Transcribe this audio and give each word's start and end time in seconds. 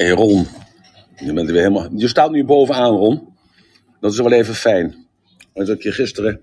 Hey 0.00 0.10
Ron, 0.10 0.46
je, 1.16 1.32
bent 1.32 1.46
er 1.46 1.52
weer 1.52 1.62
helemaal... 1.62 1.88
je 1.96 2.08
staat 2.08 2.30
nu 2.30 2.44
bovenaan, 2.44 2.96
Ron. 2.96 3.28
Dat 4.00 4.12
is 4.12 4.18
wel 4.18 4.32
even 4.32 4.54
fijn. 4.54 5.06
Dat 5.54 5.68
ik 5.68 5.82
je 5.82 5.92
gisteren 5.92 6.40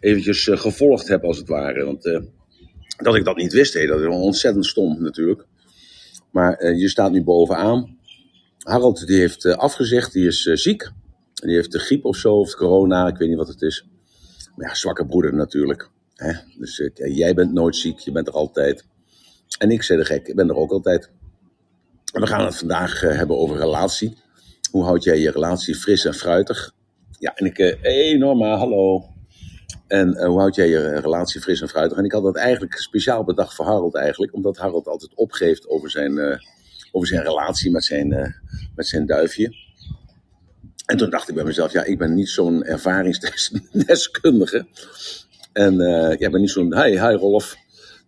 eventjes 0.00 0.48
eh, 0.48 0.58
gevolgd 0.58 1.08
heb, 1.08 1.24
als 1.24 1.38
het 1.38 1.48
ware. 1.48 1.84
Want 1.84 2.06
eh, 2.06 2.20
dat 2.96 3.14
ik 3.14 3.24
dat 3.24 3.36
niet 3.36 3.52
wist, 3.52 3.74
hé, 3.74 3.86
dat 3.86 4.00
is 4.00 4.06
ontzettend 4.06 4.66
stom 4.66 5.02
natuurlijk. 5.02 5.46
Maar 6.30 6.54
eh, 6.54 6.78
je 6.80 6.88
staat 6.88 7.12
nu 7.12 7.22
bovenaan. 7.22 7.98
Harold 8.58 9.06
die 9.06 9.18
heeft 9.18 9.46
afgezegd, 9.46 10.12
die 10.12 10.26
is 10.26 10.42
ziek. 10.42 10.90
Die 11.34 11.54
heeft 11.54 11.72
de 11.72 11.78
griep 11.78 12.04
of 12.04 12.16
zo, 12.16 12.34
of 12.34 12.54
corona, 12.54 13.06
ik 13.06 13.16
weet 13.16 13.28
niet 13.28 13.38
wat 13.38 13.48
het 13.48 13.62
is. 13.62 13.86
Maar 14.56 14.68
ja, 14.68 14.74
zwakke 14.74 15.06
broeder 15.06 15.34
natuurlijk. 15.34 15.90
Hè? 16.14 16.32
Dus 16.58 16.90
jij 16.94 17.34
bent 17.34 17.52
nooit 17.52 17.76
ziek, 17.76 17.98
je 17.98 18.12
bent 18.12 18.26
er 18.26 18.34
altijd. 18.34 18.84
En 19.58 19.70
ik, 19.70 19.82
zei 19.82 19.98
de 19.98 20.04
gek, 20.04 20.28
ik 20.28 20.34
ben 20.34 20.48
er 20.48 20.56
ook 20.56 20.70
altijd. 20.70 21.10
We 22.20 22.26
gaan 22.26 22.44
het 22.44 22.56
vandaag 22.56 23.02
eh, 23.02 23.16
hebben 23.16 23.38
over 23.38 23.56
relatie. 23.56 24.16
Hoe 24.70 24.84
houd 24.84 25.04
jij 25.04 25.18
je 25.18 25.30
relatie 25.30 25.74
fris 25.74 26.04
en 26.04 26.14
fruitig? 26.14 26.72
Ja, 27.18 27.34
en 27.34 27.46
ik, 27.46 27.58
eh 27.58 27.82
hey 27.82 28.16
Norma, 28.16 28.56
hallo. 28.56 29.04
En 29.86 30.14
eh, 30.14 30.26
hoe 30.26 30.38
houd 30.38 30.54
jij 30.54 30.68
je 30.68 31.00
relatie 31.00 31.40
fris 31.40 31.60
en 31.60 31.68
fruitig? 31.68 31.98
En 31.98 32.04
ik 32.04 32.12
had 32.12 32.22
dat 32.22 32.36
eigenlijk 32.36 32.78
speciaal 32.78 33.24
bedacht 33.24 33.54
voor 33.54 33.64
Harold 33.64 33.94
eigenlijk. 33.94 34.34
Omdat 34.34 34.56
Harold 34.56 34.86
altijd 34.86 35.14
opgeeft 35.14 35.68
over 35.68 35.90
zijn, 35.90 36.18
eh, 36.18 36.38
over 36.92 37.08
zijn 37.08 37.22
relatie 37.22 37.70
met 37.70 37.84
zijn, 37.84 38.12
eh, 38.12 38.32
met 38.74 38.86
zijn 38.86 39.06
duifje. 39.06 39.54
En 40.86 40.96
toen 40.96 41.10
dacht 41.10 41.28
ik 41.28 41.34
bij 41.34 41.44
mezelf, 41.44 41.72
ja, 41.72 41.84
ik 41.84 41.98
ben 41.98 42.14
niet 42.14 42.28
zo'n 42.28 42.64
ervaringsdeskundige. 42.64 44.66
En 45.52 45.80
eh, 45.80 46.18
ja, 46.18 46.26
ik 46.26 46.30
ben 46.30 46.40
niet 46.40 46.50
zo'n, 46.50 46.82
hi, 46.82 46.90
hi 46.90 47.14
Rolf. 47.14 47.56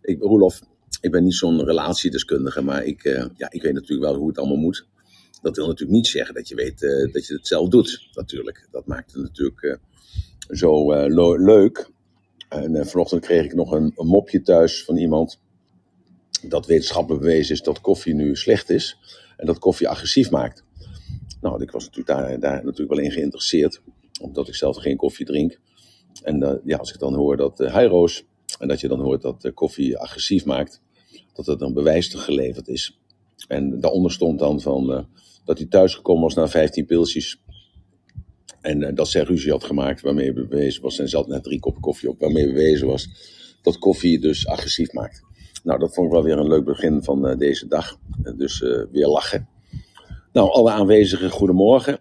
Ik, 0.03 0.23
Roelof, 0.23 0.61
ik 1.01 1.11
ben 1.11 1.25
niet 1.25 1.35
zo'n 1.35 1.65
relatiedeskundige, 1.65 2.63
maar 2.63 2.85
ik, 2.85 3.05
eh, 3.05 3.25
ja, 3.37 3.51
ik 3.51 3.63
weet 3.63 3.73
natuurlijk 3.73 4.11
wel 4.11 4.15
hoe 4.15 4.29
het 4.29 4.39
allemaal 4.39 4.57
moet. 4.57 4.87
Dat 5.43 5.57
wil 5.57 5.67
natuurlijk 5.67 5.97
niet 5.97 6.07
zeggen 6.07 6.35
dat 6.35 6.49
je 6.49 6.55
weet 6.55 6.83
eh, 6.83 7.13
dat 7.13 7.27
je 7.27 7.35
het 7.35 7.47
zelf 7.47 7.69
doet, 7.69 8.09
natuurlijk. 8.13 8.69
Dat 8.71 8.87
maakt 8.87 9.13
het 9.13 9.23
natuurlijk 9.23 9.63
eh, 9.63 9.77
zo 10.57 10.93
leuk. 11.37 11.91
En 12.49 12.87
vanochtend 12.87 13.21
kreeg 13.21 13.45
ik 13.45 13.55
nog 13.55 13.73
een, 13.73 13.93
mopje 13.97 14.43
thuis 14.43 14.85
van 14.85 14.97
iemand. 14.97 15.41
Dat 16.43 16.67
wetenschappelijk 16.67 17.23
bewezen 17.23 17.55
is 17.55 17.63
dat 17.63 17.81
koffie 17.81 18.15
nu 18.15 18.37
slecht 18.37 18.71
is. 18.71 18.99
En 19.37 19.47
dat 19.47 19.59
koffie 19.59 19.89
agressief 19.89 20.31
maakt. 20.31 20.65
Nou, 21.41 21.63
ik 21.63 21.71
was 21.71 21.85
natuurlijk 21.85 22.19
daar, 22.19 22.41
daar 22.41 22.65
natuurlijk 22.65 22.91
wel 22.91 23.05
in 23.05 23.11
geïnteresseerd. 23.11 23.81
Omdat 24.21 24.49
ik 24.49 24.55
zelf 24.55 24.77
geen 24.77 24.97
koffie 24.97 25.27
drink. 25.27 25.59
En 26.23 26.61
ja, 26.65 26.77
als 26.77 26.93
ik 26.93 26.99
dan 26.99 27.15
hoor 27.15 27.37
dat 27.37 27.61
uh, 27.61 27.85
Roos, 27.87 28.25
en 28.59 28.69
dat 28.69 28.81
je 28.81 28.89
dan 28.89 29.01
hoort 29.01 29.23
dat 29.23 29.51
koffie 29.55 29.99
agressief 29.99 30.45
maakt, 30.45 30.81
dat 31.45 31.55
er 31.55 31.59
dan 31.59 31.75
bewijs 31.75 32.11
te 32.11 32.19
geleverd 32.19 32.69
is. 32.69 32.99
En 33.49 33.81
daaronder 33.81 34.13
stond 34.13 34.39
dan 34.39 34.61
van, 34.61 34.93
eh, 34.93 35.03
dat 35.45 35.59
hij 35.59 35.67
thuisgekomen 35.67 36.23
was 36.23 36.35
na 36.35 36.49
15 36.49 36.87
pilsjes. 36.87 37.43
En 38.61 38.83
eh, 38.83 38.95
dat 38.95 39.09
zij 39.09 39.23
ruzie 39.23 39.51
had 39.51 39.65
gemaakt, 39.65 40.01
waarmee 40.01 40.33
bewezen 40.33 40.83
was, 40.83 40.99
en 40.99 41.09
zat 41.09 41.29
net 41.29 41.43
drie 41.43 41.61
koppen 41.61 41.83
koffie 41.83 42.09
op, 42.09 42.21
waarmee 42.21 42.47
bewezen 42.47 42.87
was 42.87 43.09
dat 43.63 43.79
koffie 43.79 44.21
dus 44.21 44.47
agressief 44.47 44.93
maakt. 44.93 45.23
Nou, 45.65 45.79
dat 45.79 45.95
vond 45.95 46.07
ik 46.07 46.13
wel 46.13 46.23
weer 46.23 46.39
een 46.39 46.49
leuk 46.49 46.65
begin 46.65 47.03
van 47.03 47.27
eh, 47.27 47.39
deze 47.39 47.67
dag. 47.67 47.99
Dus 48.37 48.59
weer 48.93 49.07
lachen. 49.07 49.49
Nou, 50.33 50.51
alle 50.51 50.71
aanwezigen, 50.71 51.31
goedemorgen. 51.31 51.99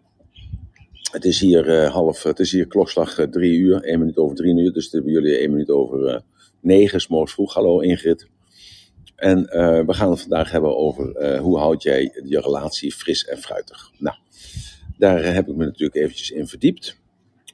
Het 1.11 1.25
is 1.25 1.39
hier 1.39 1.87
half, 1.87 2.23
het 2.23 2.39
is 2.39 2.51
hier 2.51 2.67
klokslag 2.67 3.27
drie 3.31 3.57
uur, 3.57 3.83
één 3.83 3.99
minuut 3.99 4.17
over 4.17 4.35
drie 4.35 4.55
uur. 4.55 4.73
Dus 4.73 4.91
hebben 4.91 5.11
jullie 5.11 5.37
één 5.37 5.51
minuut 5.51 5.69
over 5.69 6.23
negen, 6.61 6.99
's 6.99 7.07
morgens 7.07 7.33
vroeg. 7.33 7.53
Hallo 7.53 7.79
Ingrid. 7.79 8.27
En 9.19 9.49
eh, 9.49 9.85
we 9.85 9.93
gaan 9.93 10.09
het 10.09 10.21
vandaag 10.21 10.51
hebben 10.51 10.77
over 10.77 11.15
eh, 11.15 11.39
hoe 11.39 11.57
houd 11.57 11.83
jij 11.83 12.21
je 12.23 12.41
relatie 12.41 12.93
fris 12.93 13.25
en 13.25 13.37
fruitig. 13.37 13.91
Nou, 13.97 14.17
daar 14.97 15.33
heb 15.33 15.47
ik 15.47 15.55
me 15.55 15.65
natuurlijk 15.65 15.95
eventjes 15.95 16.31
in 16.31 16.47
verdiept. 16.47 16.97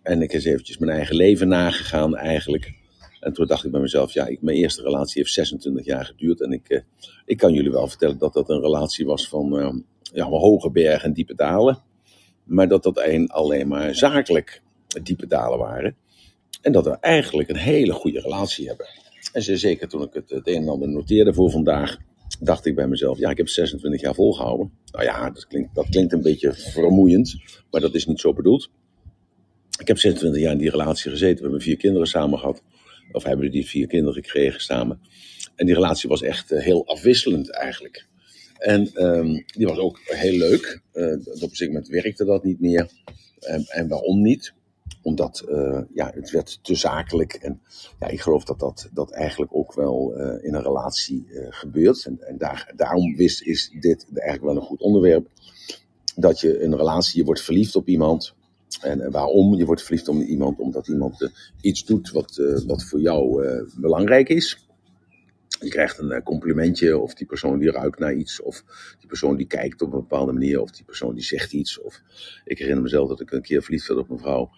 En 0.03 0.21
ik 0.21 0.33
is 0.33 0.45
eventjes 0.45 0.77
mijn 0.77 0.91
eigen 0.91 1.15
leven 1.15 1.47
nagegaan 1.47 2.15
eigenlijk. 2.15 2.73
En 3.19 3.33
toen 3.33 3.47
dacht 3.47 3.63
ik 3.63 3.71
bij 3.71 3.81
mezelf, 3.81 4.13
ja, 4.13 4.27
ik, 4.27 4.41
mijn 4.41 4.57
eerste 4.57 4.81
relatie 4.81 5.21
heeft 5.21 5.33
26 5.33 5.85
jaar 5.85 6.05
geduurd. 6.05 6.41
En 6.41 6.51
ik, 6.51 6.69
eh, 6.69 6.81
ik 7.25 7.37
kan 7.37 7.53
jullie 7.53 7.71
wel 7.71 7.87
vertellen 7.87 8.17
dat 8.17 8.33
dat 8.33 8.49
een 8.49 8.61
relatie 8.61 9.05
was 9.05 9.27
van 9.27 9.83
ja, 10.13 10.25
hoge 10.25 10.71
bergen 10.71 11.07
en 11.07 11.13
diepe 11.13 11.35
dalen. 11.35 11.77
Maar 12.43 12.67
dat 12.67 12.83
dat 12.83 12.97
een, 12.97 13.29
alleen 13.29 13.67
maar 13.67 13.95
zakelijk 13.95 14.61
diepe 15.03 15.27
dalen 15.27 15.59
waren. 15.59 15.95
En 16.61 16.71
dat 16.71 16.85
we 16.85 16.97
eigenlijk 16.99 17.49
een 17.49 17.55
hele 17.55 17.93
goede 17.93 18.19
relatie 18.19 18.67
hebben. 18.67 18.87
En 19.35 19.57
zeker 19.57 19.87
toen 19.87 20.01
ik 20.01 20.13
het, 20.13 20.29
het 20.29 20.47
een 20.47 20.61
en 20.61 20.69
ander 20.69 20.89
noteerde 20.89 21.33
voor 21.33 21.51
vandaag, 21.51 21.97
dacht 22.39 22.65
ik 22.65 22.75
bij 22.75 22.87
mezelf, 22.87 23.17
ja, 23.17 23.29
ik 23.29 23.37
heb 23.37 23.47
26 23.47 24.01
jaar 24.01 24.13
volgehouden. 24.13 24.71
Nou 24.91 25.03
ja, 25.03 25.29
dat 25.29 25.47
klinkt, 25.47 25.75
dat 25.75 25.89
klinkt 25.89 26.13
een 26.13 26.21
beetje 26.21 26.53
vermoeiend, 26.53 27.35
maar 27.71 27.81
dat 27.81 27.95
is 27.95 28.05
niet 28.05 28.19
zo 28.19 28.33
bedoeld. 28.33 28.69
Ik 29.79 29.87
heb 29.87 29.97
26 29.97 30.41
jaar 30.41 30.51
in 30.51 30.57
die 30.57 30.69
relatie 30.69 31.11
gezeten. 31.11 31.35
We 31.35 31.41
hebben 31.41 31.61
vier 31.61 31.77
kinderen 31.77 32.07
samen 32.07 32.39
gehad. 32.39 32.63
Of 33.11 33.23
hebben 33.23 33.51
die 33.51 33.65
vier 33.65 33.87
kinderen 33.87 34.23
gekregen 34.23 34.61
samen. 34.61 34.99
En 35.55 35.65
die 35.65 35.75
relatie 35.75 36.09
was 36.09 36.21
echt 36.21 36.51
eh, 36.51 36.63
heel 36.63 36.87
afwisselend 36.87 37.51
eigenlijk. 37.51 38.07
En 38.57 38.93
ehm, 38.93 39.41
die 39.57 39.67
was 39.67 39.77
ook 39.77 39.99
heel 40.03 40.37
leuk. 40.37 40.81
Eh, 40.91 41.03
op 41.03 41.25
een 41.25 41.39
gegeven 41.39 41.67
moment 41.67 41.87
werkte 41.87 42.25
dat 42.25 42.43
niet 42.43 42.59
meer. 42.59 42.89
En, 43.39 43.65
en 43.67 43.87
waarom 43.87 44.21
niet? 44.21 44.53
Omdat 45.01 45.39
eh, 45.39 45.81
ja, 45.93 46.11
het 46.13 46.31
werd 46.31 46.59
te 46.61 46.75
zakelijk. 46.75 47.33
En 47.33 47.61
ja, 47.99 48.07
ik 48.07 48.21
geloof 48.21 48.43
dat 48.43 48.59
dat, 48.59 48.89
dat 48.93 49.11
eigenlijk 49.11 49.55
ook 49.55 49.73
wel 49.73 50.15
eh, 50.15 50.47
in 50.47 50.53
een 50.53 50.63
relatie 50.63 51.27
eh, 51.29 51.47
gebeurt. 51.49 52.05
En, 52.05 52.19
en 52.21 52.37
daar, 52.37 52.73
daarom 52.75 53.15
wist, 53.15 53.41
is 53.41 53.71
dit 53.79 54.05
eigenlijk 54.13 54.43
wel 54.43 54.55
een 54.55 54.67
goed 54.67 54.81
onderwerp. 54.81 55.27
Dat 56.15 56.39
je 56.39 56.63
een 56.63 56.75
relatie, 56.75 57.19
je 57.19 57.25
wordt 57.25 57.41
verliefd 57.41 57.75
op 57.75 57.87
iemand. 57.87 58.33
En 58.81 59.11
waarom? 59.11 59.55
Je 59.55 59.65
wordt 59.65 59.83
verliefd 59.83 60.07
op 60.07 60.15
iemand 60.15 60.59
omdat 60.59 60.87
iemand 60.87 61.31
iets 61.61 61.85
doet 61.85 62.11
wat, 62.11 62.41
wat 62.67 62.83
voor 62.83 62.99
jou 62.99 63.45
belangrijk 63.75 64.29
is. 64.29 64.65
Je 65.59 65.69
krijgt 65.69 65.99
een 65.99 66.23
complimentje, 66.23 66.97
of 66.97 67.13
die 67.13 67.27
persoon 67.27 67.59
die 67.59 67.71
ruikt 67.71 67.99
naar 67.99 68.13
iets, 68.13 68.41
of 68.41 68.63
die 68.99 69.07
persoon 69.07 69.35
die 69.35 69.47
kijkt 69.47 69.81
op 69.81 69.93
een 69.93 69.99
bepaalde 69.99 70.31
manier, 70.31 70.61
of 70.61 70.71
die 70.71 70.85
persoon 70.85 71.13
die 71.13 71.23
zegt 71.23 71.53
iets. 71.53 71.81
Of 71.81 72.01
ik 72.43 72.57
herinner 72.57 72.83
mezelf 72.83 73.09
dat 73.09 73.21
ik 73.21 73.31
een 73.31 73.41
keer 73.41 73.63
verliefd 73.63 73.87
werd 73.87 73.99
op 73.99 74.09
een 74.09 74.19
vrouw 74.19 74.49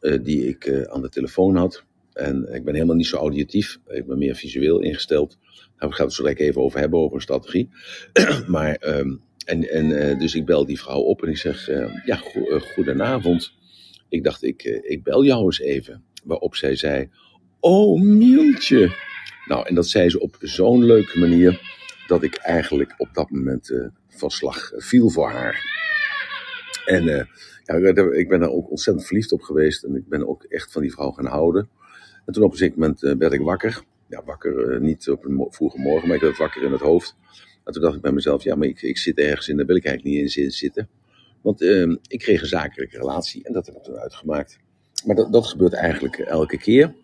die 0.00 0.48
ik 0.48 0.64
eh, 0.64 0.82
aan 0.82 1.02
de 1.02 1.08
telefoon 1.08 1.56
had. 1.56 1.84
En 2.12 2.54
ik 2.54 2.64
ben 2.64 2.74
helemaal 2.74 2.96
niet 2.96 3.06
zo 3.06 3.16
auditief, 3.16 3.78
ik 3.88 4.06
ben 4.06 4.18
meer 4.18 4.34
visueel 4.34 4.80
ingesteld. 4.80 5.38
Daar 5.78 5.88
gaan 5.92 5.98
we 5.98 6.02
het 6.04 6.12
zo 6.12 6.22
direct 6.22 6.40
even 6.40 6.62
over 6.62 6.78
hebben, 6.80 6.98
over 6.98 7.16
een 7.16 7.22
strategie. 7.22 7.68
maar, 8.46 8.74
ehm, 8.74 9.14
en, 9.44 9.70
en 9.70 9.98
eh, 10.10 10.18
dus 10.18 10.34
ik 10.34 10.44
bel 10.46 10.66
die 10.66 10.80
vrouw 10.80 11.00
op 11.00 11.22
en 11.22 11.28
ik 11.28 11.36
zeg, 11.36 11.68
eh, 11.68 11.94
ja, 12.04 12.16
go- 12.16 12.48
eh, 12.48 12.60
goedenavond. 12.60 13.52
Ik 14.08 14.24
dacht, 14.24 14.42
ik, 14.42 14.62
eh, 14.62 14.90
ik 14.90 15.02
bel 15.02 15.24
jou 15.24 15.44
eens 15.44 15.60
even. 15.60 16.02
Waarop 16.24 16.54
zij 16.56 16.76
zei, 16.76 17.08
oh 17.60 18.00
Mieltje. 18.00 18.90
Nou, 19.46 19.66
en 19.66 19.74
dat 19.74 19.88
zei 19.88 20.10
ze 20.10 20.20
op 20.20 20.36
zo'n 20.40 20.84
leuke 20.84 21.18
manier 21.18 21.60
dat 22.06 22.22
ik 22.22 22.34
eigenlijk 22.34 22.94
op 22.98 23.08
dat 23.12 23.30
moment 23.30 23.70
eh, 23.70 23.86
van 24.08 24.30
slag 24.30 24.72
eh, 24.72 24.80
viel 24.80 25.10
voor 25.10 25.30
haar. 25.30 25.75
En 26.86 27.08
eh, 27.08 27.24
ja, 27.64 27.74
ik 28.12 28.28
ben 28.28 28.40
daar 28.40 28.50
ook 28.50 28.70
ontzettend 28.70 29.06
verliefd 29.06 29.32
op 29.32 29.42
geweest 29.42 29.82
en 29.82 29.96
ik 29.96 30.08
ben 30.08 30.28
ook 30.28 30.42
echt 30.42 30.72
van 30.72 30.82
die 30.82 30.92
vrouw 30.92 31.10
gaan 31.10 31.26
houden. 31.26 31.68
En 32.26 32.32
toen 32.32 32.42
op 32.42 32.50
een 32.52 32.58
zeker 32.58 32.78
moment 32.78 33.02
eh, 33.02 33.14
werd 33.18 33.32
ik 33.32 33.40
wakker. 33.40 33.82
Ja, 34.08 34.22
wakker 34.24 34.72
eh, 34.72 34.80
niet 34.80 35.10
op 35.10 35.24
een 35.24 35.46
vroege 35.50 35.78
morgen, 35.78 36.08
maar 36.08 36.16
ik 36.16 36.22
werd 36.22 36.36
wakker 36.36 36.62
in 36.62 36.72
het 36.72 36.80
hoofd. 36.80 37.16
En 37.64 37.72
toen 37.72 37.82
dacht 37.82 37.96
ik 37.96 38.02
bij 38.02 38.12
mezelf, 38.12 38.42
ja, 38.42 38.54
maar 38.54 38.68
ik, 38.68 38.82
ik 38.82 38.98
zit 38.98 39.18
ergens 39.18 39.48
in, 39.48 39.56
daar 39.56 39.66
wil 39.66 39.76
ik 39.76 39.84
eigenlijk 39.84 40.16
niet 40.16 40.36
in 40.36 40.50
zitten. 40.50 40.88
Want 41.42 41.62
eh, 41.62 41.96
ik 42.06 42.18
kreeg 42.18 42.40
een 42.40 42.46
zakelijke 42.46 42.96
relatie 42.96 43.44
en 43.44 43.52
dat 43.52 43.66
heb 43.66 43.76
ik 43.76 43.82
toen 43.82 43.96
uitgemaakt. 43.96 44.58
Maar 45.04 45.16
dat, 45.16 45.32
dat 45.32 45.46
gebeurt 45.46 45.72
eigenlijk 45.72 46.18
elke 46.18 46.58
keer. 46.58 46.94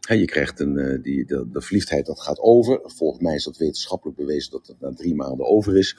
Je 0.00 0.24
krijgt 0.24 0.60
een, 0.60 1.00
die, 1.02 1.26
de, 1.26 1.48
de 1.52 1.60
verliefdheid 1.60 2.06
dat 2.06 2.20
gaat 2.20 2.38
over. 2.38 2.80
Volgens 2.82 3.22
mij 3.22 3.34
is 3.34 3.44
dat 3.44 3.56
wetenschappelijk 3.56 4.18
bewezen 4.18 4.50
dat 4.50 4.66
het 4.66 4.80
na 4.80 4.92
drie 4.92 5.14
maanden 5.14 5.46
over 5.46 5.78
is. 5.78 5.96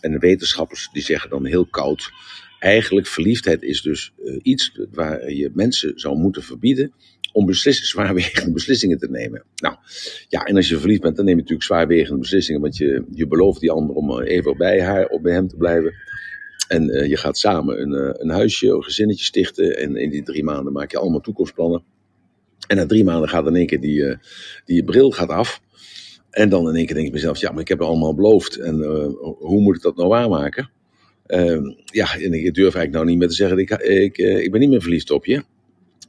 En 0.00 0.12
de 0.12 0.18
wetenschappers 0.18 0.88
die 0.92 1.02
zeggen 1.02 1.30
dan 1.30 1.44
heel 1.44 1.66
koud. 1.66 2.10
Eigenlijk 2.64 3.06
verliefdheid 3.06 3.62
is 3.62 3.82
dus 3.82 4.12
eh, 4.24 4.38
iets 4.42 4.80
waar 4.92 5.32
je 5.32 5.50
mensen 5.54 5.92
zou 5.94 6.16
moeten 6.16 6.42
verbieden 6.42 6.92
om 7.32 7.46
beslissen, 7.46 7.86
zwaarwegende 7.86 8.52
beslissingen 8.58 8.98
te 8.98 9.10
nemen. 9.10 9.44
Nou, 9.56 9.76
ja, 10.28 10.44
en 10.44 10.56
als 10.56 10.68
je 10.68 10.78
verliefd 10.78 11.00
bent, 11.00 11.16
dan 11.16 11.24
neem 11.24 11.34
je 11.34 11.40
natuurlijk 11.40 11.68
zwaarwegende 11.68 12.20
beslissingen, 12.20 12.60
want 12.60 12.76
je, 12.76 13.04
je 13.10 13.26
belooft 13.26 13.60
die 13.60 13.70
ander 13.70 13.96
om 13.96 14.20
eh, 14.20 14.36
even 14.36 14.56
bij 14.56 14.82
haar 14.82 15.06
of 15.06 15.20
bij 15.20 15.32
hem 15.32 15.48
te 15.48 15.56
blijven. 15.56 15.94
En 16.68 16.90
eh, 16.90 17.08
je 17.08 17.16
gaat 17.16 17.38
samen 17.38 17.80
een, 17.80 18.20
een 18.22 18.30
huisje, 18.30 18.68
een 18.68 18.84
gezinnetje 18.84 19.24
stichten. 19.24 19.78
En 19.78 19.96
in 19.96 20.10
die 20.10 20.22
drie 20.22 20.44
maanden 20.44 20.72
maak 20.72 20.90
je 20.90 20.98
allemaal 20.98 21.20
toekomstplannen. 21.20 21.82
En 22.66 22.76
na 22.76 22.86
drie 22.86 23.04
maanden 23.04 23.28
gaat 23.28 23.46
in 23.46 23.56
één 23.56 23.66
keer 23.66 23.80
die, 23.80 24.16
die 24.64 24.84
bril 24.84 25.10
gaat 25.10 25.28
af. 25.28 25.60
En 26.30 26.48
dan 26.48 26.68
in 26.68 26.74
één 26.74 26.86
keer 26.86 26.94
denk 26.94 27.06
ik 27.06 27.12
mezelf, 27.12 27.38
ja, 27.38 27.50
maar 27.50 27.60
ik 27.60 27.68
heb 27.68 27.78
het 27.78 27.88
allemaal 27.88 28.14
beloofd. 28.14 28.56
En 28.56 28.82
hoe 29.38 29.60
moet 29.60 29.76
ik 29.76 29.82
dat 29.82 29.96
nou 29.96 30.08
waarmaken? 30.08 30.70
Ehm, 31.26 31.72
ja, 31.84 32.14
en 32.14 32.32
ik 32.32 32.54
durf 32.54 32.74
eigenlijk 32.74 32.92
nou 32.92 33.06
niet 33.06 33.18
meer 33.18 33.28
te 33.28 33.34
zeggen, 33.34 33.58
ik, 33.58 33.70
ik, 33.70 34.18
eh, 34.18 34.42
ik 34.42 34.50
ben 34.50 34.60
niet 34.60 34.68
meer 34.68 34.82
verliefd 34.82 35.10
op 35.10 35.24
je. 35.24 35.44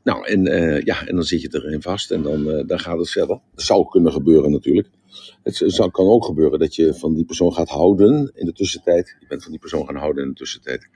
Nou, 0.03 0.27
en, 0.27 0.47
eh, 0.47 0.81
ja, 0.81 1.07
en 1.07 1.15
dan 1.15 1.23
zit 1.23 1.41
je 1.41 1.49
erin 1.51 1.81
vast 1.81 2.11
en 2.11 2.21
dan, 2.21 2.51
eh, 2.51 2.67
dan 2.67 2.79
gaat 2.79 2.97
het 2.97 3.09
verder. 3.09 3.39
Dat 3.55 3.65
zou 3.65 3.89
kunnen 3.89 4.11
gebeuren 4.11 4.51
natuurlijk. 4.51 4.87
Het 5.43 5.63
zou, 5.65 5.91
kan 5.91 6.07
ook 6.07 6.25
gebeuren 6.25 6.59
dat 6.59 6.75
je 6.75 6.93
van 6.93 7.13
die 7.13 7.25
persoon 7.25 7.53
gaat 7.53 7.69
houden 7.69 8.31
in 8.33 8.45
de 8.45 8.53
tussentijd. 8.53 9.15
Je 9.19 9.27
bent 9.27 9.41
van 9.41 9.51
die 9.51 9.59
persoon 9.59 9.85
gaan 9.85 9.95
houden 9.95 10.23
in 10.23 10.29
de 10.29 10.35
tussentijd. 10.35 10.87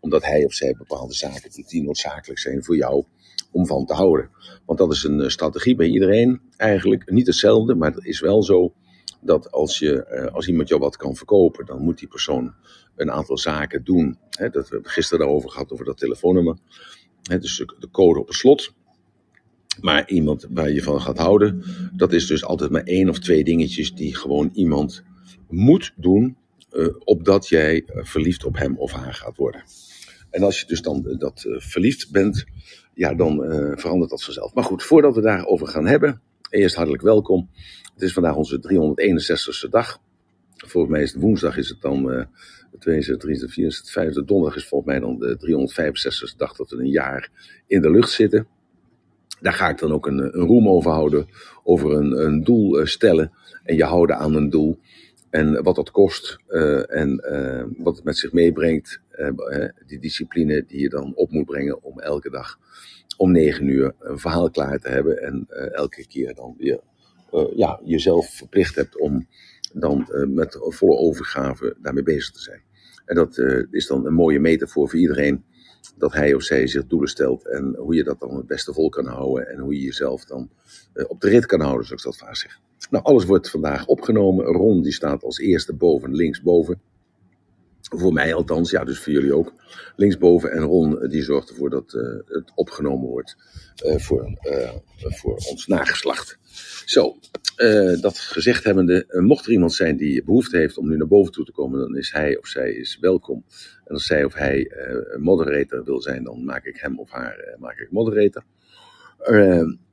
Omdat 0.00 0.24
hij 0.24 0.44
of 0.44 0.52
zij 0.52 0.74
bepaalde 0.78 1.14
zaken 1.14 1.50
doet 1.54 1.68
die 1.68 1.82
noodzakelijk 1.82 2.38
zijn 2.38 2.64
voor 2.64 2.76
jou 2.76 3.04
om 3.50 3.66
van 3.66 3.86
te 3.86 3.94
houden. 3.94 4.30
Want 4.66 4.78
dat 4.78 4.92
is 4.92 5.02
een 5.02 5.30
strategie 5.30 5.74
bij 5.74 5.88
iedereen 5.88 6.40
eigenlijk. 6.56 7.10
Niet 7.10 7.26
hetzelfde, 7.26 7.74
maar 7.74 7.92
het 7.92 8.04
is 8.04 8.20
wel 8.20 8.42
zo 8.42 8.72
dat 9.26 9.52
als, 9.52 9.78
je, 9.78 10.04
eh, 10.04 10.34
als 10.34 10.48
iemand 10.48 10.68
jou 10.68 10.80
wat 10.80 10.96
kan 10.96 11.16
verkopen, 11.16 11.66
dan 11.66 11.82
moet 11.82 11.98
die 11.98 12.08
persoon 12.08 12.54
een 12.96 13.10
aantal 13.10 13.38
zaken 13.38 13.84
doen. 13.84 14.18
dat 14.50 14.68
we 14.68 14.80
gisteren 14.82 15.18
daarover 15.18 15.50
gehad, 15.50 15.72
over 15.72 15.84
dat 15.84 15.98
telefoonnummer. 15.98 16.56
dus 17.22 17.56
de 17.78 17.90
code 17.90 18.20
op 18.20 18.26
het 18.26 18.36
slot. 18.36 18.74
Maar 19.80 20.08
iemand 20.08 20.46
waar 20.50 20.70
je 20.70 20.82
van 20.82 21.00
gaat 21.00 21.18
houden, 21.18 21.62
dat 21.92 22.12
is 22.12 22.26
dus 22.26 22.44
altijd 22.44 22.70
maar 22.70 22.82
één 22.82 23.08
of 23.08 23.18
twee 23.18 23.44
dingetjes 23.44 23.94
die 23.94 24.14
gewoon 24.14 24.50
iemand 24.52 25.02
moet 25.48 25.92
doen, 25.96 26.36
uh, 26.72 26.88
opdat 27.04 27.48
jij 27.48 27.84
verliefd 27.86 28.44
op 28.44 28.56
hem 28.56 28.78
of 28.78 28.92
haar 28.92 29.14
gaat 29.14 29.36
worden. 29.36 29.64
En 30.30 30.42
als 30.42 30.60
je 30.60 30.66
dus 30.66 30.82
dan 30.82 31.16
dat 31.18 31.44
verliefd 31.48 32.10
bent, 32.10 32.44
ja, 32.94 33.14
dan 33.14 33.36
verandert 33.76 34.10
dat 34.10 34.24
vanzelf. 34.24 34.54
Maar 34.54 34.64
goed, 34.64 34.82
voordat 34.82 35.14
we 35.14 35.20
daarover 35.20 35.66
gaan 35.66 35.86
hebben, 35.86 36.20
eerst 36.50 36.74
hartelijk 36.74 37.02
welkom. 37.02 37.50
Het 37.92 38.02
is 38.02 38.12
vandaag 38.12 38.36
onze 38.36 38.60
361ste 39.66 39.70
dag. 39.70 39.98
Volgens 40.56 40.92
mij 40.92 41.02
is 41.02 41.12
het 41.12 41.22
woensdag 41.22 41.56
is 41.56 41.68
het 41.68 41.80
dan 41.80 41.98
uh, 41.98 42.24
de 42.70 42.78
22, 42.78 43.16
23, 43.18 43.52
24, 43.52 44.24
donderdag 44.24 44.56
is 44.56 44.68
volgens 44.68 44.90
mij 44.90 45.00
dan 45.00 45.18
de 45.18 45.36
365ste 45.36 46.36
dag 46.36 46.56
dat 46.56 46.70
we 46.70 46.76
een 46.76 46.90
jaar 46.90 47.30
in 47.66 47.80
de 47.80 47.90
lucht 47.90 48.10
zitten. 48.10 48.46
Daar 49.40 49.52
ga 49.52 49.68
ik 49.68 49.78
dan 49.78 49.92
ook 49.92 50.06
een, 50.06 50.18
een 50.18 50.46
roem 50.46 50.68
over 50.68 50.90
houden, 50.90 51.28
over 51.62 51.92
een, 51.92 52.24
een 52.24 52.44
doel 52.44 52.80
uh, 52.80 52.86
stellen 52.86 53.32
en 53.62 53.76
je 53.76 53.84
houden 53.84 54.16
aan 54.16 54.34
een 54.34 54.50
doel. 54.50 54.78
En 55.30 55.62
wat 55.62 55.76
dat 55.76 55.90
kost 55.90 56.38
en 56.88 57.16
wat 57.78 57.96
het 57.96 58.04
met 58.04 58.16
zich 58.16 58.32
meebrengt, 58.32 59.00
die 59.86 59.98
discipline 59.98 60.64
die 60.66 60.80
je 60.80 60.88
dan 60.88 61.12
op 61.14 61.30
moet 61.30 61.44
brengen 61.44 61.82
om 61.82 62.00
elke 62.00 62.30
dag 62.30 62.58
om 63.16 63.32
negen 63.32 63.68
uur 63.68 63.94
een 63.98 64.18
verhaal 64.18 64.50
klaar 64.50 64.78
te 64.78 64.88
hebben 64.88 65.22
en 65.22 65.46
elke 65.72 66.06
keer 66.06 66.34
dan 66.34 66.54
weer 66.58 66.80
uh, 67.32 67.44
ja, 67.56 67.80
jezelf 67.84 68.30
verplicht 68.30 68.74
hebt 68.74 68.98
om 68.98 69.26
dan 69.72 70.08
uh, 70.10 70.26
met 70.26 70.56
volle 70.60 70.96
overgave 70.96 71.76
daarmee 71.82 72.02
bezig 72.02 72.30
te 72.30 72.40
zijn. 72.40 72.62
En 73.04 73.14
dat 73.14 73.38
is 73.70 73.86
dan 73.86 74.06
een 74.06 74.14
mooie 74.14 74.40
metafoor 74.40 74.88
voor 74.88 74.98
iedereen. 74.98 75.44
Dat 75.98 76.12
hij 76.12 76.34
of 76.34 76.42
zij 76.42 76.66
zich 76.66 76.86
doelen 76.86 77.08
stelt 77.08 77.48
en 77.48 77.74
hoe 77.78 77.94
je 77.94 78.04
dat 78.04 78.20
dan 78.20 78.36
het 78.36 78.46
beste 78.46 78.72
vol 78.72 78.88
kan 78.88 79.06
houden. 79.06 79.48
En 79.48 79.58
hoe 79.58 79.74
je 79.74 79.80
jezelf 79.80 80.24
dan 80.24 80.50
op 81.08 81.20
de 81.20 81.28
rit 81.28 81.46
kan 81.46 81.60
houden, 81.60 81.86
zoals 81.86 82.04
ik 82.04 82.10
dat 82.10 82.28
vaak 82.28 82.36
zeg. 82.36 82.60
Nou, 82.90 83.04
alles 83.04 83.24
wordt 83.24 83.50
vandaag 83.50 83.86
opgenomen. 83.86 84.44
Ron 84.44 84.82
die 84.82 84.92
staat 84.92 85.24
als 85.24 85.38
eerste 85.38 85.74
boven, 85.74 86.14
linksboven. 86.14 86.80
Voor 87.94 88.12
mij 88.12 88.34
althans, 88.34 88.70
ja, 88.70 88.84
dus 88.84 88.98
voor 88.98 89.12
jullie 89.12 89.34
ook. 89.34 89.52
Linksboven 89.96 90.50
en 90.50 90.62
Ron 90.62 91.08
die 91.08 91.22
zorgt 91.22 91.48
ervoor 91.48 91.70
dat 91.70 91.92
uh, 91.94 92.02
het 92.26 92.52
opgenomen 92.54 93.08
wordt 93.08 93.36
uh, 93.84 93.96
voor, 93.96 94.38
voor 94.96 95.34
ons 95.34 95.66
nageslacht. 95.66 96.38
Zo, 96.84 97.16
dat 98.00 98.18
gezegd 98.18 98.64
hebbende, 98.64 99.20
mocht 99.20 99.46
er 99.46 99.52
iemand 99.52 99.74
zijn 99.74 99.96
die 99.96 100.24
behoefte 100.24 100.56
heeft 100.56 100.78
om 100.78 100.88
nu 100.88 100.96
naar 100.96 101.06
boven 101.06 101.32
toe 101.32 101.44
te 101.44 101.52
komen, 101.52 101.78
dan 101.78 101.96
is 101.96 102.12
hij 102.12 102.36
of 102.36 102.46
zij 102.46 102.72
is 102.72 102.98
welkom. 103.00 103.44
En 103.84 103.94
als 103.94 104.06
zij 104.06 104.24
of 104.24 104.34
hij 104.34 104.70
moderator 105.18 105.84
wil 105.84 106.00
zijn, 106.00 106.24
dan 106.24 106.44
maak 106.44 106.64
ik 106.64 106.76
hem 106.76 106.98
of 106.98 107.10
haar 107.10 107.56
maak 107.58 107.78
ik 107.78 107.90
moderator. 107.90 108.42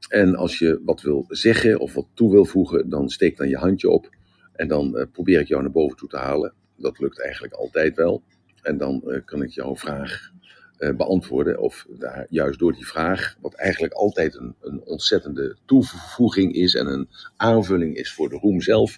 en 0.07 0.35
als 0.35 0.59
je 0.59 0.81
wat 0.85 1.01
wil 1.01 1.25
zeggen 1.27 1.79
of 1.79 1.93
wat 1.93 2.07
toe 2.13 2.31
wil 2.31 2.45
voegen, 2.45 2.89
dan 2.89 3.09
steek 3.09 3.37
dan 3.37 3.49
je 3.49 3.57
handje 3.57 3.89
op. 3.89 4.09
En 4.53 4.67
dan 4.67 5.07
probeer 5.11 5.39
ik 5.39 5.47
jou 5.47 5.61
naar 5.61 5.71
boven 5.71 5.97
toe 5.97 6.09
te 6.09 6.17
halen. 6.17 6.53
Dat 6.75 6.99
lukt 6.99 7.21
eigenlijk 7.21 7.53
altijd 7.53 7.95
wel. 7.95 8.23
En 8.61 8.77
dan 8.77 9.01
uh, 9.05 9.17
kan 9.25 9.41
ik 9.41 9.49
jouw 9.49 9.75
vraag 9.75 10.31
uh, 10.79 10.95
beantwoorden. 10.95 11.59
Of 11.59 11.85
daar, 11.89 12.25
juist 12.29 12.59
door 12.59 12.73
die 12.73 12.87
vraag, 12.87 13.37
wat 13.41 13.53
eigenlijk 13.53 13.93
altijd 13.93 14.35
een, 14.35 14.55
een 14.61 14.81
ontzettende 14.85 15.57
toevoeging 15.65 16.53
is 16.53 16.75
en 16.75 16.87
een 16.87 17.09
aanvulling 17.35 17.95
is 17.95 18.13
voor 18.13 18.29
de 18.29 18.37
roem 18.37 18.61
zelf. 18.61 18.97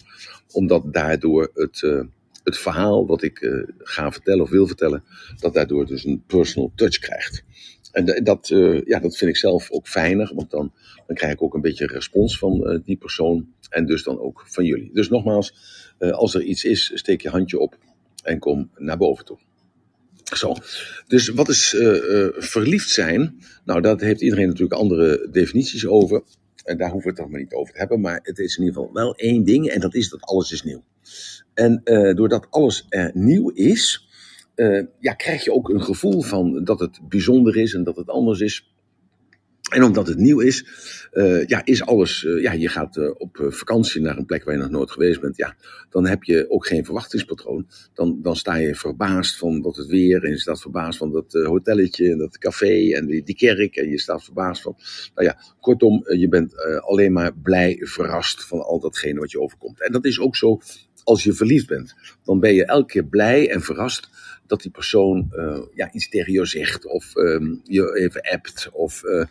Omdat 0.52 0.94
daardoor 0.94 1.52
het, 1.54 1.82
uh, 1.82 2.04
het 2.44 2.58
verhaal 2.58 3.08
wat 3.08 3.24
ik 3.24 3.66
ga 3.78 4.12
vertellen 4.12 4.44
of 4.44 4.50
wil 4.50 4.68
vertellen, 4.68 5.04
dat 5.40 5.54
daardoor 5.54 5.86
dus 5.86 6.06
een 6.06 6.24
personal 6.28 6.72
touch 6.76 7.00
krijgt. 7.00 7.44
En 7.92 8.24
dat, 8.24 8.48
ja, 8.86 9.00
dat 9.00 9.18
vind 9.18 9.30
ik 9.30 9.38
zelf 9.38 9.72
ook 9.72 9.88
fijner, 9.88 10.32
want 10.36 10.52
dan, 10.52 10.74
dan 11.08 11.16
krijg 11.16 11.34
ik 11.34 11.42
ook 11.42 11.54
een 11.54 11.62
beetje 11.62 11.88
respons 11.88 12.38
van 12.38 12.82
die 12.86 12.98
persoon. 12.98 13.54
En 13.70 13.86
dus 13.86 14.04
dan 14.04 14.20
ook 14.20 14.46
van 14.48 14.66
jullie. 14.66 14.90
Dus 14.94 15.10
nogmaals, 15.10 15.54
uh, 16.00 16.12
als 16.12 16.36
er 16.36 16.42
iets 16.42 16.64
is, 16.64 16.92
steek 16.94 17.22
je 17.22 17.30
handje 17.30 17.60
op 17.60 17.78
en 18.24 18.40
kom 18.40 18.70
naar 18.78 18.98
boven 18.98 19.26
toe. 19.26 19.38
Zo. 20.24 20.56
Dus 21.08 21.28
wat 21.28 21.50
is 21.50 21.74
uh, 21.74 21.82
uh, 21.82 22.28
verliefd 22.34 22.90
zijn? 22.90 23.44
Nou, 23.66 23.82
daar 23.82 24.02
heeft 24.02 24.22
iedereen 24.22 24.48
natuurlijk 24.48 24.80
andere 24.80 25.28
definities 25.32 25.88
over. 25.88 26.24
En 26.64 26.78
daar 26.78 26.92
hoeven 26.92 27.10
we 27.10 27.16
het 27.16 27.24
dan 27.24 27.32
maar 27.32 27.42
niet 27.42 27.54
over 27.54 27.74
te 27.74 27.80
hebben. 27.80 28.02
Maar 28.02 28.20
het 28.24 28.40
is 28.40 28.58
in 28.58 28.64
ieder 28.64 28.80
geval 28.80 28.94
wel 28.94 29.16
één 29.16 29.44
ding. 29.44 29.68
En 29.68 29.80
dat 29.80 29.96
is 29.96 30.10
dat 30.10 30.22
alles 30.22 30.52
is 30.52 30.64
nieuw. 30.64 30.84
En 31.54 31.82
doordat 32.16 32.48
alles 32.50 32.88
nieuw 33.14 33.50
is, 33.50 34.08
ja, 35.00 35.14
krijg 35.14 35.44
je 35.44 35.54
ook 35.54 35.70
een 35.70 35.84
gevoel 35.84 36.22
van 36.22 36.64
dat 36.64 36.80
het 36.80 37.00
bijzonder 37.10 37.58
is 37.58 37.74
en 37.74 37.84
dat 37.84 37.96
het 37.96 38.10
anders 38.10 38.40
is. 38.40 38.75
En 39.72 39.84
omdat 39.84 40.08
het 40.08 40.18
nieuw 40.18 40.40
is, 40.40 40.66
uh, 41.14 41.46
ja, 41.46 41.66
is 41.66 41.86
alles. 41.86 42.24
Uh, 42.24 42.42
ja, 42.42 42.52
je 42.52 42.68
gaat 42.68 42.98
uh, 42.98 43.10
op 43.18 43.46
vakantie 43.50 44.02
naar 44.02 44.18
een 44.18 44.26
plek 44.26 44.44
waar 44.44 44.54
je 44.54 44.60
nog 44.60 44.70
nooit 44.70 44.92
geweest 44.92 45.22
bent. 45.22 45.38
Ja, 45.38 45.56
dan 45.90 46.08
heb 46.08 46.24
je 46.24 46.46
ook 46.50 46.68
geen 46.68 46.86
verwachtingspatroon. 46.86 47.68
Dan, 47.94 48.20
dan 48.22 48.36
sta 48.36 48.56
je 48.56 48.76
verbaasd 48.76 49.38
van 49.38 49.62
dat 49.62 49.76
het 49.76 49.88
weer. 49.88 50.24
En 50.24 50.30
je 50.30 50.40
staat 50.40 50.62
verbaasd 50.62 50.98
van 50.98 51.12
dat 51.12 51.34
hotelletje 51.34 52.12
en 52.12 52.18
dat 52.18 52.38
café 52.38 52.92
en 52.92 53.06
die, 53.06 53.24
die 53.24 53.36
kerk. 53.36 53.76
En 53.76 53.90
je 53.90 54.00
staat 54.00 54.24
verbaasd 54.24 54.62
van. 54.62 54.76
Nou 55.16 55.28
ja, 55.28 55.38
kortom, 55.60 56.04
je 56.18 56.28
bent 56.28 56.56
alleen 56.82 57.12
maar 57.12 57.38
blij 57.38 57.78
verrast 57.82 58.46
van 58.46 58.62
al 58.62 58.80
datgene 58.80 59.20
wat 59.20 59.32
je 59.32 59.42
overkomt. 59.42 59.82
En 59.82 59.92
dat 59.92 60.06
is 60.06 60.20
ook 60.20 60.36
zo 60.36 60.60
als 61.04 61.24
je 61.24 61.34
verliefd 61.34 61.68
bent. 61.68 61.96
Dan 62.24 62.40
ben 62.40 62.54
je 62.54 62.66
elke 62.66 62.92
keer 62.92 63.06
blij 63.06 63.52
en 63.52 63.62
verrast 63.62 64.10
dat 64.48 64.62
die 64.62 64.72
persoon 64.72 65.32
uh, 65.32 65.62
ja, 65.74 65.92
iets 65.92 66.10
tegen 66.10 66.34
je 66.34 66.46
zegt, 66.46 66.86
of 66.86 67.16
um, 67.16 67.62
je 67.64 67.98
even 67.98 68.22
appt, 68.22 68.70
of 68.72 69.04
uh, 69.04 69.26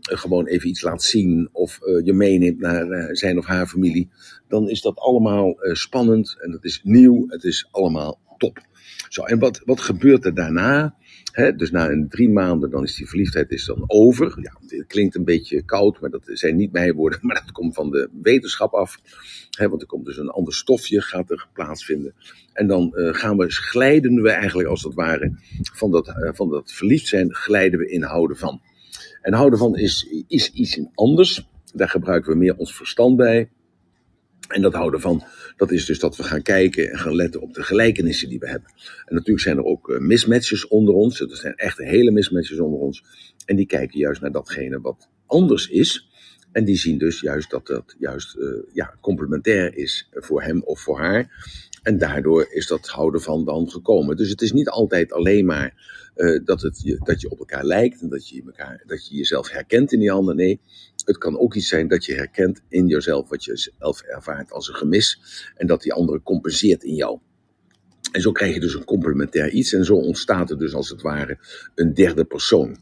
gewoon 0.00 0.46
even 0.46 0.68
iets 0.68 0.82
laat 0.82 1.02
zien, 1.02 1.48
of 1.52 1.78
uh, 1.82 2.04
je 2.04 2.12
meeneemt 2.12 2.58
naar 2.58 3.16
zijn 3.16 3.38
of 3.38 3.46
haar 3.46 3.66
familie, 3.66 4.08
dan 4.48 4.68
is 4.68 4.80
dat 4.80 4.98
allemaal 4.98 5.56
spannend 5.72 6.36
en 6.40 6.52
het 6.52 6.64
is 6.64 6.80
nieuw, 6.82 7.24
het 7.28 7.44
is 7.44 7.68
allemaal 7.70 8.20
top. 8.38 8.58
Zo, 9.08 9.22
en 9.22 9.38
wat, 9.38 9.62
wat 9.64 9.80
gebeurt 9.80 10.24
er 10.24 10.34
daarna? 10.34 10.96
Dus 11.38 11.70
na 11.70 11.90
een 11.90 12.08
drie 12.08 12.28
maanden, 12.28 12.70
dan 12.70 12.82
is 12.82 12.94
die 12.94 13.08
verliefdheid 13.08 13.50
is 13.50 13.64
dan 13.64 13.84
over. 13.86 14.38
Ja, 14.40 14.52
het 14.66 14.86
klinkt 14.86 15.14
een 15.14 15.24
beetje 15.24 15.62
koud, 15.62 16.00
maar 16.00 16.10
dat 16.10 16.22
zijn 16.24 16.56
niet 16.56 16.72
mijn 16.72 16.94
woorden, 16.94 17.18
maar 17.26 17.42
dat 17.44 17.52
komt 17.52 17.74
van 17.74 17.90
de 17.90 18.08
wetenschap 18.22 18.72
af. 18.72 18.98
Want 19.58 19.80
er 19.80 19.86
komt 19.86 20.04
dus 20.04 20.16
een 20.16 20.28
ander 20.28 20.54
stofje, 20.54 21.00
gaat 21.00 21.30
er 21.30 21.48
plaatsvinden. 21.52 22.14
En 22.52 22.66
dan 22.66 22.92
uh, 22.94 23.14
gaan 23.14 23.36
we, 23.36 23.50
glijden 23.50 24.22
we 24.22 24.30
eigenlijk 24.30 24.68
als 24.68 24.82
het 24.82 24.94
ware 24.94 25.32
van 25.72 25.90
dat, 25.90 26.08
uh, 26.08 26.30
van 26.32 26.48
dat 26.50 26.72
verliefd 26.72 27.06
zijn, 27.06 27.34
glijden 27.34 27.78
we 27.78 27.90
in 27.90 28.02
houden 28.02 28.36
van. 28.36 28.60
En 29.22 29.32
houden 29.32 29.58
van 29.58 29.76
is, 29.76 30.24
is 30.28 30.50
iets 30.50 30.80
anders. 30.94 31.48
Daar 31.74 31.88
gebruiken 31.88 32.32
we 32.32 32.38
meer 32.38 32.56
ons 32.56 32.76
verstand 32.76 33.16
bij. 33.16 33.50
En 34.48 34.62
dat 34.62 34.74
houden 34.74 35.00
van, 35.00 35.24
dat 35.56 35.70
is 35.70 35.84
dus 35.84 35.98
dat 35.98 36.16
we 36.16 36.22
gaan 36.22 36.42
kijken 36.42 36.90
en 36.90 36.98
gaan 36.98 37.14
letten 37.14 37.40
op 37.40 37.54
de 37.54 37.62
gelijkenissen 37.62 38.28
die 38.28 38.38
we 38.38 38.48
hebben. 38.48 38.70
En 39.04 39.14
natuurlijk 39.14 39.40
zijn 39.40 39.56
er 39.56 39.64
ook 39.64 39.88
uh, 39.88 39.98
mismatches 39.98 40.68
onder 40.68 40.94
ons. 40.94 41.20
Er 41.20 41.36
zijn 41.36 41.54
echt 41.54 41.78
hele 41.78 42.10
mismatches 42.10 42.58
onder 42.58 42.80
ons. 42.80 43.04
En 43.44 43.56
die 43.56 43.66
kijken 43.66 43.98
juist 43.98 44.20
naar 44.20 44.32
datgene 44.32 44.80
wat 44.80 45.08
anders 45.26 45.68
is. 45.68 46.08
En 46.52 46.64
die 46.64 46.76
zien 46.76 46.98
dus 46.98 47.20
juist 47.20 47.50
dat 47.50 47.66
dat 47.66 47.96
juist 47.98 48.36
uh, 48.36 48.62
ja, 48.72 48.94
complementair 49.00 49.76
is 49.76 50.08
voor 50.12 50.42
hem 50.42 50.62
of 50.62 50.80
voor 50.80 50.98
haar. 50.98 51.30
En 51.82 51.98
daardoor 51.98 52.46
is 52.50 52.66
dat 52.66 52.86
houden 52.86 53.20
van 53.20 53.44
dan 53.44 53.70
gekomen. 53.70 54.16
Dus 54.16 54.30
het 54.30 54.42
is 54.42 54.52
niet 54.52 54.68
altijd 54.68 55.12
alleen 55.12 55.46
maar 55.46 55.74
uh, 56.16 56.40
dat, 56.44 56.62
het 56.62 56.80
je, 56.82 57.00
dat 57.04 57.20
je 57.20 57.30
op 57.30 57.38
elkaar 57.38 57.64
lijkt 57.64 58.00
en 58.00 58.08
dat 58.08 58.28
je, 58.28 58.42
elkaar, 58.46 58.82
dat 58.86 59.08
je 59.08 59.16
jezelf 59.16 59.50
herkent 59.50 59.92
in 59.92 59.98
die 59.98 60.12
ander. 60.12 60.34
Nee, 60.34 60.60
het 61.04 61.18
kan 61.18 61.38
ook 61.38 61.54
iets 61.54 61.68
zijn 61.68 61.88
dat 61.88 62.04
je 62.04 62.14
herkent 62.14 62.60
in 62.68 62.86
jezelf 62.86 63.28
wat 63.28 63.44
je 63.44 63.70
zelf 63.78 64.00
ervaart 64.00 64.52
als 64.52 64.68
een 64.68 64.74
gemis. 64.74 65.20
En 65.56 65.66
dat 65.66 65.82
die 65.82 65.92
andere 65.92 66.22
compenseert 66.22 66.82
in 66.82 66.94
jou. 66.94 67.18
En 68.12 68.20
zo 68.20 68.32
krijg 68.32 68.54
je 68.54 68.60
dus 68.60 68.74
een 68.74 68.84
complementair 68.84 69.50
iets. 69.50 69.72
En 69.72 69.84
zo 69.84 69.94
ontstaat 69.94 70.50
er 70.50 70.58
dus 70.58 70.74
als 70.74 70.88
het 70.88 71.02
ware 71.02 71.38
een 71.74 71.94
derde 71.94 72.24
persoon. 72.24 72.76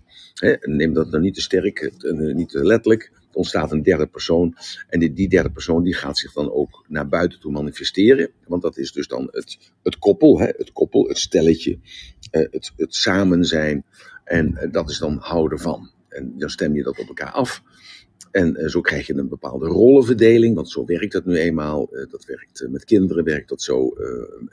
Neem 0.60 0.92
dat 0.92 1.10
dan 1.10 1.20
niet 1.20 1.34
te 1.34 1.40
sterk, 1.40 1.92
niet 2.34 2.48
te 2.48 2.64
letterlijk 2.64 3.12
ontstaat 3.36 3.72
een 3.72 3.82
derde 3.82 4.06
persoon. 4.06 4.56
En 4.88 5.00
die, 5.00 5.12
die, 5.12 5.28
derde 5.28 5.50
persoon 5.50 5.82
die 5.82 5.94
gaat 5.94 6.18
zich 6.18 6.32
dan 6.32 6.52
ook 6.52 6.84
naar 6.88 7.08
buiten 7.08 7.40
toe 7.40 7.52
manifesteren. 7.52 8.30
Want 8.46 8.62
dat 8.62 8.76
is 8.76 8.92
dus 8.92 9.08
dan 9.08 9.28
het, 9.30 9.58
het 9.82 9.98
koppel, 9.98 10.38
hè, 10.38 10.46
het 10.46 10.72
koppel, 10.72 11.08
het 11.08 11.18
stelletje, 11.18 11.78
uh, 12.32 12.46
het, 12.50 12.72
het 12.76 12.94
samen 12.94 13.44
zijn. 13.44 13.84
En 14.24 14.58
uh, 14.60 14.72
dat 14.72 14.90
is 14.90 14.98
dan 14.98 15.16
houden 15.20 15.58
van. 15.58 15.90
En 16.08 16.34
dan 16.38 16.50
stem 16.50 16.74
je 16.74 16.82
dat 16.82 16.98
op 16.98 17.08
elkaar 17.08 17.30
af. 17.30 17.62
En 18.30 18.70
zo 18.70 18.80
krijg 18.80 19.06
je 19.06 19.14
een 19.14 19.28
bepaalde 19.28 19.66
rollenverdeling, 19.66 20.54
want 20.54 20.70
zo 20.70 20.84
werkt 20.84 21.12
dat 21.12 21.24
nu 21.24 21.36
eenmaal. 21.36 21.88
dat 22.10 22.24
werkt 22.24 22.66
met 22.68 22.84
kinderen, 22.84 23.24
werkt 23.24 23.48
dat 23.48 23.62
zo. 23.62 23.96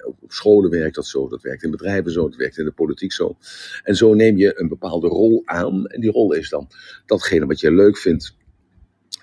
op 0.03 0.31
scholen 0.31 0.69
werkt 0.69 0.95
dat 0.95 1.05
zo. 1.05 1.27
Dat 1.27 1.41
werkt 1.41 1.63
in 1.63 1.71
bedrijven 1.71 2.11
zo. 2.11 2.29
Dat 2.29 2.35
werkt 2.35 2.57
in 2.57 2.65
de 2.65 2.71
politiek 2.71 3.11
zo. 3.11 3.37
En 3.83 3.95
zo 3.95 4.13
neem 4.13 4.37
je 4.37 4.59
een 4.59 4.67
bepaalde 4.67 5.07
rol 5.07 5.41
aan. 5.45 5.87
En 5.87 6.01
die 6.01 6.11
rol 6.11 6.33
is 6.33 6.49
dan 6.49 6.67
datgene 7.05 7.45
wat 7.45 7.59
je 7.59 7.71
leuk 7.71 7.97
vindt 7.97 8.35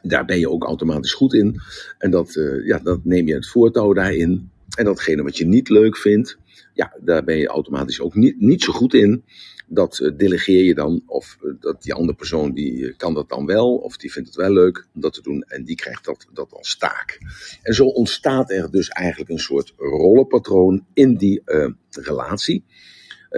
daar 0.03 0.25
ben 0.25 0.39
je 0.39 0.51
ook 0.51 0.65
automatisch 0.65 1.13
goed 1.13 1.35
in. 1.35 1.61
En 1.99 2.11
dat, 2.11 2.35
uh, 2.35 2.67
ja, 2.67 2.79
dat 2.79 3.05
neem 3.05 3.27
je 3.27 3.35
het 3.35 3.49
voortouw 3.49 3.93
daarin. 3.93 4.51
En 4.77 4.85
datgene 4.85 5.23
wat 5.23 5.37
je 5.37 5.47
niet 5.47 5.69
leuk 5.69 5.97
vindt, 5.97 6.39
ja, 6.75 6.97
daar 7.01 7.25
ben 7.25 7.37
je 7.37 7.47
automatisch 7.47 8.01
ook 8.01 8.15
niet, 8.15 8.41
niet 8.41 8.63
zo 8.63 8.73
goed 8.73 8.95
in. 8.95 9.25
Dat 9.67 9.99
uh, 9.99 10.17
delegeer 10.17 10.65
je 10.65 10.75
dan, 10.75 11.03
of 11.07 11.39
uh, 11.43 11.53
dat 11.61 11.83
die 11.83 11.95
andere 11.95 12.19
persoon 12.19 12.53
die 12.53 12.97
kan 12.97 13.15
dat 13.15 13.29
dan 13.29 13.47
wel, 13.47 13.77
of 13.77 13.97
die 13.97 14.13
vindt 14.13 14.29
het 14.29 14.37
wel 14.37 14.53
leuk 14.53 14.87
om 14.95 15.01
dat 15.01 15.13
te 15.13 15.23
doen, 15.23 15.43
en 15.43 15.65
die 15.65 15.77
krijgt 15.77 16.05
dat, 16.05 16.27
dat 16.33 16.53
als 16.53 16.77
taak. 16.77 17.19
En 17.63 17.75
zo 17.75 17.85
ontstaat 17.87 18.51
er 18.51 18.71
dus 18.71 18.89
eigenlijk 18.89 19.31
een 19.31 19.39
soort 19.39 19.75
rollenpatroon 19.77 20.87
in 20.93 21.17
die 21.17 21.43
relatie. 21.91 22.65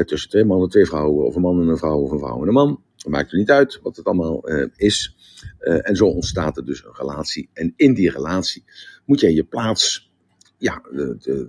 tussen 0.04 0.30
twee 0.30 0.44
mannen, 0.44 0.68
twee 0.68 0.86
vrouwen, 0.86 1.26
of 1.26 1.34
een 1.34 1.42
man 1.42 1.60
en 1.60 1.68
een 1.68 1.78
vrouw, 1.78 2.00
of 2.00 2.10
een 2.10 2.18
vrouw 2.18 2.42
en 2.42 2.48
een 2.48 2.54
man. 2.54 2.82
Dat 2.96 3.12
maakt 3.12 3.32
er 3.32 3.38
niet 3.38 3.50
uit 3.50 3.80
wat 3.82 3.96
het 3.96 4.06
allemaal 4.06 4.48
is. 4.76 5.16
Uh, 5.60 5.88
en 5.88 5.96
zo 5.96 6.06
ontstaat 6.06 6.56
er 6.56 6.64
dus 6.64 6.84
een 6.84 6.94
relatie. 6.94 7.48
En 7.52 7.72
in 7.76 7.94
die 7.94 8.10
relatie 8.10 8.64
moet 9.04 9.20
jij 9.20 9.32
je 9.32 9.44
plaats, 9.44 10.10
ja, 10.58 10.82
de, 10.90 11.16
de, 11.20 11.48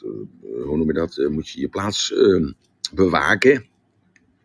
de, 0.00 0.26
hoe 0.64 0.76
noem 0.76 0.86
je 0.86 0.92
dat? 0.92 1.16
Uh, 1.16 1.28
moet 1.28 1.48
je 1.48 1.60
je 1.60 1.68
plaats 1.68 2.10
uh, 2.10 2.52
bewaken. 2.94 3.66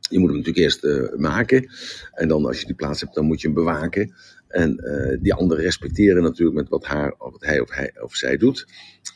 Je 0.10 0.20
moet 0.20 0.30
hem 0.30 0.38
natuurlijk 0.38 0.66
eerst 0.66 0.84
uh, 0.84 1.16
maken. 1.16 1.70
En 2.13 2.27
dan 2.27 2.46
als 2.46 2.60
je 2.60 2.66
die 2.66 2.75
plaats 2.75 3.01
hebt, 3.01 3.16
dan 3.16 3.25
moet 3.25 3.42
je 3.42 3.48
hem 3.48 3.56
bewaken. 3.56 4.13
En 4.48 4.80
die 5.22 5.34
anderen 5.34 5.63
respecteren 5.63 6.24
natuurlijk 6.24 6.58
met 6.58 6.70
wat, 6.70 6.86
haar, 6.86 7.16
wat 7.18 7.46
hij 7.46 7.60
of, 7.60 7.72
hij 7.72 7.94
of 8.01 8.16
zij 8.16 8.38
doet. 8.38 8.68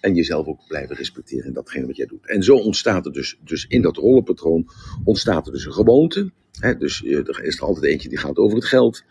En 0.02 0.16
jezelf 0.16 0.48
ook 0.48 0.68
blijven 0.68 0.96
respecteren 0.96 1.46
in 1.46 1.54
datgene 1.54 1.86
wat 1.86 1.96
jij 1.96 2.06
doet. 2.06 2.28
En 2.28 2.44
zo 2.44 2.56
ontstaat 2.56 3.06
er 3.06 3.12
dus, 3.12 3.40
dus 3.44 3.66
in 3.68 3.82
dat 3.82 3.98
rollenpatroon 3.98 4.70
ontstaat 5.04 5.46
er 5.46 5.54
dus 5.54 5.66
een 5.66 5.74
gewoonte. 5.74 6.32
Hè? 6.60 6.78
Dus 6.78 7.04
er 7.04 7.44
is 7.44 7.58
er 7.58 7.64
altijd 7.64 7.86
eentje 7.86 8.10
die 8.10 8.18
gaat 8.18 8.38
over 8.38 8.56
het 8.56 8.66
geld. 8.66 9.04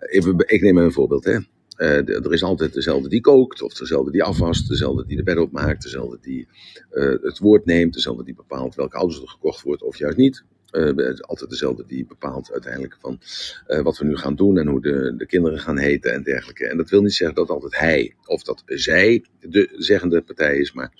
Even, 0.00 0.34
ik 0.46 0.60
neem 0.60 0.76
een 0.76 0.92
voorbeeld. 0.92 1.24
Hè. 1.24 1.38
Uh, 1.76 2.08
er 2.08 2.32
is 2.32 2.42
altijd 2.42 2.72
dezelfde 2.72 3.08
die 3.08 3.20
kookt, 3.20 3.62
of 3.62 3.74
dezelfde 3.74 4.10
die 4.10 4.22
afwast, 4.22 4.68
dezelfde 4.68 5.06
die 5.06 5.16
de 5.16 5.22
bed 5.22 5.38
opmaakt, 5.38 5.82
dezelfde 5.82 6.18
die 6.20 6.48
uh, 6.92 7.14
het 7.22 7.38
woord 7.38 7.64
neemt, 7.64 7.94
dezelfde 7.94 8.24
die 8.24 8.34
bepaalt 8.34 8.74
welke 8.74 8.96
auto's 8.96 9.20
er 9.22 9.28
gekocht 9.28 9.62
wordt 9.62 9.82
of 9.82 9.96
juist 9.98 10.16
niet. 10.16 10.44
Uh, 10.72 11.18
altijd 11.20 11.50
dezelfde 11.50 11.84
die 11.86 12.06
bepaalt 12.06 12.52
uiteindelijk 12.52 12.96
van 13.00 13.20
wat 13.82 13.98
we 13.98 14.04
nu 14.04 14.16
gaan 14.16 14.34
doen 14.34 14.58
en 14.58 14.66
hoe 14.66 14.80
de, 14.80 15.14
de 15.16 15.26
kinderen 15.26 15.58
gaan 15.58 15.78
heten 15.78 16.12
en 16.12 16.22
dergelijke. 16.22 16.66
En 16.66 16.76
dat 16.76 16.90
wil 16.90 17.02
niet 17.02 17.14
zeggen 17.14 17.36
dat 17.36 17.48
altijd 17.48 17.78
hij 17.78 18.14
of 18.24 18.42
dat 18.42 18.62
zij 18.66 19.24
de 19.40 19.74
zeggende 19.78 20.22
partij 20.22 20.56
is, 20.56 20.72
maar 20.72 20.92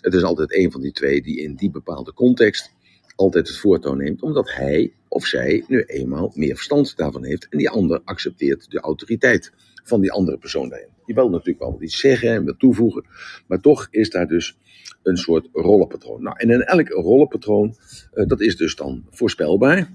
het 0.00 0.14
is 0.14 0.22
altijd 0.22 0.54
een 0.54 0.70
van 0.70 0.80
die 0.80 0.92
twee 0.92 1.22
die 1.22 1.40
in 1.40 1.54
die 1.54 1.70
bepaalde 1.70 2.12
context 2.12 2.75
altijd 3.16 3.48
het 3.48 3.58
voortouw 3.58 3.94
neemt, 3.94 4.22
omdat 4.22 4.52
hij 4.52 4.92
of 5.08 5.26
zij 5.26 5.64
nu 5.68 5.82
eenmaal 5.82 6.32
meer 6.34 6.54
verstand 6.54 6.96
daarvan 6.96 7.24
heeft 7.24 7.48
en 7.50 7.58
die 7.58 7.70
ander 7.70 8.00
accepteert 8.04 8.70
de 8.70 8.80
autoriteit 8.80 9.52
van 9.84 10.00
die 10.00 10.12
andere 10.12 10.38
persoon 10.38 10.68
daarin. 10.68 10.88
Die 11.04 11.14
wil 11.14 11.30
natuurlijk 11.30 11.58
wel 11.58 11.82
iets 11.82 11.98
zeggen 11.98 12.28
en 12.28 12.44
wil 12.44 12.56
toevoegen, 12.56 13.04
maar 13.46 13.60
toch 13.60 13.88
is 13.90 14.10
daar 14.10 14.26
dus 14.26 14.56
een 15.02 15.16
soort 15.16 15.48
rollenpatroon. 15.52 16.22
Nou, 16.22 16.36
en 16.38 16.50
in 16.50 16.62
elk 16.62 16.88
rollenpatroon, 16.88 17.76
uh, 18.14 18.26
dat 18.26 18.40
is 18.40 18.56
dus 18.56 18.76
dan 18.76 19.06
voorspelbaar. 19.10 19.90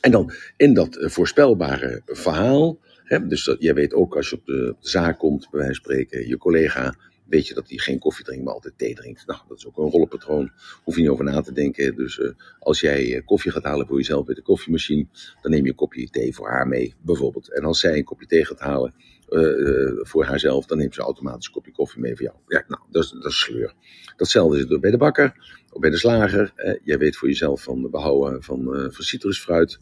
En 0.00 0.10
dan 0.10 0.32
in 0.56 0.74
dat 0.74 0.96
uh, 0.96 1.08
voorspelbare 1.08 2.02
verhaal, 2.06 2.78
hè, 3.04 3.26
dus 3.26 3.44
dat, 3.44 3.56
jij 3.62 3.74
weet 3.74 3.94
ook 3.94 4.16
als 4.16 4.30
je 4.30 4.36
op 4.36 4.46
de 4.46 4.74
zaak 4.80 5.18
komt, 5.18 5.48
bij 5.50 5.60
wijze 5.60 5.80
van 5.82 5.92
spreken, 5.92 6.28
je 6.28 6.36
collega 6.36 6.94
weet 7.30 7.46
je 7.46 7.54
dat 7.54 7.68
hij 7.68 7.78
geen 7.78 7.98
koffie 7.98 8.24
drinkt, 8.24 8.44
maar 8.44 8.54
altijd 8.54 8.78
thee 8.78 8.94
drinkt. 8.94 9.26
Nou, 9.26 9.40
dat 9.48 9.58
is 9.58 9.66
ook 9.66 9.78
een 9.78 9.90
rollenpatroon. 9.90 10.52
Hoef 10.82 10.94
je 10.94 11.00
niet 11.00 11.10
over 11.10 11.24
na 11.24 11.40
te 11.40 11.52
denken. 11.52 11.96
Dus 11.96 12.18
uh, 12.18 12.30
als 12.58 12.80
jij 12.80 13.06
uh, 13.06 13.20
koffie 13.24 13.52
gaat 13.52 13.64
halen 13.64 13.86
voor 13.86 13.96
jezelf 13.96 14.24
bij 14.24 14.34
de 14.34 14.42
koffiemachine, 14.42 15.06
dan 15.42 15.50
neem 15.50 15.64
je 15.64 15.70
een 15.70 15.76
kopje 15.76 16.10
thee 16.10 16.34
voor 16.34 16.48
haar 16.48 16.68
mee, 16.68 16.94
bijvoorbeeld. 17.00 17.52
En 17.52 17.64
als 17.64 17.80
zij 17.80 17.96
een 17.96 18.04
kopje 18.04 18.26
thee 18.26 18.44
gaat 18.44 18.58
halen 18.58 18.94
uh, 19.28 19.90
voor 20.02 20.24
haarzelf, 20.24 20.66
dan 20.66 20.78
neemt 20.78 20.94
ze 20.94 21.00
automatisch 21.00 21.46
een 21.46 21.52
kopje 21.52 21.72
koffie 21.72 22.00
mee 22.00 22.16
voor 22.16 22.24
jou. 22.24 22.36
Ja, 22.46 22.64
nou, 22.68 22.82
dat 22.90 23.04
is, 23.04 23.10
dat 23.10 23.24
is 23.24 23.38
sleur. 23.38 23.74
Datzelfde 24.16 24.56
is 24.58 24.68
het 24.68 24.80
bij 24.80 24.90
de 24.90 24.96
bakker 24.96 25.59
of 25.72 25.80
bij 25.80 25.90
de 25.90 25.96
slager. 25.96 26.52
Eh, 26.56 26.74
jij 26.84 26.98
weet 26.98 27.16
voor 27.16 27.28
jezelf 27.28 27.62
van 27.62 27.90
behouden 27.90 28.42
van, 28.42 28.60
uh, 28.60 28.90
van 28.90 29.04
citrusfruit. 29.04 29.78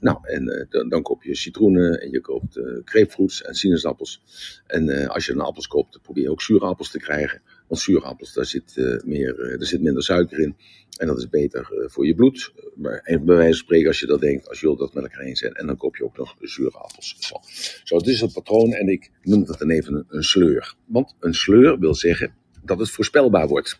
Nou, 0.00 0.18
en 0.22 0.42
uh, 0.42 0.64
dan, 0.70 0.88
dan, 0.88 1.02
koop 1.02 1.22
je 1.22 1.36
citroenen 1.36 2.00
en 2.00 2.10
je 2.10 2.20
koopt 2.20 2.56
uh, 2.56 2.64
grapefruits 2.84 3.42
en 3.42 3.54
sinaasappels. 3.54 4.22
En 4.66 5.08
als 5.08 5.26
je 5.26 5.32
een 5.32 5.40
appels 5.40 5.66
koopt, 5.66 6.02
probeer 6.02 6.22
je 6.22 6.30
ook 6.30 6.42
zure 6.42 6.64
appels 6.64 6.90
te 6.90 6.98
krijgen. 6.98 7.42
Want 7.68 7.80
zure 7.80 8.04
appels, 8.04 8.32
daar 8.32 8.46
zit, 8.46 9.00
meer, 9.04 9.40
er 9.40 9.66
zit 9.66 9.82
minder 9.82 10.02
suiker 10.02 10.38
in. 10.38 10.56
En 10.96 11.06
dat 11.06 11.18
is 11.18 11.28
beter 11.28 11.68
voor 11.86 12.06
je 12.06 12.14
bloed. 12.14 12.52
Maar 12.74 13.02
bij 13.04 13.20
wijze 13.24 13.48
van 13.48 13.54
spreken, 13.54 13.88
als 13.88 14.00
je 14.00 14.06
dat 14.06 14.20
denkt, 14.20 14.48
als 14.48 14.60
je 14.60 14.76
dat 14.76 14.94
met 14.94 15.02
elkaar 15.02 15.20
eens 15.20 15.38
zijn. 15.38 15.52
En 15.52 15.66
dan 15.66 15.76
koop 15.76 15.96
je 15.96 16.04
ook 16.04 16.16
nog 16.16 16.36
zure 16.40 16.78
appels. 16.78 17.16
Zo, 17.18 17.34
Zo 17.84 17.98
dit 17.98 18.06
is 18.06 18.20
het 18.20 18.32
patroon 18.32 18.72
en 18.72 18.88
ik 18.88 19.10
noem 19.22 19.44
het 19.46 19.58
dan 19.58 19.70
even 19.70 20.04
een 20.08 20.24
sleur. 20.24 20.74
Want 20.86 21.14
een 21.20 21.34
sleur 21.34 21.78
wil 21.78 21.94
zeggen 21.94 22.34
dat 22.64 22.78
het 22.78 22.90
voorspelbaar 22.90 23.48
wordt. 23.48 23.78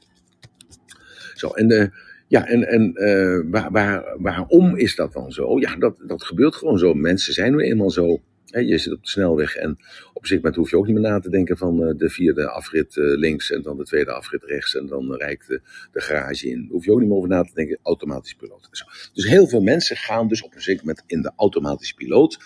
En, 1.50 1.72
uh, 1.72 1.86
ja, 2.28 2.46
en, 2.46 2.68
en 2.68 2.92
uh, 2.94 3.50
waar, 3.50 3.70
waar, 3.70 4.16
waarom 4.18 4.76
is 4.76 4.96
dat 4.96 5.12
dan 5.12 5.32
zo? 5.32 5.58
Ja, 5.58 5.76
dat, 5.76 6.02
dat 6.06 6.24
gebeurt 6.24 6.54
gewoon 6.54 6.78
zo. 6.78 6.94
Mensen 6.94 7.32
zijn 7.32 7.52
nu 7.56 7.62
eenmaal 7.62 7.90
zo. 7.90 8.20
Je 8.44 8.78
zit 8.78 8.92
op 8.92 9.02
de 9.02 9.08
snelweg 9.08 9.56
en 9.56 9.78
op 10.12 10.26
zich 10.26 10.36
moment 10.36 10.56
hoef 10.56 10.70
je 10.70 10.76
ook 10.76 10.86
niet 10.86 10.94
meer 10.94 11.10
na 11.10 11.18
te 11.18 11.30
denken 11.30 11.56
van 11.56 11.82
uh, 11.82 11.94
de 11.96 12.10
vierde 12.10 12.50
afrit 12.50 12.96
links 12.96 13.50
en 13.50 13.62
dan 13.62 13.76
de 13.76 13.84
tweede 13.84 14.12
afrit 14.12 14.44
rechts 14.44 14.76
en 14.76 14.86
dan 14.86 15.14
rijdt 15.14 15.46
de, 15.46 15.60
de 15.92 16.00
garage 16.00 16.48
in. 16.48 16.68
Hoef 16.70 16.84
je 16.84 16.92
ook 16.92 16.98
niet 16.98 17.08
meer 17.08 17.16
over 17.16 17.28
na 17.28 17.42
te 17.42 17.54
denken, 17.54 17.78
automatisch 17.82 18.34
piloot. 18.34 18.68
Dus 19.12 19.28
heel 19.28 19.48
veel 19.48 19.62
mensen 19.62 19.96
gaan 19.96 20.28
dus 20.28 20.42
op 20.42 20.54
een 20.54 20.62
zeker 20.62 20.86
moment 20.86 21.04
in 21.06 21.22
de 21.22 21.32
automatische 21.36 21.94
piloot 21.94 22.38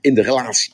in 0.00 0.14
de 0.14 0.22
relatie. 0.22 0.72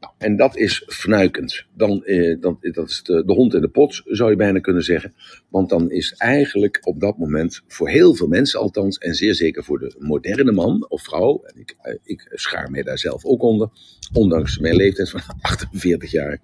Nou, 0.00 0.12
en 0.18 0.36
dat 0.36 0.56
is 0.56 0.82
fnuikend. 0.86 1.66
Dan, 1.74 2.04
eh, 2.04 2.40
dan, 2.40 2.58
dat 2.60 2.88
is 2.88 3.02
de, 3.02 3.24
de, 3.24 3.32
hond 3.32 3.54
in 3.54 3.60
de 3.60 3.68
pot, 3.68 4.02
zou 4.04 4.30
je 4.30 4.36
bijna 4.36 4.58
kunnen 4.58 4.82
zeggen. 4.82 5.14
Want 5.48 5.68
dan 5.68 5.90
is 5.90 6.14
eigenlijk 6.16 6.78
op 6.86 7.00
dat 7.00 7.18
moment, 7.18 7.62
voor 7.66 7.88
heel 7.88 8.14
veel 8.14 8.26
mensen 8.26 8.60
althans, 8.60 8.98
en 8.98 9.14
zeer 9.14 9.34
zeker 9.34 9.64
voor 9.64 9.78
de 9.78 9.94
moderne 9.98 10.52
man 10.52 10.88
of 10.88 11.02
vrouw, 11.02 11.42
en 11.44 11.60
ik, 11.60 11.76
eh, 11.80 11.94
ik 12.04 12.30
schaar 12.34 12.70
mij 12.70 12.82
daar 12.82 12.98
zelf 12.98 13.24
ook 13.24 13.42
onder, 13.42 13.68
ondanks 14.12 14.58
mijn 14.58 14.76
leeftijd 14.76 15.10
van 15.10 15.20
48 15.40 16.10
jaar, 16.10 16.40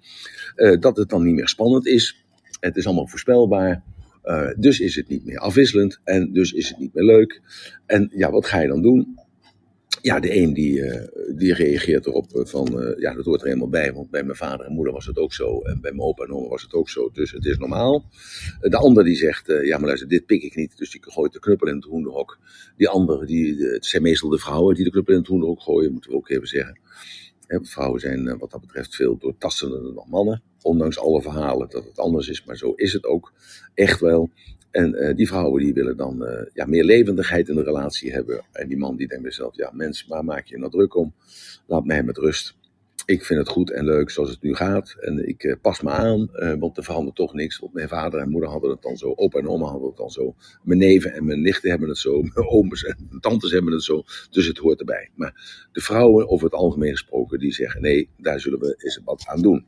eh, 0.55 0.79
dat 0.79 0.97
het 0.97 1.09
dan 1.09 1.23
niet 1.23 1.35
meer 1.35 1.47
spannend 1.47 1.87
is. 1.87 2.25
Het 2.59 2.77
is 2.77 2.85
allemaal 2.85 3.07
voorspelbaar. 3.07 3.83
Uh, 4.23 4.49
dus 4.57 4.79
is 4.79 4.95
het 4.95 5.07
niet 5.07 5.25
meer 5.25 5.37
afwisselend 5.37 5.99
en 6.03 6.33
dus 6.33 6.51
is 6.51 6.69
het 6.69 6.77
niet 6.77 6.93
meer 6.93 7.03
leuk. 7.03 7.41
En 7.85 8.11
ja, 8.15 8.31
wat 8.31 8.45
ga 8.45 8.59
je 8.59 8.67
dan 8.67 8.81
doen? 8.81 9.19
Ja, 10.05 10.19
de 10.19 10.35
een 10.35 10.53
die, 10.53 10.77
uh, 10.77 11.01
die 11.35 11.53
reageert 11.53 12.05
erop 12.05 12.25
van, 12.31 12.81
uh, 12.81 12.99
ja, 12.99 13.13
dat 13.13 13.25
hoort 13.25 13.41
er 13.41 13.47
helemaal 13.47 13.69
bij, 13.69 13.93
want 13.93 14.09
bij 14.09 14.23
mijn 14.23 14.37
vader 14.37 14.65
en 14.65 14.71
moeder 14.73 14.93
was 14.93 15.05
het 15.05 15.17
ook 15.17 15.33
zo, 15.33 15.61
en 15.61 15.81
bij 15.81 15.91
mijn 15.91 16.07
opa 16.07 16.23
en 16.23 16.31
oma 16.31 16.47
was 16.47 16.61
het 16.61 16.73
ook 16.73 16.89
zo, 16.89 17.09
dus 17.13 17.31
het 17.31 17.45
is 17.45 17.57
normaal. 17.57 18.05
De 18.59 18.77
ander 18.77 19.03
die 19.03 19.15
zegt, 19.15 19.47
ja, 19.47 19.77
maar 19.77 19.87
luister, 19.87 20.07
dit 20.07 20.25
pik 20.25 20.41
ik 20.43 20.55
niet, 20.55 20.77
dus 20.77 20.91
die 20.91 21.01
gooit 21.03 21.33
de 21.33 21.39
knuppel 21.39 21.67
in 21.67 21.75
het 21.75 21.83
hoenderhok. 21.83 22.39
Die 22.77 22.89
andere, 22.89 23.25
die, 23.25 23.65
het 23.65 23.85
zijn 23.85 24.01
meestal 24.01 24.29
de 24.29 24.37
vrouwen 24.37 24.75
die 24.75 24.83
de 24.83 24.91
knuppel 24.91 25.13
in 25.13 25.19
het 25.19 25.27
hoenderhok 25.27 25.61
gooien, 25.61 25.91
moeten 25.91 26.11
we 26.11 26.17
ook 26.17 26.29
even 26.29 26.47
zeggen. 26.47 26.79
vrouwen 27.47 27.99
zijn 27.99 28.37
wat 28.37 28.51
dat 28.51 28.61
betreft 28.61 28.95
veel 28.95 29.17
doortastender 29.17 29.93
dan 29.93 30.07
mannen, 30.09 30.43
ondanks 30.61 30.99
alle 30.99 31.21
verhalen 31.21 31.69
dat 31.69 31.85
het 31.85 31.97
anders 31.99 32.29
is, 32.29 32.45
maar 32.45 32.57
zo 32.57 32.71
is 32.71 32.93
het 32.93 33.05
ook 33.05 33.33
echt 33.73 33.99
wel. 33.99 34.29
En 34.75 34.95
uh, 34.95 35.15
die 35.15 35.27
vrouwen 35.27 35.63
die 35.63 35.73
willen 35.73 35.97
dan 35.97 36.23
uh, 36.23 36.41
ja, 36.53 36.65
meer 36.65 36.83
levendigheid 36.83 37.49
in 37.49 37.55
de 37.55 37.63
relatie 37.63 38.11
hebben. 38.11 38.45
En 38.51 38.67
die 38.67 38.77
man 38.77 38.95
die 38.95 39.07
denkt 39.07 39.23
bij 39.23 39.31
zichzelf, 39.31 39.55
ja 39.55 39.71
mens, 39.73 40.05
waar 40.07 40.23
maak 40.23 40.45
je 40.45 40.57
nou 40.57 40.71
druk 40.71 40.95
om? 40.95 41.13
Laat 41.65 41.85
mij 41.85 42.03
met 42.03 42.17
rust. 42.17 42.55
Ik 43.05 43.25
vind 43.25 43.39
het 43.39 43.49
goed 43.49 43.71
en 43.71 43.85
leuk 43.85 44.09
zoals 44.09 44.29
het 44.29 44.41
nu 44.41 44.55
gaat. 44.55 44.95
En 44.99 45.27
ik 45.27 45.43
uh, 45.43 45.55
pas 45.61 45.81
me 45.81 45.89
aan, 45.89 46.29
want 46.59 46.77
er 46.77 46.83
verandert 46.83 47.15
toch 47.15 47.33
niks. 47.33 47.59
Want 47.59 47.73
mijn 47.73 47.87
vader 47.87 48.19
en 48.19 48.29
moeder 48.29 48.49
hadden 48.49 48.69
het 48.69 48.81
dan 48.81 48.97
zo. 48.97 49.13
Opa 49.15 49.39
en 49.39 49.47
oma 49.47 49.65
hadden 49.65 49.87
het 49.87 49.97
dan 49.97 50.09
zo. 50.09 50.35
Mijn 50.63 50.79
neven 50.79 51.13
en 51.13 51.25
mijn 51.25 51.41
nichten 51.41 51.69
hebben 51.69 51.89
het 51.89 51.97
zo. 51.97 52.21
Mijn 52.33 52.47
ooms 52.47 52.83
en 52.83 53.07
mijn 53.09 53.21
tantes 53.21 53.51
hebben 53.51 53.73
het 53.73 53.83
zo. 53.83 54.03
Dus 54.29 54.47
het 54.47 54.57
hoort 54.57 54.79
erbij. 54.79 55.09
Maar 55.15 55.67
de 55.71 55.81
vrouwen, 55.81 56.29
over 56.29 56.45
het 56.45 56.55
algemeen 56.55 56.91
gesproken, 56.91 57.39
die 57.39 57.53
zeggen 57.53 57.81
nee, 57.81 58.09
daar 58.17 58.39
zullen 58.39 58.59
we 58.59 58.75
eens 58.77 59.01
wat 59.05 59.23
aan 59.27 59.41
doen. 59.41 59.65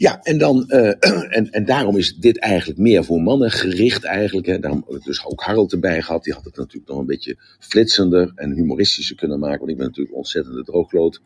Ja, 0.00 0.22
en, 0.22 0.38
dan, 0.38 0.64
uh, 0.68 0.88
en, 1.36 1.50
en 1.50 1.64
daarom 1.64 1.96
is 1.96 2.16
dit 2.16 2.38
eigenlijk 2.38 2.78
meer 2.78 3.04
voor 3.04 3.22
mannen 3.22 3.50
gericht 3.50 4.04
eigenlijk. 4.04 4.46
Hè. 4.46 4.58
Daarom 4.58 4.84
dus 5.04 5.24
ook 5.24 5.42
Harold 5.42 5.72
erbij 5.72 6.02
gehad. 6.02 6.24
Die 6.24 6.32
had 6.32 6.44
het 6.44 6.56
natuurlijk 6.56 6.90
nog 6.90 6.98
een 6.98 7.06
beetje 7.06 7.36
flitsender 7.58 8.32
en 8.34 8.52
humoristischer 8.52 9.16
kunnen 9.16 9.38
maken. 9.38 9.58
Want 9.58 9.70
ik 9.70 9.76
ben 9.76 9.86
natuurlijk 9.86 10.16
ontzettende 10.16 10.64
droogloot. 10.64 11.20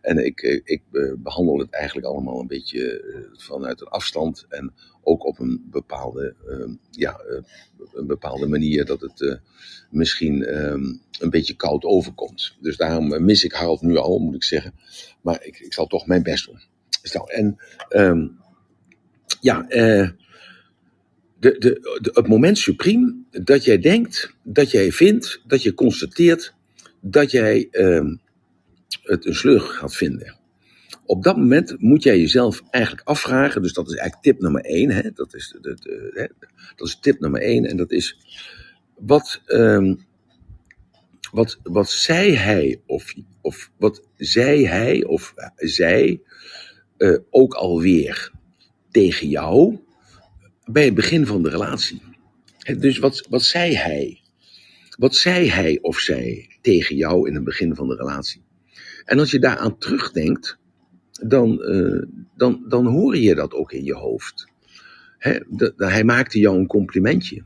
En 0.00 0.24
ik, 0.24 0.42
eh, 0.42 0.60
ik 0.64 0.82
uh, 0.92 1.12
behandel 1.18 1.58
het 1.58 1.70
eigenlijk 1.70 2.06
allemaal 2.06 2.40
een 2.40 2.46
beetje 2.46 3.04
vanuit 3.32 3.80
een 3.80 3.86
afstand. 3.86 4.46
En 4.48 4.72
ook 5.02 5.26
op 5.26 5.38
een 5.38 5.66
bepaalde 5.70 6.34
ja, 6.90 7.20
een 7.94 8.06
bepaalde 8.06 8.46
manier 8.46 8.84
dat 8.84 9.00
het 9.00 9.40
misschien 9.90 10.44
ehm, 10.44 10.84
een 11.20 11.30
beetje 11.30 11.54
koud 11.54 11.84
overkomt. 11.84 12.56
Dus 12.60 12.76
daarom 12.76 13.24
mis 13.24 13.44
ik 13.44 13.52
Harold 13.52 13.82
nu 13.82 13.96
al, 13.96 14.18
moet 14.18 14.34
ik 14.34 14.44
zeggen. 14.44 14.74
Maar 15.20 15.44
ik, 15.44 15.58
ik 15.58 15.72
zal 15.72 15.86
toch 15.86 16.06
mijn 16.06 16.22
best 16.22 16.46
doen. 16.46 16.74
Zo, 17.06 17.24
en 17.24 17.56
um, 17.88 18.38
ja, 19.40 19.64
uh, 19.68 20.10
de, 21.38 21.58
de, 21.58 22.10
het 22.12 22.28
moment 22.28 22.58
supreme 22.58 23.16
dat 23.30 23.64
jij 23.64 23.78
denkt, 23.78 24.34
dat 24.42 24.70
jij 24.70 24.92
vindt, 24.92 25.42
dat 25.46 25.62
je 25.62 25.74
constateert 25.74 26.54
dat 27.00 27.30
jij 27.30 27.68
uh, 27.70 28.14
het 29.02 29.26
een 29.26 29.34
sleur 29.34 29.60
gaat 29.60 29.96
vinden. 29.96 30.36
Op 31.04 31.22
dat 31.22 31.36
moment 31.36 31.80
moet 31.80 32.02
jij 32.02 32.18
jezelf 32.18 32.62
eigenlijk 32.70 33.08
afvragen, 33.08 33.62
dus 33.62 33.72
dat 33.72 33.86
is 33.86 33.94
eigenlijk 33.94 34.22
tip 34.22 34.40
nummer 34.40 34.64
één, 34.64 34.90
hè, 34.90 35.10
dat, 35.14 35.34
is 35.34 35.56
de, 35.60 36.10
hè, 36.14 36.26
dat 36.76 36.88
is 36.88 36.98
tip 37.00 37.20
nummer 37.20 37.40
één, 37.40 37.64
en 37.64 37.76
dat 37.76 37.92
is, 37.92 38.18
wat, 38.96 39.42
um, 39.46 40.06
wat, 41.30 41.58
wat 41.62 41.90
zei 41.90 42.34
hij, 42.34 42.80
of, 42.86 43.14
of 43.40 43.70
wat 43.78 44.02
zei 44.16 44.66
hij 44.66 45.04
of 45.04 45.34
zij 45.56 46.20
uh, 46.98 47.18
ook 47.30 47.54
alweer 47.54 48.32
tegen 48.90 49.28
jou 49.28 49.78
bij 50.64 50.84
het 50.84 50.94
begin 50.94 51.26
van 51.26 51.42
de 51.42 51.48
relatie. 51.48 52.02
Dus 52.78 52.98
wat, 52.98 53.26
wat 53.28 53.42
zei 53.42 53.76
hij? 53.76 54.20
Wat 54.98 55.14
zei 55.14 55.50
hij 55.50 55.78
of 55.82 55.98
zij 55.98 56.58
tegen 56.60 56.96
jou 56.96 57.28
in 57.28 57.34
het 57.34 57.44
begin 57.44 57.74
van 57.74 57.88
de 57.88 57.94
relatie? 57.94 58.42
En 59.04 59.18
als 59.18 59.30
je 59.30 59.38
daaraan 59.38 59.78
terugdenkt, 59.78 60.58
dan, 61.10 61.58
uh, 61.62 62.02
dan, 62.36 62.64
dan 62.68 62.86
hoor 62.86 63.16
je 63.16 63.34
dat 63.34 63.52
ook 63.52 63.72
in 63.72 63.84
je 63.84 63.94
hoofd. 63.94 64.46
Hij 65.76 66.04
maakte 66.04 66.38
jou 66.38 66.58
een 66.58 66.66
complimentje. 66.66 67.44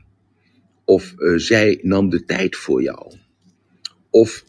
Of 0.85 1.13
uh, 1.17 1.37
zij 1.37 1.79
nam 1.81 2.09
de 2.09 2.23
tijd 2.23 2.55
voor 2.55 2.81
jou. 2.81 3.11
Of 4.09 4.45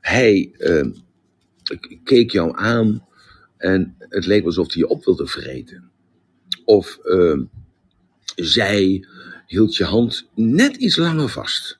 hij 0.00 0.52
keek 2.04 2.30
jou 2.30 2.52
aan 2.56 3.07
en 3.58 3.94
het 3.98 4.26
leek 4.26 4.44
alsof 4.44 4.72
hij 4.72 4.82
je 4.82 4.88
op 4.88 5.04
wilde 5.04 5.26
vreten. 5.26 5.90
Of 6.64 6.98
zij 8.34 9.06
hield 9.46 9.76
je 9.76 9.84
hand 9.84 10.28
net 10.34 10.76
iets 10.76 10.96
langer 10.96 11.28
vast 11.28 11.78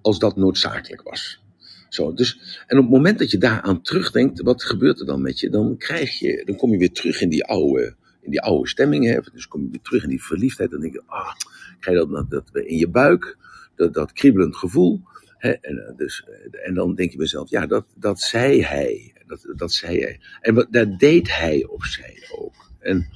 als 0.00 0.18
dat 0.18 0.36
noodzakelijk 0.36 1.02
was. 1.02 1.40
Zo, 1.88 2.14
dus, 2.14 2.62
en 2.66 2.76
op 2.76 2.82
het 2.82 2.92
moment 2.92 3.18
dat 3.18 3.30
je 3.30 3.38
daaraan 3.38 3.82
terugdenkt, 3.82 4.40
wat 4.40 4.64
gebeurt 4.64 5.00
er 5.00 5.06
dan 5.06 5.22
met 5.22 5.40
je? 5.40 5.50
Dan 5.50 5.76
krijg 5.76 6.18
je, 6.18 6.42
dan 6.44 6.56
kom 6.56 6.70
je 6.70 6.78
weer 6.78 6.92
terug 6.92 7.20
in 7.20 7.28
die 7.28 7.44
oude, 7.44 7.94
in 8.20 8.30
die 8.30 8.40
oude 8.40 8.68
stemming. 8.68 9.04
Hè? 9.04 9.18
Dus 9.32 9.48
kom 9.48 9.62
je 9.62 9.70
weer 9.70 9.80
terug 9.80 10.02
in 10.02 10.08
die 10.08 10.24
verliefdheid. 10.24 10.70
Dan 10.70 10.80
denk 10.80 10.92
je, 10.92 11.02
ah, 11.06 11.32
krijg 11.80 11.98
je 11.98 12.06
dat, 12.06 12.30
dat, 12.30 12.64
in 12.64 12.76
je 12.76 12.88
buik, 12.88 13.36
dat, 13.76 13.94
dat 13.94 14.12
kriebelend 14.12 14.56
gevoel. 14.56 15.00
En, 15.40 15.58
eh, 15.62 15.96
dus, 15.96 16.24
eh, 16.26 16.66
en 16.68 16.74
dan 16.74 16.94
denk 16.94 17.10
je 17.10 17.16
bij 17.16 17.26
jezelf, 17.26 17.50
ja, 17.50 17.66
dat, 17.66 17.86
dat 17.96 18.20
zei 18.20 18.62
hij. 18.62 19.12
Dat, 19.26 19.46
dat 19.56 19.72
zei 19.72 20.00
hij. 20.00 20.20
En 20.40 20.66
dat 20.70 20.98
deed 20.98 21.36
hij 21.36 21.66
of 21.66 21.84
zij 21.84 22.28
ook. 22.38 22.70
En 22.78 23.08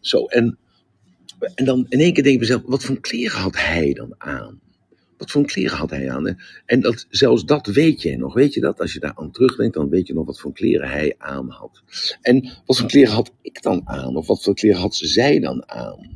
zo, 0.00 0.26
en, 0.26 0.58
en 1.54 1.64
dan 1.64 1.86
in 1.88 2.00
één 2.00 2.12
keer 2.12 2.22
denk 2.22 2.34
je 2.34 2.38
bij 2.38 2.48
jezelf, 2.48 2.62
wat 2.66 2.84
voor 2.84 3.00
kleren 3.00 3.38
had 3.38 3.56
hij 3.56 3.92
dan 3.92 4.14
aan? 4.18 4.60
Wat 5.16 5.30
voor 5.30 5.44
kleren 5.44 5.76
had 5.76 5.90
hij 5.90 6.10
aan? 6.10 6.38
En 6.66 6.80
dat, 6.80 7.06
zelfs 7.10 7.44
dat 7.44 7.66
weet 7.66 8.02
je 8.02 8.16
nog. 8.16 8.34
Weet 8.34 8.54
je 8.54 8.60
dat? 8.60 8.80
Als 8.80 8.92
je 8.92 9.00
daar 9.00 9.14
aan 9.14 9.30
terugdenkt, 9.30 9.74
dan 9.74 9.88
weet 9.88 10.06
je 10.06 10.14
nog 10.14 10.26
wat 10.26 10.40
voor 10.40 10.52
kleren 10.52 10.88
hij 10.88 11.14
aan 11.18 11.48
had. 11.48 11.82
En 12.20 12.50
wat 12.66 12.78
voor 12.78 12.88
kleren 12.88 13.12
had 13.12 13.32
ik 13.42 13.62
dan 13.62 13.82
aan? 13.84 14.16
Of 14.16 14.26
wat 14.26 14.42
voor 14.42 14.54
kleren 14.54 14.80
had 14.80 14.94
zij 14.94 15.40
dan 15.40 15.68
aan? 15.68 16.10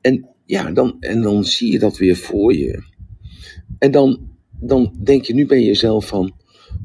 En 0.00 0.28
ja, 0.44 0.70
dan, 0.70 0.96
en 1.00 1.22
dan 1.22 1.44
zie 1.44 1.72
je 1.72 1.78
dat 1.78 1.96
weer 1.96 2.16
voor 2.16 2.54
je. 2.54 2.82
En 3.78 3.90
dan, 3.90 4.35
dan 4.60 4.96
denk 5.02 5.24
je 5.24 5.34
nu 5.34 5.46
bij 5.46 5.62
jezelf 5.62 6.06
van, 6.06 6.34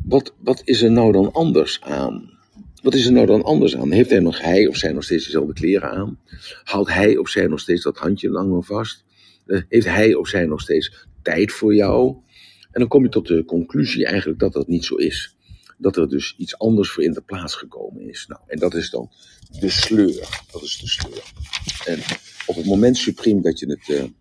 wat, 0.03 0.33
wat 0.37 0.61
is 0.63 0.81
er 0.81 0.91
nou 0.91 1.11
dan 1.11 1.31
anders 1.31 1.81
aan? 1.81 2.29
Wat 2.81 2.93
is 2.93 3.05
er 3.05 3.11
nou 3.11 3.25
dan 3.25 3.43
anders 3.43 3.75
aan? 3.77 3.91
Heeft 3.91 4.09
hij 4.09 4.19
nog 4.19 4.41
hij 4.41 4.67
of 4.67 4.75
zij 4.75 4.91
nog 4.91 5.03
steeds 5.03 5.25
dezelfde 5.25 5.53
kleren 5.53 5.91
aan? 5.91 6.19
Houdt 6.63 6.93
hij 6.93 7.17
of 7.17 7.29
zij 7.29 7.47
nog 7.47 7.59
steeds 7.59 7.83
dat 7.83 7.97
handje 7.97 8.29
langer 8.29 8.63
vast? 8.63 9.03
Eh, 9.45 9.61
heeft 9.69 9.85
hij 9.85 10.13
of 10.13 10.27
zij 10.27 10.45
nog 10.45 10.61
steeds 10.61 11.07
tijd 11.21 11.51
voor 11.51 11.75
jou. 11.75 12.15
En 12.71 12.79
dan 12.79 12.87
kom 12.87 13.03
je 13.03 13.09
tot 13.09 13.27
de 13.27 13.45
conclusie 13.45 14.05
eigenlijk 14.05 14.39
dat 14.39 14.53
dat 14.53 14.67
niet 14.67 14.85
zo 14.85 14.95
is. 14.95 15.35
Dat 15.77 15.97
er 15.97 16.09
dus 16.09 16.35
iets 16.37 16.57
anders 16.57 16.89
voor 16.91 17.03
in 17.03 17.11
de 17.11 17.21
plaats 17.21 17.55
gekomen 17.55 18.09
is. 18.09 18.25
Nou, 18.27 18.41
en 18.47 18.59
dat 18.59 18.73
is 18.73 18.89
dan 18.89 19.11
de 19.59 19.69
sleur. 19.69 20.43
Dat 20.51 20.61
is 20.61 20.77
de 20.77 20.87
sleur. 20.87 21.23
En 21.85 21.99
op 22.45 22.55
het 22.55 22.65
moment 22.65 22.97
supreme 22.97 23.41
dat 23.41 23.59
je 23.59 23.65
het. 23.67 24.11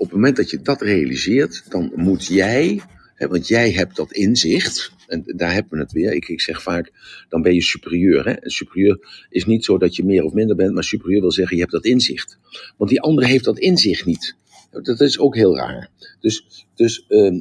Op, 0.00 0.06
het 0.06 0.14
moment 0.14 0.36
dat 0.36 0.50
je 0.50 0.62
dat 0.62 0.82
realiseert, 0.82 1.64
dan 1.68 1.92
moet 1.94 2.26
jij. 2.26 2.80
Hè, 3.14 3.28
want 3.28 3.48
jij 3.48 3.72
hebt 3.72 3.96
dat 3.96 4.12
inzicht. 4.12 4.92
En 5.06 5.22
daar 5.26 5.52
hebben 5.52 5.72
we 5.72 5.78
het 5.78 5.92
weer. 5.92 6.12
Ik, 6.12 6.28
ik 6.28 6.40
zeg 6.40 6.62
vaak, 6.62 6.92
dan 7.28 7.42
ben 7.42 7.54
je 7.54 7.62
superieur. 7.62 8.24
Hè? 8.24 8.30
En 8.30 8.50
superieur 8.50 9.26
is 9.28 9.44
niet 9.44 9.64
zo 9.64 9.78
dat 9.78 9.96
je 9.96 10.04
meer 10.04 10.24
of 10.24 10.32
minder 10.32 10.56
bent, 10.56 10.74
maar 10.74 10.84
superieur 10.84 11.20
wil 11.20 11.32
zeggen, 11.32 11.56
je 11.56 11.62
hebt 11.62 11.74
dat 11.74 11.84
inzicht. 11.84 12.38
Want 12.76 12.90
die 12.90 13.00
andere 13.00 13.26
heeft 13.26 13.44
dat 13.44 13.58
inzicht 13.58 14.04
niet. 14.04 14.36
Dat 14.70 15.00
is 15.00 15.18
ook 15.18 15.34
heel 15.34 15.56
raar. 15.56 15.90
Dus, 16.20 16.66
dus, 16.74 17.04
uh, 17.08 17.40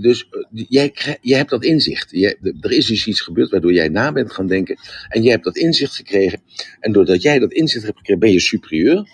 dus 0.00 0.28
uh, 0.52 0.64
jij, 0.68 0.92
hebt 1.20 1.50
dat 1.50 1.64
inzicht. 1.64 2.12
Er 2.60 2.70
is 2.70 2.86
dus 2.86 3.06
iets 3.06 3.20
gebeurd 3.20 3.50
waardoor 3.50 3.72
jij 3.72 3.88
na 3.88 4.12
bent 4.12 4.32
gaan 4.32 4.46
denken. 4.46 4.78
En 5.08 5.22
jij 5.22 5.32
hebt 5.32 5.44
dat 5.44 5.56
inzicht 5.56 5.94
gekregen. 5.94 6.40
En 6.80 6.92
doordat 6.92 7.22
jij 7.22 7.38
dat 7.38 7.52
inzicht 7.52 7.84
hebt 7.84 7.96
gekregen, 7.96 8.20
ben 8.20 8.32
je 8.32 8.40
superieur. 8.40 9.08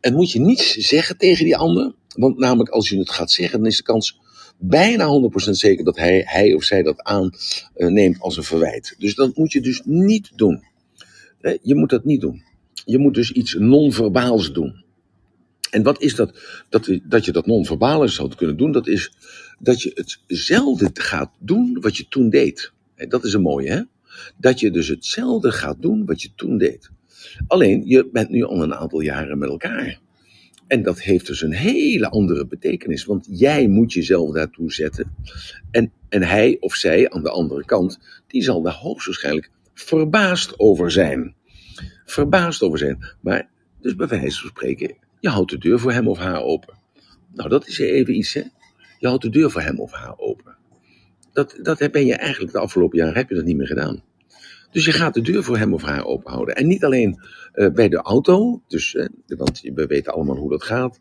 En 0.00 0.14
moet 0.14 0.32
je 0.32 0.40
niets 0.40 0.72
zeggen 0.72 1.16
tegen 1.16 1.44
die 1.44 1.56
ander. 1.56 1.94
Want 2.14 2.38
namelijk, 2.38 2.70
als 2.70 2.88
je 2.88 2.98
het 2.98 3.10
gaat 3.10 3.30
zeggen, 3.30 3.58
dan 3.58 3.68
is 3.68 3.76
de 3.76 3.82
kans 3.82 4.20
bijna 4.58 5.06
100% 5.48 5.50
zeker 5.50 5.84
dat 5.84 5.96
hij, 5.96 6.22
hij 6.26 6.54
of 6.54 6.64
zij 6.64 6.82
dat 6.82 7.02
aanneemt 7.02 8.20
als 8.20 8.36
een 8.36 8.44
verwijt. 8.44 8.94
Dus 8.98 9.14
dat 9.14 9.36
moet 9.36 9.52
je 9.52 9.60
dus 9.60 9.82
niet 9.84 10.30
doen. 10.34 10.62
Je 11.62 11.74
moet 11.74 11.90
dat 11.90 12.04
niet 12.04 12.20
doen. 12.20 12.42
Je 12.84 12.98
moet 12.98 13.14
dus 13.14 13.32
iets 13.32 13.54
non-verbaals 13.54 14.52
doen. 14.52 14.84
En 15.70 15.82
wat 15.82 16.02
is 16.02 16.14
dat, 16.14 16.38
dat, 16.68 16.98
dat 17.02 17.24
je 17.24 17.32
dat 17.32 17.46
non-verbale 17.46 18.08
zou 18.08 18.34
kunnen 18.34 18.56
doen? 18.56 18.72
Dat 18.72 18.86
is 18.86 19.12
dat 19.58 19.82
je 19.82 20.16
hetzelfde 20.26 20.90
gaat 20.94 21.30
doen 21.38 21.78
wat 21.80 21.96
je 21.96 22.08
toen 22.08 22.30
deed. 22.30 22.72
Dat 23.08 23.24
is 23.24 23.32
een 23.32 23.42
mooie, 23.42 23.70
hè? 23.70 23.82
Dat 24.36 24.60
je 24.60 24.70
dus 24.70 24.88
hetzelfde 24.88 25.50
gaat 25.50 25.82
doen 25.82 26.04
wat 26.04 26.22
je 26.22 26.30
toen 26.36 26.58
deed. 26.58 26.90
Alleen, 27.46 27.82
je 27.86 28.08
bent 28.12 28.30
nu 28.30 28.42
al 28.42 28.62
een 28.62 28.74
aantal 28.74 29.00
jaren 29.00 29.38
met 29.38 29.48
elkaar. 29.48 30.00
En 30.66 30.82
dat 30.82 31.00
heeft 31.00 31.26
dus 31.26 31.42
een 31.42 31.52
hele 31.52 32.10
andere 32.10 32.46
betekenis. 32.46 33.04
Want 33.04 33.26
jij 33.30 33.68
moet 33.68 33.92
jezelf 33.92 34.34
daartoe 34.34 34.72
zetten. 34.72 35.14
En, 35.70 35.92
en 36.08 36.22
hij 36.22 36.56
of 36.60 36.74
zij 36.74 37.10
aan 37.10 37.22
de 37.22 37.30
andere 37.30 37.64
kant, 37.64 37.98
die 38.26 38.42
zal 38.42 38.62
daar 38.62 38.72
hoogstwaarschijnlijk 38.72 39.50
verbaasd 39.74 40.58
over 40.58 40.90
zijn. 40.90 41.34
Verbaasd 42.04 42.62
over 42.62 42.78
zijn. 42.78 43.04
Maar, 43.20 43.48
dus 43.80 43.94
bij 43.96 44.08
wijze 44.08 44.40
van 44.40 44.50
spreken, 44.50 44.96
je 45.20 45.28
houdt 45.28 45.50
de 45.50 45.58
deur 45.58 45.78
voor 45.78 45.92
hem 45.92 46.08
of 46.08 46.18
haar 46.18 46.42
open. 46.42 46.74
Nou, 47.32 47.48
dat 47.48 47.66
is 47.68 47.78
even 47.78 48.16
iets, 48.16 48.34
hè. 48.34 48.42
Je 48.98 49.06
houdt 49.06 49.22
de 49.22 49.30
deur 49.30 49.50
voor 49.50 49.60
hem 49.60 49.80
of 49.80 49.92
haar 49.92 50.18
open. 50.18 50.56
Dat, 51.32 51.58
dat 51.62 51.90
ben 51.92 52.06
je 52.06 52.14
eigenlijk 52.14 52.52
de 52.52 52.58
afgelopen 52.58 52.98
jaren 52.98 53.14
heb 53.14 53.28
je 53.28 53.34
dat 53.34 53.44
niet 53.44 53.56
meer 53.56 53.66
gedaan. 53.66 54.02
Dus 54.74 54.84
je 54.84 54.92
gaat 54.92 55.14
de 55.14 55.20
deur 55.20 55.42
voor 55.42 55.58
hem 55.58 55.74
of 55.74 55.82
haar 55.82 56.04
open 56.04 56.32
houden. 56.32 56.56
En 56.56 56.66
niet 56.66 56.84
alleen 56.84 57.20
uh, 57.54 57.70
bij 57.70 57.88
de 57.88 57.96
auto, 57.96 58.62
dus, 58.68 58.94
uh, 58.94 59.06
want 59.26 59.60
we 59.74 59.86
weten 59.86 60.12
allemaal 60.12 60.36
hoe 60.36 60.50
dat 60.50 60.62
gaat. 60.62 61.00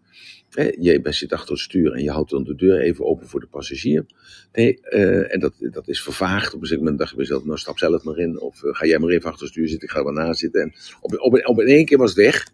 Uh, 0.56 0.72
je 0.80 1.02
zit 1.04 1.34
achter 1.34 1.52
het 1.52 1.60
stuur 1.60 1.94
en 1.94 2.04
je 2.04 2.12
houdt 2.12 2.30
dan 2.30 2.44
de 2.44 2.56
deur 2.56 2.80
even 2.80 3.06
open 3.06 3.28
voor 3.28 3.40
de 3.40 3.48
passagier. 3.48 4.06
Nee, 4.52 4.82
en 5.28 5.40
dat, 5.40 5.54
dat 5.60 5.88
is 5.88 6.02
vervaagd. 6.02 6.48
Op 6.48 6.54
een 6.54 6.60
gegeven 6.60 6.80
moment 6.84 6.98
dacht 6.98 7.10
je 7.10 7.16
bij 7.16 7.26
jezelf, 7.26 7.46
nou 7.46 7.58
stap 7.58 7.78
zelf 7.78 8.04
maar 8.04 8.18
in. 8.18 8.40
Of 8.40 8.60
ga 8.60 8.86
jij 8.86 9.00
maar 9.00 9.10
even 9.10 9.30
achter 9.30 9.44
het 9.44 9.52
stuur 9.52 9.68
zitten, 9.68 9.88
ik 9.88 9.94
ga 9.94 10.04
er 10.04 10.14
naast 10.14 10.40
zitten. 10.40 10.62
En 10.62 10.74
op, 11.02 11.20
op, 11.20 11.48
op 11.48 11.60
in 11.60 11.68
één 11.68 11.86
keer 11.86 11.98
was 11.98 12.10
het 12.10 12.20
weg. 12.20 12.48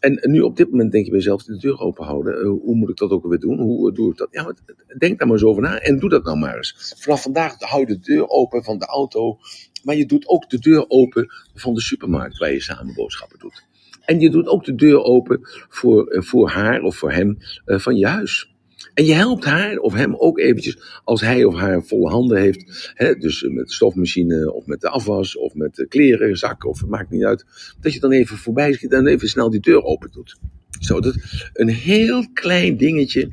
En 0.00 0.20
nu 0.22 0.40
op 0.40 0.56
dit 0.56 0.70
moment 0.70 0.92
denk 0.92 1.04
je 1.04 1.10
bij 1.10 1.20
jezelf, 1.20 1.42
de 1.42 1.56
deur 1.56 1.78
open 1.78 2.04
houden. 2.04 2.46
Hoe 2.46 2.74
moet 2.74 2.90
ik 2.90 2.96
dat 2.96 3.10
ook 3.10 3.26
weer 3.26 3.38
doen? 3.38 3.58
Hoe 3.58 3.92
doe 3.92 4.10
ik 4.10 4.16
dat? 4.16 4.28
Ja, 4.30 4.54
denk 4.98 5.18
daar 5.18 5.28
maar 5.28 5.36
eens 5.36 5.46
over 5.46 5.62
na 5.62 5.78
en 5.78 5.98
doe 5.98 6.10
dat 6.10 6.24
nou 6.24 6.38
maar 6.38 6.56
eens. 6.56 6.94
Vanaf 6.98 7.22
vandaag 7.22 7.54
hou 7.58 7.80
je 7.80 7.86
de 7.86 8.00
deur 8.00 8.28
open 8.28 8.64
van 8.64 8.78
de 8.78 8.86
auto. 8.86 9.38
Maar 9.84 9.96
je 9.96 10.06
doet 10.06 10.28
ook 10.28 10.50
de 10.50 10.58
deur 10.58 10.84
open 10.88 11.26
van 11.54 11.74
de 11.74 11.80
supermarkt 11.80 12.38
waar 12.38 12.52
je 12.52 12.60
samen 12.60 12.94
boodschappen 12.94 13.38
doet. 13.38 13.64
En 14.04 14.20
je 14.20 14.30
doet 14.30 14.46
ook 14.46 14.64
de 14.64 14.74
deur 14.74 15.02
open 15.02 15.38
voor, 15.68 16.14
uh, 16.14 16.22
voor 16.22 16.48
haar 16.48 16.82
of 16.82 16.96
voor 16.96 17.12
hem 17.12 17.36
van 17.66 17.96
je 17.96 18.06
huis. 18.06 18.54
En 18.94 19.04
je 19.04 19.12
helpt 19.12 19.44
haar 19.44 19.76
of 19.76 19.94
hem 19.94 20.14
ook 20.16 20.38
eventjes 20.38 21.00
als 21.04 21.20
hij 21.20 21.44
of 21.44 21.54
haar 21.54 21.82
volle 21.82 22.08
handen 22.08 22.40
heeft. 22.40 22.92
Hè, 22.94 23.14
dus 23.14 23.42
met 23.42 23.72
stofmachine 23.72 24.52
of 24.52 24.66
met 24.66 24.80
de 24.80 24.88
afwas 24.88 25.36
of 25.36 25.54
met 25.54 25.74
de 25.74 25.86
kleren, 25.86 26.36
zak 26.36 26.64
of 26.64 26.80
het 26.80 26.88
maakt 26.88 27.10
niet 27.10 27.24
uit. 27.24 27.44
Dat 27.80 27.92
je 27.92 28.00
dan 28.00 28.12
even 28.12 28.36
voorbij 28.36 28.72
schiet 28.72 28.92
en 28.92 29.06
even 29.06 29.28
snel 29.28 29.50
die 29.50 29.60
deur 29.60 29.82
open 29.82 30.10
doet. 30.12 30.36
Zo, 30.80 31.00
dat 31.00 31.14
een 31.52 31.68
heel 31.68 32.32
klein 32.32 32.76
dingetje 32.76 33.32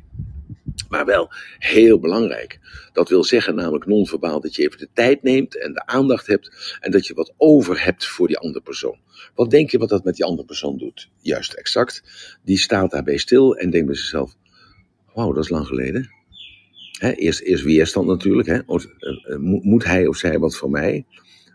maar 0.89 1.05
wel 1.05 1.29
heel 1.57 1.99
belangrijk. 1.99 2.59
Dat 2.93 3.09
wil 3.09 3.23
zeggen 3.23 3.55
namelijk 3.55 3.85
non-verbaal 3.85 4.39
dat 4.39 4.55
je 4.55 4.63
even 4.63 4.77
de 4.77 4.89
tijd 4.93 5.23
neemt 5.23 5.57
en 5.57 5.73
de 5.73 5.85
aandacht 5.85 6.27
hebt 6.27 6.77
en 6.79 6.91
dat 6.91 7.07
je 7.07 7.13
wat 7.13 7.33
over 7.37 7.83
hebt 7.83 8.05
voor 8.05 8.27
die 8.27 8.37
andere 8.37 8.63
persoon. 8.63 8.99
Wat 9.35 9.49
denk 9.49 9.69
je 9.69 9.77
wat 9.77 9.89
dat 9.89 10.03
met 10.03 10.15
die 10.15 10.25
andere 10.25 10.47
persoon 10.47 10.77
doet? 10.77 11.09
Juist 11.21 11.53
exact. 11.53 12.03
Die 12.43 12.57
staat 12.57 12.91
daarbij 12.91 13.17
stil 13.17 13.55
en 13.55 13.69
denkt 13.69 13.87
bij 13.87 13.95
zichzelf, 13.95 14.35
wauw, 15.13 15.33
dat 15.33 15.43
is 15.43 15.49
lang 15.49 15.67
geleden. 15.67 16.09
Eerst, 16.99 17.39
eerst 17.39 17.63
weerstand 17.63 18.07
natuurlijk. 18.07 18.47
Hè. 18.47 18.59
Moet 19.39 19.83
hij 19.83 20.07
of 20.07 20.17
zij 20.17 20.39
wat 20.39 20.57
van 20.57 20.71
mij? 20.71 21.05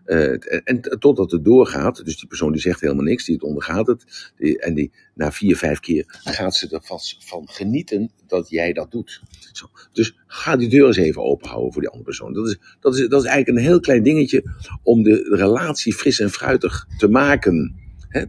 Uh, 0.07 0.61
en 0.64 0.81
totdat 0.99 1.31
het 1.31 1.45
doorgaat, 1.45 2.05
dus 2.05 2.19
die 2.19 2.29
persoon 2.29 2.53
die 2.53 2.61
zegt 2.61 2.81
helemaal 2.81 3.05
niks, 3.05 3.25
die 3.25 3.35
het 3.35 3.45
ondergaat 3.45 3.87
het, 3.87 4.33
en 4.59 4.75
die 4.75 4.92
na 5.14 5.33
vier, 5.33 5.57
vijf 5.57 5.81
keer 5.81 6.05
gaat 6.25 6.55
ze 6.55 6.69
er 6.69 6.83
vast 6.83 7.16
van 7.19 7.49
genieten 7.49 8.11
dat 8.27 8.49
jij 8.49 8.73
dat 8.73 8.90
doet. 8.90 9.23
Zo. 9.53 9.66
Dus 9.92 10.16
ga 10.27 10.57
die 10.57 10.69
deur 10.69 10.87
eens 10.87 10.97
even 10.97 11.23
openhouden 11.23 11.73
voor 11.73 11.83
die 11.83 11.90
andere 11.90 12.09
persoon. 12.09 12.33
Dat 12.33 12.47
is, 12.47 12.59
dat, 12.81 12.95
is, 12.95 13.09
dat 13.09 13.23
is 13.23 13.29
eigenlijk 13.29 13.59
een 13.59 13.64
heel 13.64 13.81
klein 13.81 14.03
dingetje 14.03 14.45
om 14.83 15.03
de 15.03 15.27
relatie 15.31 15.95
fris 15.95 16.21
en 16.21 16.31
fruitig 16.31 16.87
te 16.99 17.09
maken. 17.09 17.75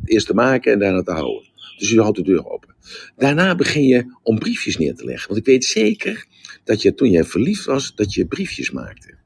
Eerst 0.03 0.27
te 0.27 0.33
maken 0.33 0.71
en 0.71 0.79
daarna 0.79 1.01
te 1.01 1.11
houden. 1.11 1.49
Dus 1.77 1.89
je 1.89 2.01
houdt 2.01 2.17
de 2.17 2.23
deur 2.23 2.49
open. 2.49 2.75
Daarna 3.17 3.55
begin 3.55 3.83
je 3.83 4.17
om 4.23 4.39
briefjes 4.39 4.77
neer 4.77 4.95
te 4.95 5.05
leggen. 5.05 5.27
Want 5.27 5.39
ik 5.39 5.45
weet 5.45 5.65
zeker 5.65 6.25
dat 6.63 6.81
je 6.81 6.93
toen 6.93 7.09
jij 7.09 7.23
verliefd 7.23 7.65
was, 7.65 7.95
dat 7.95 8.13
je 8.13 8.25
briefjes 8.25 8.71
maakte. 8.71 9.16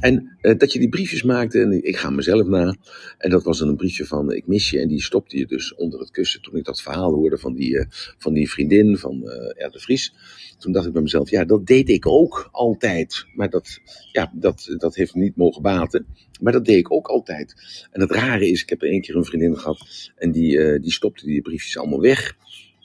En 0.00 0.36
uh, 0.42 0.58
dat 0.58 0.72
je 0.72 0.78
die 0.78 0.88
briefjes 0.88 1.22
maakte, 1.22 1.60
en 1.60 1.84
ik 1.84 1.96
ga 1.96 2.10
mezelf 2.10 2.46
na. 2.46 2.76
En 3.18 3.30
dat 3.30 3.42
was 3.42 3.58
dan 3.58 3.68
een 3.68 3.76
briefje 3.76 4.06
van 4.06 4.32
ik 4.32 4.46
mis 4.46 4.70
je. 4.70 4.80
En 4.80 4.88
die 4.88 5.02
stopte 5.02 5.38
je 5.38 5.46
dus 5.46 5.74
onder 5.74 6.00
het 6.00 6.10
kussen 6.10 6.42
toen 6.42 6.56
ik 6.56 6.64
dat 6.64 6.82
verhaal 6.82 7.12
hoorde 7.12 7.38
van 7.38 7.54
die, 7.54 7.74
uh, 7.74 7.84
van 8.18 8.32
die 8.32 8.50
vriendin 8.50 8.96
van 8.96 9.16
uh, 9.16 9.70
de 9.70 9.78
Vries. 9.80 10.14
Toen 10.58 10.72
dacht 10.72 10.86
ik 10.86 10.92
bij 10.92 11.02
mezelf, 11.02 11.30
ja, 11.30 11.44
dat 11.44 11.66
deed 11.66 11.88
ik 11.88 12.06
ook 12.06 12.48
altijd. 12.52 13.26
Maar 13.34 13.50
dat, 13.50 13.80
ja, 14.12 14.32
dat, 14.34 14.74
dat 14.78 14.94
heeft 14.94 15.14
niet 15.14 15.36
mogen 15.36 15.62
baten. 15.62 16.06
Maar 16.40 16.52
dat 16.52 16.64
deed 16.64 16.78
ik 16.78 16.92
ook 16.92 17.06
altijd. 17.06 17.54
En 17.90 18.00
het 18.00 18.10
rare 18.10 18.48
is, 18.48 18.62
ik 18.62 18.68
heb 18.68 18.82
er 18.82 18.88
één 18.88 19.00
keer 19.00 19.16
een 19.16 19.24
vriendin 19.24 19.58
gehad. 19.58 20.10
En 20.16 20.32
die, 20.32 20.80
die 20.80 20.92
stopte 20.92 21.26
die 21.26 21.42
briefjes 21.42 21.78
allemaal 21.78 22.00
weg. 22.00 22.36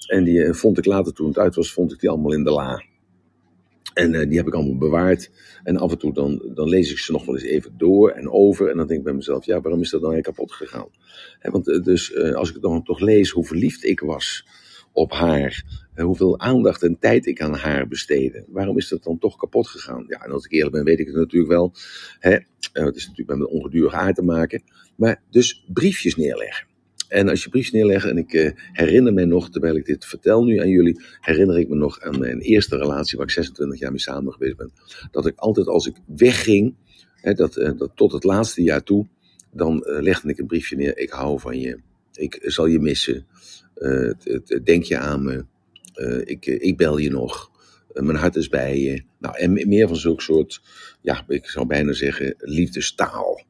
En 0.08 0.24
die 0.24 0.54
vond 0.54 0.78
ik 0.78 0.86
later, 0.86 1.14
toen 1.14 1.28
het 1.28 1.38
uit 1.38 1.56
was, 1.56 1.74
vond 1.74 1.92
ik 1.92 2.00
die 2.00 2.10
allemaal 2.10 2.34
in 2.34 2.44
de 2.44 2.52
la. 2.52 2.84
En 3.98 4.14
uh, 4.14 4.28
die 4.28 4.38
heb 4.38 4.48
ik 4.48 4.54
allemaal 4.54 4.78
bewaard. 4.78 5.32
En 5.64 5.78
af 5.78 5.92
en 5.92 5.98
toe 5.98 6.14
dan, 6.14 6.52
dan 6.54 6.70
lees 6.70 6.92
ik 6.92 6.98
ze 6.98 7.12
nog 7.12 7.26
wel 7.26 7.36
eens 7.36 7.44
even 7.44 7.74
door 7.78 8.10
en 8.10 8.30
over. 8.30 8.70
En 8.70 8.78
dan 8.78 8.88
denk 8.88 9.00
ik 9.00 9.06
bij 9.06 9.14
mezelf, 9.14 9.46
ja, 9.46 9.62
waarom 9.62 9.82
is 9.82 9.90
dat 9.90 10.02
dan 10.02 10.12
weer 10.12 10.22
kapot 10.22 10.52
gegaan? 10.52 10.88
Want 11.42 11.68
uh, 11.68 11.84
dus 11.84 12.12
uh, 12.12 12.34
als 12.34 12.50
ik 12.50 12.62
dan 12.62 12.84
toch 12.84 13.00
lees 13.00 13.30
hoe 13.30 13.46
verliefd 13.46 13.84
ik 13.84 14.00
was 14.00 14.48
op 14.92 15.12
haar. 15.12 15.64
hoeveel 15.96 16.40
aandacht 16.40 16.84
en 16.84 17.00
tijd 17.00 17.26
ik 17.26 17.42
aan 17.42 17.54
haar 17.54 17.88
besteedde. 17.88 18.46
Waarom 18.48 18.78
is 18.78 18.88
dat 18.88 19.04
dan 19.04 19.18
toch 19.18 19.36
kapot 19.36 19.68
gegaan? 19.68 20.06
Ja, 20.08 20.24
en 20.24 20.32
als 20.32 20.46
ik 20.46 20.52
eerlijk 20.52 20.76
ben, 20.76 20.84
weet 20.84 21.00
ik 21.00 21.08
het 21.08 21.16
natuurlijk 21.16 21.52
wel. 21.52 21.74
Hè? 22.20 22.38
het 22.72 22.96
is 22.96 23.08
natuurlijk 23.08 23.30
met 23.30 23.38
mijn 23.38 23.50
ongedurige 23.50 23.96
aard 23.96 24.16
te 24.16 24.24
maken. 24.24 24.64
Maar 24.96 25.22
dus 25.30 25.66
briefjes 25.74 26.16
neerleggen. 26.16 26.67
En 27.08 27.30
als 27.30 27.44
je 27.44 27.50
briefjes 27.50 27.74
neerlegt, 27.74 28.06
en 28.06 28.18
ik 28.18 28.34
uh, 28.34 28.52
herinner 28.72 29.14
me 29.14 29.26
nog, 29.26 29.50
terwijl 29.50 29.76
ik 29.76 29.86
dit 29.86 30.06
vertel 30.06 30.44
nu 30.44 30.60
aan 30.60 30.70
jullie, 30.70 31.02
herinner 31.22 31.60
ik 31.60 31.70
me 31.70 31.76
nog 31.76 32.02
aan 32.02 32.20
mijn 32.20 32.40
eerste 32.40 32.78
relatie, 32.78 33.18
waar 33.18 33.28
ik 33.28 33.34
26 33.34 33.80
jaar 33.80 33.92
mee 33.92 34.00
samen 34.00 34.34
geweest 34.34 34.58
ben, 34.58 34.72
dat 35.12 35.26
ik 35.26 35.38
altijd 35.38 35.68
als 35.68 35.88
ik 35.88 35.96
wegging, 36.06 36.76
hè, 37.16 37.34
dat, 37.34 37.54
dat 37.54 37.92
tot 37.96 38.12
het 38.12 38.24
laatste 38.24 38.64
jaar 38.64 38.84
toe, 38.84 39.08
dan 39.52 39.84
uh, 39.88 40.02
legde 40.02 40.30
ik 40.30 40.38
een 40.38 40.48
briefje 40.48 40.76
neer, 40.76 40.98
ik 40.98 41.10
hou 41.10 41.40
van 41.40 41.60
je, 41.60 41.80
ik 42.14 42.40
zal 42.42 42.66
je 42.66 42.80
missen, 42.80 43.26
denk 44.64 44.84
je 44.84 44.98
aan 44.98 45.24
me, 45.24 45.46
ik, 46.26 46.46
ik 46.46 46.78
bel 46.78 46.98
je 46.98 47.10
nog, 47.10 47.52
mijn 47.94 48.18
hart 48.18 48.36
is 48.36 48.50
bij 48.50 48.80
je. 48.80 49.04
Nou, 49.20 49.38
en 49.38 49.68
meer 49.68 49.88
van 49.88 49.98
zulke 49.98 50.22
soort, 50.22 50.62
ja, 51.02 51.26
ik 51.28 51.50
zou 51.50 51.66
bijna 51.66 51.94
zeggen, 51.94 52.36
liefdestaal. 52.38 53.46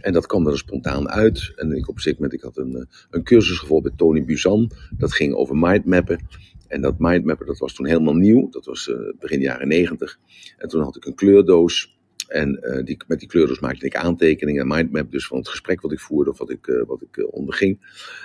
En 0.00 0.12
dat 0.12 0.26
kwam 0.26 0.46
er 0.46 0.58
spontaan 0.58 1.08
uit. 1.08 1.52
En 1.56 1.72
ik 1.72 1.88
op 1.88 1.98
een 2.04 2.12
moment, 2.14 2.32
ik 2.32 2.40
had 2.40 2.56
een, 2.56 2.74
eh, 2.74 2.82
een 3.10 3.22
cursus 3.22 3.58
gevolgd 3.58 3.82
bij 3.82 3.92
Tony 3.96 4.24
Buzan. 4.24 4.70
Dat 4.96 5.12
ging 5.12 5.34
over 5.34 5.56
mindmappen. 5.56 6.26
En 6.66 6.80
dat 6.80 6.98
mindmappen, 6.98 7.46
dat 7.46 7.58
was 7.58 7.74
toen 7.74 7.86
helemaal 7.86 8.14
nieuw. 8.14 8.48
Dat 8.50 8.64
was 8.64 8.86
uh, 8.86 8.96
begin 9.18 9.40
jaren 9.40 9.68
negentig. 9.68 10.18
En 10.58 10.68
toen 10.68 10.82
had 10.82 10.96
ik 10.96 11.04
een 11.04 11.14
kleurdoos. 11.14 11.98
En 12.28 12.58
uh, 12.62 12.84
die, 12.84 12.96
met 13.06 13.18
die 13.18 13.28
kleurdoos 13.28 13.60
maakte 13.60 13.86
ik 13.86 13.96
aantekeningen, 13.96 14.66
mindmap 14.66 15.10
dus 15.10 15.26
van 15.26 15.38
het 15.38 15.48
gesprek 15.48 15.80
wat 15.80 15.92
ik 15.92 16.00
voerde 16.00 16.30
of 16.30 16.38
wat 16.38 16.50
ik, 16.50 16.66
uh, 16.66 16.86
wat 16.86 17.02
ik 17.02 17.16
uh, 17.16 17.32
onderging. 17.32 17.78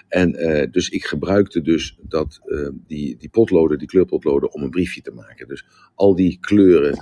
En 0.08 0.31
dus 0.71 0.89
ik 0.89 1.05
gebruikte 1.05 1.62
dus 1.62 1.97
dat, 2.01 2.41
die, 2.88 3.17
die 3.17 3.29
potloden, 3.29 3.77
die 3.77 3.88
kleurpotloden, 3.88 4.53
om 4.53 4.63
een 4.63 4.69
briefje 4.69 5.01
te 5.01 5.12
maken. 5.12 5.47
Dus 5.47 5.65
al 5.95 6.15
die 6.15 6.38
kleuren 6.39 6.97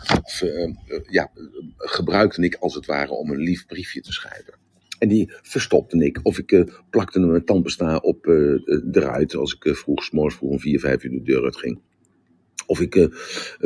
ja, 1.10 1.32
gebruikte 1.78 2.42
ik 2.42 2.56
als 2.56 2.76
het 2.76 2.86
ware 2.86 3.12
om 3.12 3.30
een 3.30 3.40
lief 3.40 3.66
briefje 3.66 4.02
te 4.02 4.12
schrijven. 4.12 4.54
En 5.00 5.10
die 5.10 5.32
verstopte 5.42 6.06
ik. 6.06 6.20
Of 6.24 6.38
ik 6.38 6.72
plakte 6.90 7.20
mijn 7.20 7.46
tandpasta 7.46 7.98
op 7.98 8.26
uh, 8.26 8.62
eruit 8.92 9.36
als 9.36 9.54
ik 9.54 9.66
uh, 9.66 9.74
vroeg, 9.74 10.04
s'morgens 10.04 10.36
vroeg 10.36 10.50
om 10.50 10.60
vier, 10.60 10.80
vijf 10.80 11.04
uur 11.04 11.12
de 11.12 11.22
deur 11.22 11.44
uit 11.44 11.58
ging. 11.58 11.80
Of 12.66 12.82
ik 12.82 12.96
uh, 12.96 13.08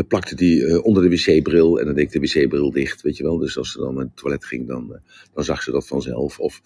plakte 0.07 0.35
die 0.35 0.61
uh, 0.61 0.85
onder 0.85 1.03
de 1.03 1.09
wc-bril 1.09 1.79
en 1.79 1.85
dan 1.85 1.95
deed 1.95 2.15
ik 2.15 2.21
de 2.21 2.39
wc-bril 2.39 2.71
dicht, 2.71 3.01
weet 3.01 3.17
je 3.17 3.23
wel. 3.23 3.37
Dus 3.37 3.57
als 3.57 3.71
ze 3.71 3.79
dan 3.79 3.93
naar 3.93 4.03
het 4.03 4.17
toilet 4.17 4.45
ging, 4.45 4.67
dan, 4.67 4.99
dan 5.33 5.43
zag 5.43 5.63
ze 5.63 5.71
dat 5.71 5.87
vanzelf. 5.87 6.39
Of 6.39 6.61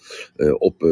op, 0.58 0.84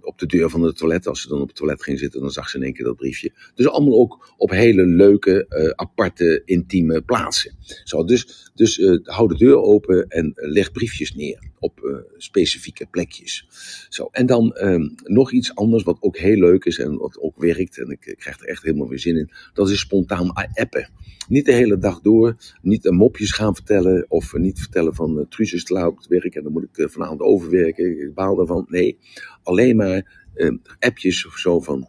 op 0.00 0.18
de 0.18 0.26
deur 0.26 0.50
van 0.50 0.62
het 0.62 0.76
toilet, 0.76 1.06
als 1.06 1.20
ze 1.22 1.28
dan 1.28 1.40
op 1.40 1.48
het 1.48 1.56
toilet 1.56 1.82
ging 1.82 1.98
zitten, 1.98 2.20
dan 2.20 2.30
zag 2.30 2.48
ze 2.48 2.56
in 2.56 2.62
één 2.62 2.72
keer 2.72 2.84
dat 2.84 2.96
briefje. 2.96 3.32
Dus 3.54 3.68
allemaal 3.68 3.98
ook 3.98 4.34
op 4.36 4.50
hele 4.50 4.86
leuke, 4.86 5.46
aparte, 5.76 6.42
intieme 6.44 7.00
plaatsen. 7.00 7.56
Zo, 7.84 8.04
dus 8.04 8.50
dus 8.54 8.80
hou 9.02 9.28
de 9.28 9.36
deur 9.36 9.56
open 9.56 10.08
en 10.08 10.32
leg 10.34 10.72
briefjes 10.72 11.14
neer 11.14 11.48
op 11.58 12.06
specifieke 12.16 12.86
plekjes. 12.90 13.46
Zo, 13.88 14.08
en 14.12 14.26
dan 14.26 14.52
ehm, 14.52 14.88
nog 15.02 15.32
iets 15.32 15.54
anders 15.54 15.82
wat 15.82 15.96
ook 16.00 16.16
heel 16.16 16.36
leuk 16.36 16.64
is 16.64 16.78
en 16.78 16.96
wat 16.96 17.18
ook 17.20 17.36
werkt. 17.36 17.78
En 17.78 17.90
ik, 17.90 18.06
ik 18.06 18.18
krijg 18.18 18.40
er 18.40 18.46
echt 18.46 18.62
helemaal 18.62 18.88
weer 18.88 18.98
zin 18.98 19.16
in. 19.16 19.30
Dat 19.54 19.70
is 19.70 19.80
spontaan 19.80 20.30
appen. 20.60 20.90
Niet 21.28 21.46
de 21.46 21.52
hele 21.52 21.78
dag 21.78 22.00
door, 22.00 22.36
niet 22.62 22.90
mopjes 22.90 23.32
gaan 23.32 23.54
vertellen 23.54 24.06
of 24.08 24.32
niet 24.32 24.58
vertellen 24.58 24.94
van 24.94 25.18
uh, 25.18 25.24
Truus 25.28 25.52
is 25.52 25.64
te 25.64 25.72
laat 25.72 25.88
op 25.88 25.96
het 25.96 26.06
werk 26.06 26.34
en 26.34 26.42
dan 26.42 26.52
moet 26.52 26.62
ik 26.62 26.76
uh, 26.76 26.88
vanavond 26.88 27.20
overwerken, 27.20 28.00
ik 28.00 28.14
baal 28.14 28.36
daarvan. 28.36 28.66
Nee, 28.68 28.98
alleen 29.42 29.76
maar 29.76 30.28
uh, 30.34 30.56
appjes 30.78 31.26
of 31.26 31.36
zo 31.36 31.60
van 31.60 31.88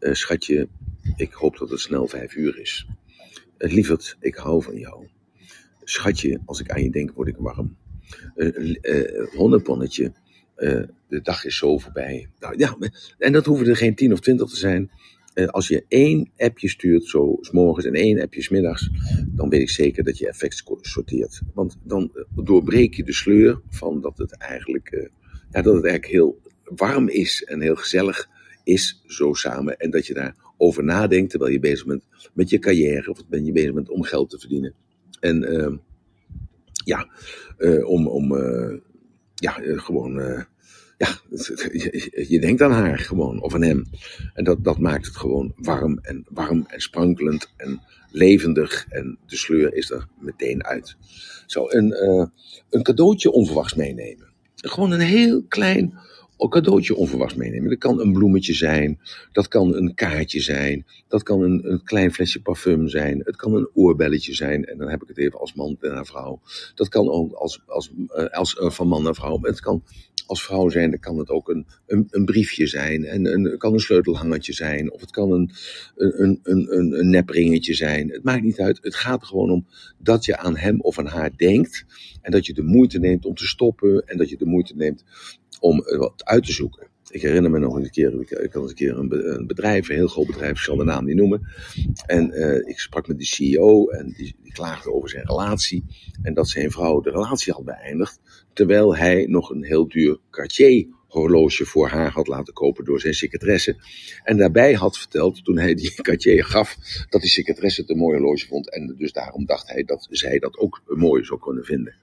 uh, 0.00 0.12
schatje, 0.12 0.68
ik 1.16 1.32
hoop 1.32 1.58
dat 1.58 1.70
het 1.70 1.80
snel 1.80 2.06
vijf 2.06 2.34
uur 2.34 2.58
is. 2.60 2.86
Uh, 3.58 3.72
lieverd, 3.72 4.16
ik 4.20 4.34
hou 4.34 4.62
van 4.62 4.78
jou. 4.78 5.06
Schatje, 5.84 6.40
als 6.44 6.60
ik 6.60 6.70
aan 6.70 6.82
je 6.82 6.90
denk 6.90 7.12
word 7.12 7.28
ik 7.28 7.36
warm. 7.38 7.76
honneponnetje, 9.36 10.12
de 11.08 11.20
dag 11.22 11.44
is 11.44 11.56
zo 11.56 11.78
voorbij. 11.78 12.28
Nou, 12.38 12.54
ja, 12.56 12.76
en 13.18 13.32
dat 13.32 13.46
hoeven 13.46 13.66
er 13.66 13.76
geen 13.76 13.94
tien 13.94 14.12
of 14.12 14.20
twintig 14.20 14.48
te 14.48 14.56
zijn. 14.56 14.90
Eh, 15.34 15.46
als 15.46 15.68
je 15.68 15.84
één 15.88 16.30
appje 16.36 16.68
stuurt, 16.68 17.04
zo 17.04 17.38
s 17.40 17.50
morgens 17.50 17.86
en 17.86 17.94
één 17.94 18.20
appje 18.20 18.42
s 18.42 18.48
middags, 18.48 18.90
dan 19.26 19.48
weet 19.48 19.60
ik 19.60 19.70
zeker 19.70 20.04
dat 20.04 20.18
je 20.18 20.28
effect 20.28 20.64
sorteert. 20.80 21.40
Want 21.54 21.76
dan 21.84 22.10
eh, 22.14 22.44
doorbreek 22.44 22.94
je 22.94 23.04
de 23.04 23.12
sleur 23.12 23.60
van 23.68 24.00
dat 24.00 24.18
het 24.18 24.36
eigenlijk, 24.36 24.92
uh, 24.92 25.08
ja, 25.50 25.62
dat 25.62 25.74
het 25.74 25.84
eigenlijk 25.84 26.06
heel 26.06 26.40
warm 26.64 27.08
is 27.08 27.44
en 27.44 27.60
heel 27.60 27.76
gezellig 27.76 28.28
is 28.64 29.02
zo 29.06 29.32
samen. 29.32 29.76
En 29.76 29.90
dat 29.90 30.06
je 30.06 30.14
daarover 30.14 30.84
nadenkt 30.84 31.30
terwijl 31.30 31.52
je 31.52 31.60
bezig 31.60 31.86
bent 31.86 32.04
met 32.34 32.50
je 32.50 32.58
carrière 32.58 33.10
of 33.10 33.28
ben 33.28 33.44
je 33.44 33.52
bezig 33.52 33.74
bent 33.74 33.90
om 33.90 34.02
geld 34.02 34.30
te 34.30 34.38
verdienen. 34.38 34.74
En 35.20 35.52
uh, 35.52 35.76
ja, 36.84 37.08
om, 37.84 38.06
om 38.06 38.36
ja, 39.34 39.52
gewoon 39.60 40.44
ja, 41.02 41.20
je, 42.28 42.40
denkt 42.40 42.62
aan 42.62 42.72
haar 42.72 42.98
gewoon, 42.98 43.42
of 43.42 43.54
aan 43.54 43.62
hem. 43.62 43.84
En 44.34 44.44
dat, 44.44 44.64
dat 44.64 44.78
maakt 44.78 45.06
het 45.06 45.16
gewoon 45.16 45.52
warm 45.56 45.98
en 46.02 46.26
warm 46.28 46.64
en 46.66 46.80
sprankelend 46.80 47.52
en 47.56 47.80
levendig. 48.10 48.86
En 48.88 49.18
de 49.26 49.36
sleur 49.36 49.74
is 49.74 49.90
er 49.90 50.08
meteen 50.20 50.64
uit. 50.64 50.96
Zo, 51.46 51.66
een, 51.68 51.86
uh, 51.86 52.26
een 52.70 52.82
cadeautje 52.82 53.32
onverwachts 53.32 53.74
meenemen. 53.74 54.30
Gewoon 54.54 54.90
een 54.90 55.00
heel 55.00 55.42
klein 55.48 55.98
cadeautje 56.48 56.96
onverwachts 56.96 57.34
meenemen. 57.34 57.68
Dat 57.68 57.78
kan 57.78 58.00
een 58.00 58.12
bloemetje 58.12 58.54
zijn, 58.54 59.00
dat 59.32 59.48
kan 59.48 59.74
een 59.74 59.94
kaartje 59.94 60.40
zijn, 60.40 60.86
dat 61.08 61.22
kan 61.22 61.42
een, 61.42 61.70
een 61.70 61.82
klein 61.82 62.12
flesje 62.12 62.42
parfum 62.42 62.88
zijn, 62.88 63.20
het 63.24 63.36
kan 63.36 63.54
een 63.54 63.70
oorbelletje 63.74 64.34
zijn, 64.34 64.64
en 64.64 64.78
dan 64.78 64.88
heb 64.88 65.02
ik 65.02 65.08
het 65.08 65.18
even 65.18 65.40
als 65.40 65.54
man 65.54 65.76
naar 65.80 66.06
vrouw. 66.06 66.40
Dat 66.74 66.88
kan 66.88 67.10
ook 67.10 67.32
als, 67.32 67.62
als, 67.66 67.90
als, 68.08 68.30
als 68.30 68.58
uh, 68.60 68.70
van 68.70 68.88
man 68.88 69.02
naar 69.02 69.14
vrouw, 69.14 69.38
het 69.42 69.60
kan 69.60 69.82
als 70.26 70.44
vrouw 70.44 70.68
zijn, 70.68 70.90
dan 70.90 71.00
kan 71.00 71.18
het 71.18 71.28
ook 71.28 71.48
een, 71.48 71.66
een, 71.86 72.06
een 72.10 72.24
briefje 72.24 72.66
zijn. 72.66 73.04
En 73.04 73.26
een, 73.26 73.58
kan 73.58 73.72
een 73.72 73.80
sleutelhangertje 73.80 74.52
zijn. 74.52 74.92
Of 74.92 75.00
het 75.00 75.10
kan 75.10 75.32
een, 75.32 75.50
een, 75.96 76.40
een, 76.42 76.66
een, 76.76 76.98
een 76.98 77.10
nepringetje 77.10 77.74
zijn. 77.74 78.08
Het 78.08 78.24
maakt 78.24 78.42
niet 78.42 78.60
uit. 78.60 78.78
Het 78.82 78.94
gaat 78.94 79.20
er 79.20 79.26
gewoon 79.26 79.50
om 79.50 79.66
dat 79.98 80.24
je 80.24 80.36
aan 80.36 80.56
hem 80.56 80.80
of 80.80 80.98
aan 80.98 81.06
haar 81.06 81.36
denkt. 81.36 81.84
En 82.20 82.32
dat 82.32 82.46
je 82.46 82.54
de 82.54 82.62
moeite 82.62 82.98
neemt 82.98 83.24
om 83.24 83.34
te 83.34 83.46
stoppen. 83.46 84.06
En 84.06 84.16
dat 84.16 84.28
je 84.28 84.36
de 84.36 84.46
moeite 84.46 84.76
neemt 84.76 85.04
om 85.60 85.84
wat 85.84 86.24
uit 86.24 86.44
te 86.44 86.52
zoeken. 86.52 86.90
Ik 87.10 87.22
herinner 87.22 87.50
me 87.50 87.58
nog 87.58 87.74
een 87.74 87.90
keer, 87.90 88.20
ik 88.42 88.52
had 88.52 88.68
een 88.68 88.74
keer 88.74 88.98
een 88.98 89.46
bedrijf, 89.46 89.88
een 89.88 89.94
heel 89.94 90.06
groot 90.06 90.26
bedrijf, 90.26 90.50
ik 90.50 90.56
zal 90.56 90.76
de 90.76 90.84
naam 90.84 91.04
niet 91.04 91.16
noemen. 91.16 91.46
En 92.06 92.30
uh, 92.34 92.68
ik 92.68 92.78
sprak 92.78 93.08
met 93.08 93.18
die 93.18 93.26
CEO 93.26 93.88
en 93.88 94.12
die, 94.16 94.36
die 94.42 94.52
klaagde 94.52 94.92
over 94.92 95.08
zijn 95.08 95.26
relatie. 95.26 95.84
En 96.22 96.34
dat 96.34 96.48
zijn 96.48 96.70
vrouw 96.70 97.00
de 97.00 97.10
relatie 97.10 97.52
had 97.52 97.64
beëindigd, 97.64 98.20
terwijl 98.52 98.96
hij 98.96 99.26
nog 99.28 99.50
een 99.50 99.64
heel 99.64 99.88
duur 99.88 100.18
Cartier 100.30 100.86
horloge 101.12 101.64
voor 101.64 101.88
haar 101.88 102.10
had 102.10 102.26
laten 102.26 102.52
kopen 102.52 102.84
door 102.84 103.00
zijn 103.00 103.14
secretaresse. 103.14 103.76
En 104.24 104.36
daarbij 104.36 104.72
had 104.72 104.98
verteld, 104.98 105.44
toen 105.44 105.58
hij 105.58 105.74
die 105.74 105.94
Cartier 106.02 106.44
gaf, 106.44 106.76
dat 107.08 107.20
die 107.20 107.30
secretaresse 107.30 107.80
het 107.80 107.90
een 107.90 107.96
mooi 107.96 108.18
horloge 108.18 108.46
vond. 108.46 108.70
En 108.70 108.94
dus 108.98 109.12
daarom 109.12 109.46
dacht 109.46 109.68
hij 109.68 109.84
dat 109.84 110.08
zij 110.10 110.38
dat 110.38 110.58
ook 110.58 110.82
mooi 110.86 111.24
zou 111.24 111.40
kunnen 111.40 111.64
vinden. 111.64 111.94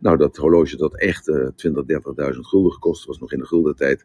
Nou, 0.00 0.16
dat 0.16 0.36
horloge 0.36 0.76
dat 0.76 0.98
echt 0.98 1.28
uh, 1.28 1.48
20, 1.56 1.82
30.000 1.82 1.94
gulden 2.40 2.72
gekost 2.72 3.04
was, 3.04 3.18
nog 3.18 3.32
in 3.32 3.38
de 3.38 3.46
guldentijd. 3.46 4.04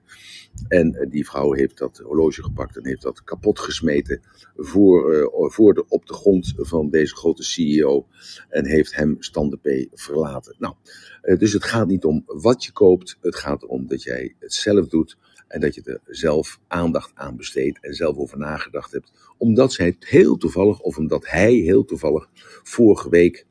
En 0.68 0.96
uh, 1.00 1.10
die 1.10 1.26
vrouw 1.26 1.54
heeft 1.54 1.78
dat 1.78 1.98
horloge 1.98 2.44
gepakt 2.44 2.78
en 2.78 2.88
heeft 2.88 3.02
dat 3.02 3.24
kapot 3.24 3.60
gesmeten 3.60 4.22
voor, 4.56 5.14
uh, 5.14 5.50
voor 5.52 5.74
de, 5.74 5.86
op 5.88 6.06
de 6.06 6.14
grond 6.14 6.54
van 6.58 6.90
deze 6.90 7.16
grote 7.16 7.44
CEO. 7.44 8.08
En 8.50 8.66
heeft 8.66 8.96
hem 8.96 9.16
standepee 9.20 9.90
verlaten. 9.94 10.56
Nou, 10.60 10.76
dus 11.24 11.54
het 11.54 11.64
gaat 11.64 11.88
niet 11.88 12.04
om 12.06 12.24
wat 12.26 12.64
je 12.64 12.72
koopt, 12.72 13.18
het 13.22 13.36
gaat 13.36 13.64
erom 13.64 13.88
dat 13.88 14.04
jij 14.04 14.36
het 14.40 14.54
zelf 14.54 14.88
doet. 14.88 15.18
En 15.48 15.60
dat 15.60 15.76
je 15.76 15.82
er 15.84 16.16
zelf 16.16 16.60
aandacht 16.68 17.12
aan 17.16 17.36
besteedt 17.36 17.80
en 17.82 17.94
zelf 17.94 18.18
over 18.18 18.38
nagedacht 18.38 18.92
hebt. 18.92 19.12
Omdat 19.38 19.74
zij 19.74 19.96
heel 20.00 20.38
toevallig, 20.38 20.80
of 20.80 20.98
omdat 20.98 21.28
hij 21.28 21.54
heel 21.54 21.86
toevallig 21.86 22.30
vorige 22.64 23.10
week 23.10 23.46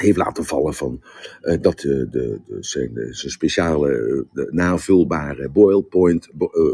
heeft 0.00 0.16
laten 0.16 0.44
vallen 0.44 0.74
van 0.74 1.02
uh, 1.42 1.56
dat 1.60 1.78
de, 1.78 2.08
de, 2.10 2.40
de, 2.46 2.56
zijn, 2.60 2.94
de, 2.94 3.14
zijn 3.14 3.32
speciale 3.32 3.88
de 4.32 4.48
navulbare 4.50 5.48
boilpoint, 5.48 6.28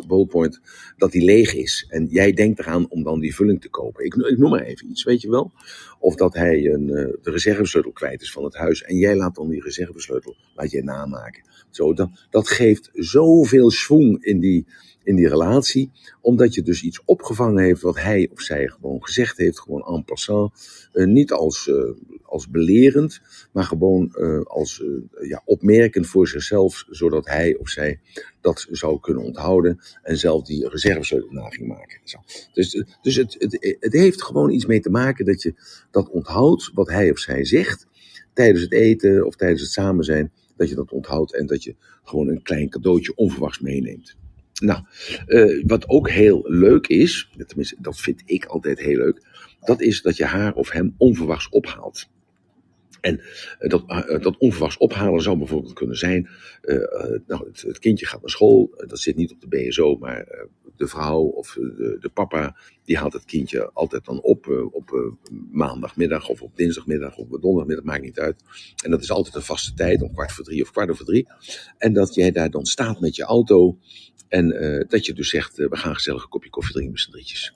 ballpoint, 0.06 0.60
dat 0.96 1.12
die 1.12 1.24
leeg 1.24 1.54
is. 1.54 1.86
En 1.88 2.06
jij 2.06 2.32
denkt 2.32 2.58
eraan 2.58 2.88
om 2.88 3.02
dan 3.02 3.20
die 3.20 3.34
vulling 3.34 3.60
te 3.60 3.70
kopen. 3.70 4.04
Ik, 4.04 4.14
ik 4.14 4.38
noem 4.38 4.50
maar 4.50 4.62
even 4.62 4.90
iets, 4.90 5.04
weet 5.04 5.20
je 5.20 5.30
wel. 5.30 5.52
Of 5.98 6.14
dat 6.14 6.34
hij 6.34 6.66
een, 6.66 6.86
de 6.86 7.30
reservesleutel 7.30 7.92
kwijt 7.92 8.22
is 8.22 8.32
van 8.32 8.44
het 8.44 8.54
huis 8.54 8.82
en 8.82 8.96
jij 8.96 9.16
laat 9.16 9.34
dan 9.34 9.48
die 9.48 9.62
reservesleutel, 9.62 10.36
laat 10.54 10.70
jij 10.70 10.82
namaken. 10.82 11.42
Zo, 11.70 11.94
dat, 11.94 12.10
dat 12.30 12.48
geeft 12.48 12.90
zoveel 12.92 13.70
schwung 13.70 14.24
in 14.24 14.40
die, 14.40 14.66
in 15.04 15.16
die 15.16 15.28
relatie, 15.28 15.90
omdat 16.20 16.54
je 16.54 16.62
dus 16.62 16.82
iets 16.82 17.02
opgevangen 17.04 17.62
heeft 17.64 17.80
wat 17.80 18.00
hij 18.00 18.28
of 18.32 18.40
zij 18.40 18.68
gewoon 18.68 19.04
gezegd 19.04 19.36
heeft, 19.36 19.60
gewoon 19.60 19.86
en 19.86 20.04
passant. 20.04 20.52
Uh, 20.92 21.06
niet 21.06 21.32
als, 21.32 21.66
uh, 21.66 21.90
als 22.22 22.48
belerend, 22.48 23.20
maar 23.52 23.64
gewoon 23.64 24.14
uh, 24.18 24.42
als 24.42 24.82
ja, 25.28 25.42
opmerkend 25.44 26.06
voor 26.06 26.28
zichzelf, 26.28 26.84
zodat 26.90 27.26
hij 27.26 27.56
of 27.56 27.68
zij 27.68 28.00
dat 28.40 28.66
zou 28.70 29.00
kunnen 29.00 29.22
onthouden 29.22 29.80
en 30.02 30.16
zelf 30.16 30.44
die 30.44 30.68
na 31.30 31.48
ging 31.48 31.68
maken. 31.68 32.00
Zo. 32.04 32.18
Dus, 32.52 32.84
dus 33.02 33.16
het, 33.16 33.36
het, 33.38 33.76
het 33.80 33.92
heeft 33.92 34.22
gewoon 34.22 34.50
iets 34.50 34.66
mee 34.66 34.80
te 34.80 34.90
maken 34.90 35.24
dat 35.24 35.42
je 35.42 35.54
dat 35.90 36.08
onthoudt 36.08 36.70
wat 36.74 36.88
hij 36.88 37.10
of 37.10 37.18
zij 37.18 37.44
zegt 37.44 37.86
tijdens 38.32 38.62
het 38.62 38.72
eten 38.72 39.26
of 39.26 39.36
tijdens 39.36 39.60
het 39.60 39.70
samen 39.70 40.04
zijn 40.04 40.32
dat 40.56 40.68
je 40.68 40.74
dat 40.74 40.92
onthoudt 40.92 41.34
en 41.34 41.46
dat 41.46 41.62
je 41.62 41.74
gewoon 42.04 42.28
een 42.28 42.42
klein 42.42 42.68
cadeautje 42.68 43.16
onverwachts 43.16 43.60
meeneemt. 43.60 44.16
Nou, 44.62 44.82
uh, 45.26 45.64
wat 45.66 45.88
ook 45.88 46.10
heel 46.10 46.42
leuk 46.46 46.86
is, 46.86 47.30
tenminste 47.46 47.76
dat 47.78 48.00
vind 48.00 48.22
ik 48.24 48.44
altijd 48.44 48.78
heel 48.78 48.96
leuk, 48.96 49.22
dat 49.60 49.80
is 49.80 50.02
dat 50.02 50.16
je 50.16 50.24
haar 50.24 50.54
of 50.54 50.70
hem 50.70 50.94
onverwachts 50.98 51.48
ophaalt. 51.48 52.08
En 53.00 53.20
uh, 53.60 53.70
dat, 53.70 53.84
uh, 53.88 54.20
dat 54.20 54.38
onverwachts 54.38 54.76
ophalen 54.76 55.22
zou 55.22 55.38
bijvoorbeeld 55.38 55.72
kunnen 55.72 55.96
zijn, 55.96 56.28
nou, 57.26 57.50
het, 57.52 57.78
kindje 57.78 58.06
gaat 58.06 58.20
naar 58.20 58.30
school, 58.30 58.84
dat 58.86 59.00
zit 59.00 59.16
niet 59.16 59.32
op 59.32 59.40
de 59.40 59.48
BSO, 59.48 59.96
maar 59.96 60.48
de 60.76 60.86
vrouw 60.86 61.22
of 61.22 61.52
de, 61.52 61.96
de, 62.00 62.08
papa, 62.08 62.56
die 62.84 62.96
haalt 62.96 63.12
het 63.12 63.24
kindje 63.24 63.70
altijd 63.72 64.04
dan 64.04 64.22
op 64.22 64.46
uh, 64.46 64.74
op 64.74 65.14
maandagmiddag 65.50 66.28
of 66.28 66.42
op 66.42 66.56
dinsdagmiddag 66.56 67.16
of 67.16 67.30
op 67.30 67.42
donderdagmiddag, 67.42 67.84
maakt 67.84 68.02
niet 68.02 68.18
uit. 68.18 68.42
En 68.84 68.90
dat 68.90 69.02
is 69.02 69.10
altijd 69.10 69.34
een 69.34 69.42
vaste 69.42 69.74
tijd, 69.74 70.02
om 70.02 70.12
kwart 70.12 70.32
voor 70.32 70.44
drie 70.44 70.62
of 70.62 70.70
kwart 70.70 70.90
over 70.90 71.04
drie. 71.04 71.26
En 71.78 71.92
dat 71.92 72.14
jij 72.14 72.30
daar 72.30 72.50
dan 72.50 72.66
staat 72.66 73.00
met 73.00 73.16
je 73.16 73.22
auto 73.22 73.78
en 74.34 74.64
uh, 74.64 74.84
dat 74.88 75.06
je 75.06 75.12
dus 75.12 75.28
zegt, 75.28 75.56
we 75.56 75.76
gaan 75.76 75.94
gezellig 75.94 76.22
een 76.22 76.28
kopje 76.28 76.50
koffie 76.50 76.72
drinken 76.72 76.92
met 76.92 77.02
z'n 77.02 77.10
drietjes. 77.10 77.54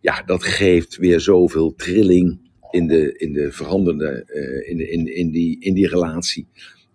Ja, 0.00 0.22
dat 0.22 0.44
geeft 0.44 0.96
weer 0.96 1.20
zoveel 1.20 1.74
trilling 1.74 2.50
in 2.70 2.86
de, 2.86 3.12
in 3.16 3.32
de 3.32 3.52
veranderende, 3.52 4.24
in, 4.66 4.90
in, 4.90 5.14
in, 5.14 5.30
die, 5.30 5.60
in 5.60 5.74
die 5.74 5.88
relatie. 5.88 6.48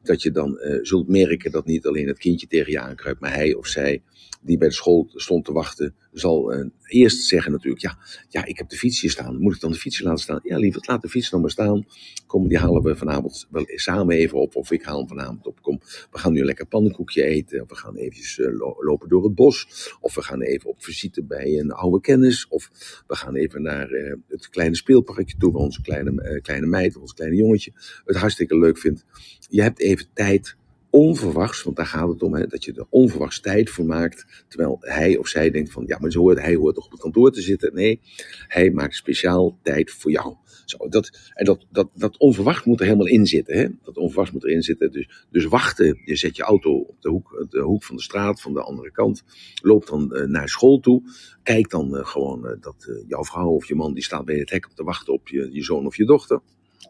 Dat 0.03 0.21
je 0.21 0.31
dan 0.31 0.59
zult 0.81 1.07
merken 1.07 1.51
dat 1.51 1.65
niet 1.65 1.85
alleen 1.85 2.07
het 2.07 2.17
kindje 2.17 2.47
tegen 2.47 2.71
je 2.71 2.79
aankruipt, 2.79 3.19
maar 3.19 3.33
hij 3.33 3.53
of 3.53 3.67
zij 3.67 4.01
die 4.41 4.57
bij 4.57 4.67
de 4.67 4.73
school 4.73 5.09
stond 5.13 5.45
te 5.45 5.51
wachten, 5.51 5.95
zal 6.13 6.53
uh, 6.53 6.65
eerst 6.87 7.23
zeggen 7.23 7.51
natuurlijk, 7.51 7.81
ja, 7.81 7.97
ja, 8.29 8.45
ik 8.45 8.57
heb 8.57 8.69
de 8.69 8.77
fiets 8.77 9.01
hier 9.01 9.11
staan. 9.11 9.41
Moet 9.41 9.55
ik 9.55 9.61
dan 9.61 9.71
de 9.71 9.77
fiets 9.77 9.99
laten 9.99 10.23
staan? 10.23 10.39
Ja, 10.43 10.57
lieverd, 10.57 10.87
laat 10.87 11.01
de 11.01 11.09
fiets 11.09 11.29
dan 11.29 11.41
maar 11.41 11.49
staan. 11.49 11.85
Kom, 12.27 12.47
die 12.47 12.57
halen 12.57 12.83
we 12.83 12.95
vanavond 12.95 13.47
wel 13.51 13.63
samen 13.67 14.15
even 14.15 14.37
op. 14.37 14.55
Of 14.55 14.71
ik 14.71 14.83
haal 14.83 14.97
hem 14.97 15.07
vanavond 15.07 15.47
op. 15.47 15.61
Kom, 15.61 15.79
we 16.11 16.17
gaan 16.17 16.33
nu 16.33 16.43
lekker 16.45 16.65
pannenkoekje 16.65 17.23
eten. 17.23 17.61
Of 17.61 17.69
we 17.69 17.75
gaan 17.75 17.95
eventjes 17.95 18.37
uh, 18.37 18.47
lopen 18.79 19.09
door 19.09 19.23
het 19.23 19.35
bos. 19.35 19.67
Of 19.99 20.15
we 20.15 20.21
gaan 20.21 20.41
even 20.41 20.69
op 20.69 20.83
visite 20.83 21.23
bij 21.23 21.59
een 21.59 21.71
oude 21.71 22.01
kennis. 22.01 22.47
Of 22.47 22.69
we 23.07 23.15
gaan 23.15 23.35
even 23.35 23.61
naar 23.61 23.91
uh, 23.91 24.13
het 24.27 24.49
kleine 24.49 24.75
speelparkje 24.75 25.37
toe, 25.37 25.51
waar 25.51 25.61
onze 25.61 25.81
kleine, 25.81 26.39
kleine 26.41 26.65
meid, 26.65 26.97
ons 26.97 27.13
kleine 27.13 27.35
jongetje 27.35 27.71
het 28.05 28.15
hartstikke 28.15 28.57
leuk 28.57 28.77
vindt. 28.77 29.05
Je 29.49 29.61
hebt 29.61 29.79
even 29.79 30.05
tijd 30.13 30.55
onverwachts, 30.93 31.63
want 31.63 31.75
daar 31.75 31.85
gaat 31.85 32.09
het 32.09 32.23
om, 32.23 32.33
hè, 32.33 32.47
dat 32.47 32.63
je 32.63 32.73
er 32.73 32.85
onverwachts 32.89 33.39
tijd 33.39 33.69
voor 33.69 33.85
maakt, 33.85 34.45
terwijl 34.47 34.77
hij 34.79 35.17
of 35.17 35.27
zij 35.27 35.51
denkt 35.51 35.71
van, 35.71 35.83
ja, 35.87 35.97
maar 35.99 36.13
hoort, 36.13 36.39
hij 36.39 36.55
hoort 36.55 36.75
toch 36.75 36.85
op 36.85 36.91
het 36.91 36.99
kantoor 36.99 37.31
te 37.31 37.41
zitten. 37.41 37.73
Nee, 37.73 37.99
hij 38.47 38.71
maakt 38.71 38.95
speciaal 38.95 39.59
tijd 39.61 39.91
voor 39.91 40.11
jou. 40.11 40.35
Zo, 40.65 40.89
dat, 40.89 41.31
en 41.33 41.45
dat, 41.45 41.65
dat, 41.71 41.89
dat 41.93 42.17
onverwacht 42.17 42.65
moet 42.65 42.79
er 42.79 42.85
helemaal 42.85 43.07
in 43.07 43.25
zitten. 43.25 43.57
Hè? 43.57 43.67
Dat 43.83 43.97
onverwachts 43.97 44.31
moet 44.31 44.43
erin 44.43 44.61
zitten. 44.61 44.91
Dus, 44.91 45.25
dus 45.31 45.45
wachten, 45.45 46.01
je 46.05 46.15
zet 46.15 46.35
je 46.35 46.43
auto 46.43 46.77
op 46.77 47.01
de 47.01 47.09
hoek, 47.09 47.45
de 47.49 47.61
hoek 47.61 47.83
van 47.83 47.95
de 47.95 48.01
straat, 48.01 48.41
van 48.41 48.53
de 48.53 48.61
andere 48.61 48.91
kant, 48.91 49.23
loopt 49.61 49.87
dan 49.87 50.09
uh, 50.11 50.23
naar 50.23 50.49
school 50.49 50.79
toe, 50.79 51.01
kijk 51.43 51.69
dan 51.69 51.95
uh, 51.95 52.05
gewoon 52.05 52.45
uh, 52.45 52.51
dat 52.59 53.03
jouw 53.07 53.23
vrouw 53.23 53.49
of 53.49 53.67
je 53.67 53.75
man, 53.75 53.93
die 53.93 54.03
staat 54.03 54.25
bij 54.25 54.37
het 54.37 54.49
hek 54.49 54.67
om 54.69 54.75
te 54.75 54.83
wachten 54.83 55.13
op 55.13 55.27
je, 55.27 55.49
je 55.51 55.63
zoon 55.63 55.85
of 55.85 55.95
je 55.97 56.05
dochter. 56.05 56.41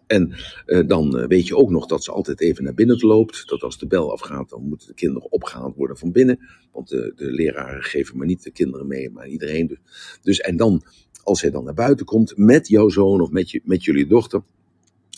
En 0.08 0.36
uh, 0.66 0.88
dan 0.88 1.20
uh, 1.20 1.28
weet 1.28 1.48
je 1.48 1.58
ook 1.58 1.70
nog 1.70 1.86
dat 1.86 2.04
ze 2.04 2.12
altijd 2.12 2.42
even 2.42 2.64
naar 2.64 2.74
binnen 2.74 3.06
loopt. 3.06 3.48
Dat 3.50 3.62
als 3.62 3.78
de 3.78 3.88
bel 3.88 4.12
afgaat, 4.12 4.50
dan 4.50 4.68
moeten 4.68 4.88
de 4.88 4.94
kinderen 4.94 5.32
opgehaald 5.32 5.76
worden 5.76 5.98
van 5.98 6.12
binnen. 6.12 6.40
Want 6.72 6.90
de, 6.90 7.14
de 7.16 7.32
leraren 7.32 7.84
geven 7.84 8.18
maar 8.18 8.28
niet 8.28 8.44
de 8.44 8.52
kinderen 8.52 8.88
mee, 8.88 9.10
maar 9.10 9.28
iedereen. 9.28 9.68
Dus, 9.68 9.80
dus 10.22 10.40
en 10.40 10.58
dan, 10.58 10.84
als 11.24 11.42
hij 11.42 11.52
dan 11.52 11.64
naar 11.64 11.74
buiten 11.74 12.06
komt 12.06 12.38
met 12.38 12.68
jouw 12.68 12.90
zoon 12.90 13.22
of 13.22 13.30
met, 13.30 13.52
je, 13.52 13.62
met 13.64 13.84
jullie 13.84 14.08
dochter. 14.08 14.44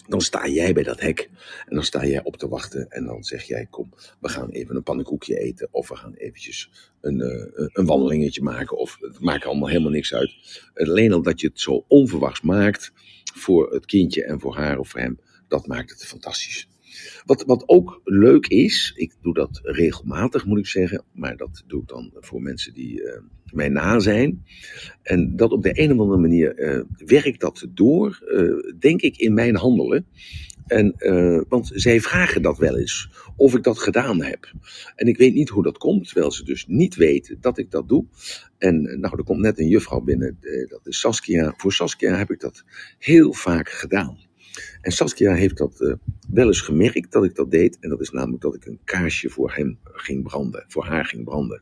Dan 0.08 0.22
sta 0.22 0.48
jij 0.48 0.74
bij 0.74 0.84
dat 0.84 1.00
hek 1.00 1.30
en 1.66 1.76
dan 1.76 1.84
sta 1.84 2.06
jij 2.06 2.24
op 2.24 2.38
te 2.38 2.48
wachten 2.48 2.90
en 2.90 3.06
dan 3.06 3.24
zeg 3.24 3.44
jij, 3.44 3.68
kom, 3.70 3.94
we 4.20 4.30
gaan 4.30 4.50
even 4.50 4.76
een 4.76 4.84
pannenkoekje 4.84 5.40
eten 5.40 5.68
of 5.72 5.90
we 5.90 5.96
gaan 5.96 6.14
eventjes 6.14 6.72
een, 7.02 7.20
uh, 7.20 7.68
een 7.74 7.86
wandelingetje 7.86 8.42
maken 8.42 8.78
of 8.78 8.98
het 9.02 9.20
maakt 9.20 9.46
allemaal 9.46 9.68
helemaal 9.68 9.92
niks 9.92 10.14
uit. 10.14 10.34
Alleen 10.74 11.14
al 11.14 11.22
dat 11.22 11.42
je 11.42 11.48
het 11.48 11.60
zo 11.60 11.86
onverwachts 11.88 12.42
maakt, 12.42 12.92
voor 13.36 13.72
het 13.74 13.86
kindje 13.86 14.24
en 14.24 14.40
voor 14.40 14.56
haar 14.56 14.80
of 14.80 14.90
voor 14.90 15.00
hem, 15.00 15.20
dat 15.48 15.68
maakt 15.68 15.90
het 15.90 16.06
fantastisch. 16.06 16.68
Wat, 17.26 17.44
wat 17.44 17.64
ook 17.66 18.02
leuk 18.04 18.48
is, 18.48 18.94
ik 18.96 19.14
doe 19.22 19.34
dat 19.34 19.60
regelmatig 19.64 20.46
moet 20.46 20.60
ik 20.60 20.68
zeggen, 20.68 21.04
maar 21.12 21.38
dat 21.38 21.64
doe 21.68 21.82
ik 21.82 21.88
dan 21.88 22.12
voor 22.20 22.42
mensen 22.42 22.74
die 22.74 23.02
uh, 23.02 23.20
mij 23.52 23.70
na 23.70 24.00
zijn. 24.00 24.46
En 25.02 25.36
dat 25.36 25.52
op 25.52 25.64
de 25.64 25.82
een 25.82 25.92
of 25.92 26.00
andere 26.00 26.22
manier 26.22 26.60
uh, 26.60 26.84
werkt 26.98 27.40
dat 27.40 27.68
door, 27.70 28.24
uh, 28.28 28.74
denk 28.80 29.02
ik, 29.02 29.18
in 29.18 29.34
mijn 29.34 29.56
handelen. 29.56 30.08
En, 30.66 30.96
want 31.50 31.72
zij 31.74 32.02
vragen 32.02 32.42
dat 32.42 32.58
wel 32.58 32.78
eens, 32.78 33.10
of 33.36 33.56
ik 33.56 33.64
dat 33.64 33.80
gedaan 33.80 34.24
heb. 34.24 34.52
En 34.96 35.08
ik 35.08 35.18
weet 35.18 35.34
niet 35.34 35.50
hoe 35.50 35.64
dat 35.64 35.78
komt, 35.78 36.06
terwijl 36.06 36.32
ze 36.32 36.44
dus 36.44 36.66
niet 36.68 36.96
weten 36.96 37.38
dat 37.42 37.58
ik 37.58 37.72
dat 37.72 37.88
doe. 37.88 38.06
En 38.58 38.82
nou, 38.82 39.18
er 39.18 39.24
komt 39.24 39.40
net 39.40 39.60
een 39.60 39.68
juffrouw 39.68 40.02
binnen, 40.02 40.38
dat 40.68 40.88
is 40.88 41.00
Saskia. 41.00 41.54
Voor 41.58 41.74
Saskia 41.74 42.16
heb 42.16 42.32
ik 42.32 42.40
dat 42.40 42.64
heel 42.98 43.34
vaak 43.34 43.70
gedaan. 43.70 44.18
En 44.82 44.92
Saskia 44.92 45.34
heeft 45.34 45.58
dat 45.58 45.98
wel 46.30 46.48
eens 46.48 46.62
gemerkt 46.62 47.12
dat 47.12 47.24
ik 47.24 47.36
dat 47.36 47.52
deed. 47.52 47.78
En 47.80 47.90
dat 47.90 48.02
is 48.02 48.10
namelijk 48.10 48.42
dat 48.42 48.56
ik 48.56 48.66
een 48.66 48.80
kaarsje 48.84 49.30
voor 49.30 49.54
hem 49.54 49.80
ging 49.84 50.24
branden. 50.24 50.66
Voor 50.68 50.86
haar 50.86 51.06
ging 51.06 51.24
branden. 51.24 51.62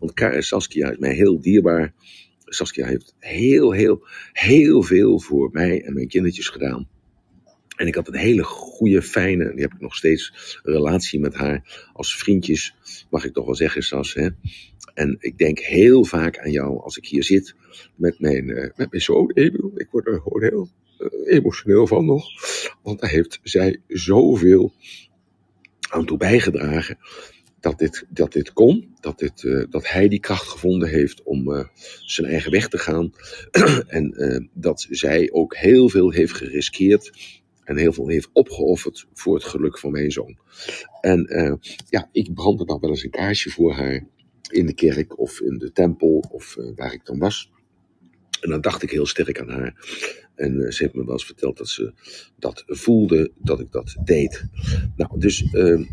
Want 0.00 0.44
Saskia 0.44 0.90
is 0.90 0.98
mij 0.98 1.14
heel 1.14 1.40
dierbaar. 1.40 1.94
Saskia 2.44 2.86
heeft 2.86 3.14
heel, 3.18 3.72
heel, 3.72 4.06
heel 4.32 4.82
veel 4.82 5.20
voor 5.20 5.48
mij 5.52 5.84
en 5.84 5.94
mijn 5.94 6.08
kindertjes 6.08 6.48
gedaan. 6.48 6.88
En 7.82 7.88
ik 7.88 7.94
had 7.94 8.08
een 8.08 8.14
hele 8.14 8.44
goede, 8.44 9.02
fijne, 9.02 9.52
die 9.52 9.62
heb 9.62 9.72
ik 9.72 9.80
nog 9.80 9.94
steeds, 9.94 10.58
relatie 10.62 11.20
met 11.20 11.34
haar. 11.34 11.88
Als 11.92 12.16
vriendjes, 12.16 12.74
mag 13.10 13.24
ik 13.24 13.32
toch 13.32 13.44
wel 13.44 13.54
zeggen, 13.54 13.82
Sas. 13.82 14.14
Hè? 14.14 14.28
En 14.94 15.16
ik 15.20 15.38
denk 15.38 15.58
heel 15.58 16.04
vaak 16.04 16.38
aan 16.38 16.50
jou 16.50 16.80
als 16.80 16.96
ik 16.96 17.06
hier 17.06 17.24
zit 17.24 17.54
met 17.94 18.20
mijn, 18.20 18.48
uh, 18.48 18.70
met 18.76 18.90
mijn 18.90 19.02
zoon 19.02 19.30
Emil. 19.34 19.72
Ik 19.74 19.88
word 19.90 20.06
er 20.06 20.20
gewoon 20.20 20.42
heel 20.42 20.68
uh, 20.98 21.34
emotioneel 21.34 21.86
van 21.86 22.04
nog. 22.04 22.26
Want 22.82 23.00
daar 23.00 23.10
heeft 23.10 23.40
zij 23.42 23.80
zoveel 23.88 24.72
aan 25.90 26.06
toe 26.06 26.16
bijgedragen. 26.16 26.98
dat 27.60 27.78
dit, 27.78 28.06
dat 28.08 28.32
dit 28.32 28.52
kon. 28.52 28.94
Dat, 29.00 29.18
dit, 29.18 29.42
uh, 29.42 29.64
dat 29.70 29.88
hij 29.88 30.08
die 30.08 30.20
kracht 30.20 30.48
gevonden 30.48 30.88
heeft 30.88 31.22
om 31.22 31.68
zijn 32.00 32.30
eigen 32.30 32.50
weg 32.50 32.68
te 32.68 32.78
gaan. 32.78 33.12
en 33.86 34.50
dat 34.52 34.86
zij 34.90 35.30
ook 35.32 35.56
heel 35.56 35.88
veel 35.88 36.10
heeft 36.10 36.32
geriskeerd. 36.32 37.40
En 37.72 37.78
heel 37.78 37.92
veel 37.92 38.08
heeft 38.08 38.30
opgeofferd 38.32 39.06
voor 39.12 39.34
het 39.34 39.44
geluk 39.44 39.78
van 39.78 39.92
mijn 39.92 40.10
zoon. 40.10 40.38
En 41.00 41.26
ja, 41.88 42.08
ik 42.12 42.34
brandde 42.34 42.64
dan 42.64 42.80
wel 42.80 42.90
eens 42.90 43.04
een 43.04 43.10
kaarsje 43.10 43.50
voor 43.50 43.72
haar. 43.72 44.06
In 44.50 44.66
de 44.66 44.74
kerk 44.74 45.18
of 45.18 45.40
in 45.40 45.58
de 45.58 45.72
tempel 45.72 46.24
of 46.30 46.56
waar 46.74 46.92
ik 46.92 47.04
dan 47.04 47.18
was. 47.18 47.50
En 48.40 48.50
dan 48.50 48.60
dacht 48.60 48.82
ik 48.82 48.90
heel 48.90 49.06
sterk 49.06 49.40
aan 49.40 49.48
haar. 49.48 49.74
En 50.34 50.54
uh, 50.54 50.70
ze 50.70 50.82
heeft 50.82 50.94
me 50.94 51.04
wel 51.04 51.12
eens 51.12 51.24
verteld 51.24 51.58
dat 51.58 51.68
ze 51.68 51.92
dat 52.38 52.64
voelde, 52.66 53.32
dat 53.38 53.60
ik 53.60 53.72
dat 53.72 53.96
deed. 54.04 54.44
Nou, 54.96 55.20
dus 55.20 55.44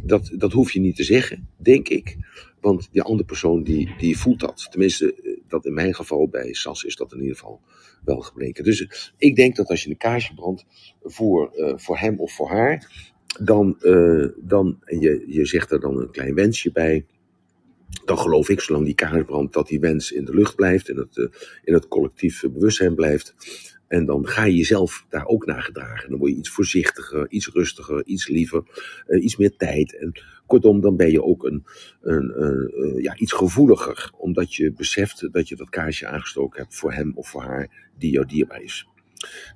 dat, 0.04 0.32
dat 0.34 0.52
hoef 0.52 0.72
je 0.72 0.80
niet 0.80 0.96
te 0.96 1.04
zeggen, 1.04 1.50
denk 1.58 1.88
ik. 1.88 2.18
Want 2.62 2.90
die 2.92 3.02
andere 3.02 3.26
persoon 3.26 3.64
die, 3.64 3.96
die 3.98 4.18
voelt 4.18 4.40
dat. 4.40 4.68
Tenminste, 4.70 5.14
eh, 5.14 5.38
dat 5.48 5.66
in 5.66 5.74
mijn 5.74 5.94
geval 5.94 6.28
bij 6.28 6.54
Sas 6.54 6.84
is 6.84 6.96
dat 6.96 7.14
in 7.14 7.20
ieder 7.20 7.36
geval 7.36 7.62
wel 8.04 8.20
gebleken. 8.20 8.64
Dus 8.64 9.12
ik 9.18 9.36
denk 9.36 9.56
dat 9.56 9.70
als 9.70 9.84
je 9.84 9.90
een 9.90 9.98
kaarsje 9.98 10.34
brandt 10.34 10.66
voor, 11.02 11.52
uh, 11.56 11.74
voor 11.76 11.98
hem 11.98 12.20
of 12.20 12.34
voor 12.34 12.50
haar, 12.50 13.08
dan, 13.42 13.78
dan 14.38 14.78
en 14.84 15.00
je, 15.00 15.24
je 15.28 15.46
zegt 15.46 15.72
er 15.72 15.80
dan 15.80 16.00
een 16.00 16.12
klein 16.12 16.34
wensje 16.34 16.72
bij 16.72 17.06
dan 18.06 18.18
geloof 18.18 18.50
ik, 18.50 18.60
zolang 18.60 18.86
die 18.86 18.96
kaars 18.96 19.26
brandt, 19.26 19.54
dat 19.54 19.68
die 19.68 19.80
wens 19.80 20.12
in 20.12 20.26
de 20.26 20.34
lucht 20.34 20.56
blijft, 20.56 20.90
in 20.90 20.98
het, 20.98 21.18
uh, 21.18 21.28
in 21.64 21.74
het 21.74 21.88
collectief 21.88 22.42
bewustzijn 22.42 22.96
blijft. 22.96 23.36
En 23.90 24.06
dan 24.06 24.28
ga 24.28 24.44
je 24.44 24.56
jezelf 24.56 25.06
daar 25.10 25.26
ook 25.26 25.46
naar 25.46 25.62
gedragen. 25.62 26.10
Dan 26.10 26.20
word 26.20 26.32
je 26.32 26.38
iets 26.38 26.50
voorzichtiger, 26.50 27.30
iets 27.30 27.48
rustiger, 27.48 28.06
iets 28.06 28.28
liever, 28.28 28.64
uh, 29.08 29.24
iets 29.24 29.38
meer 29.38 29.56
tijd. 29.56 29.98
En 29.98 30.12
kortom, 30.46 30.82
dan 30.82 30.96
ben 30.96 31.12
je 31.12 31.24
ook 31.24 31.44
een, 31.44 31.66
een, 32.02 32.34
uh, 32.38 33.04
ja, 33.04 33.18
iets 33.18 33.34
gevoeliger, 33.34 34.12
omdat 34.18 34.56
je 34.56 34.72
beseft 34.72 35.28
dat 35.32 35.48
je 35.48 35.56
dat 35.56 35.70
kaarsje 35.70 36.08
aangestoken 36.08 36.62
hebt 36.62 36.76
voor 36.76 36.94
hem 36.94 37.12
of 37.16 37.30
voor 37.30 37.42
haar 37.42 37.92
die 37.98 38.12
jou 38.12 38.26
dierbaar 38.26 38.62
is. 38.62 38.88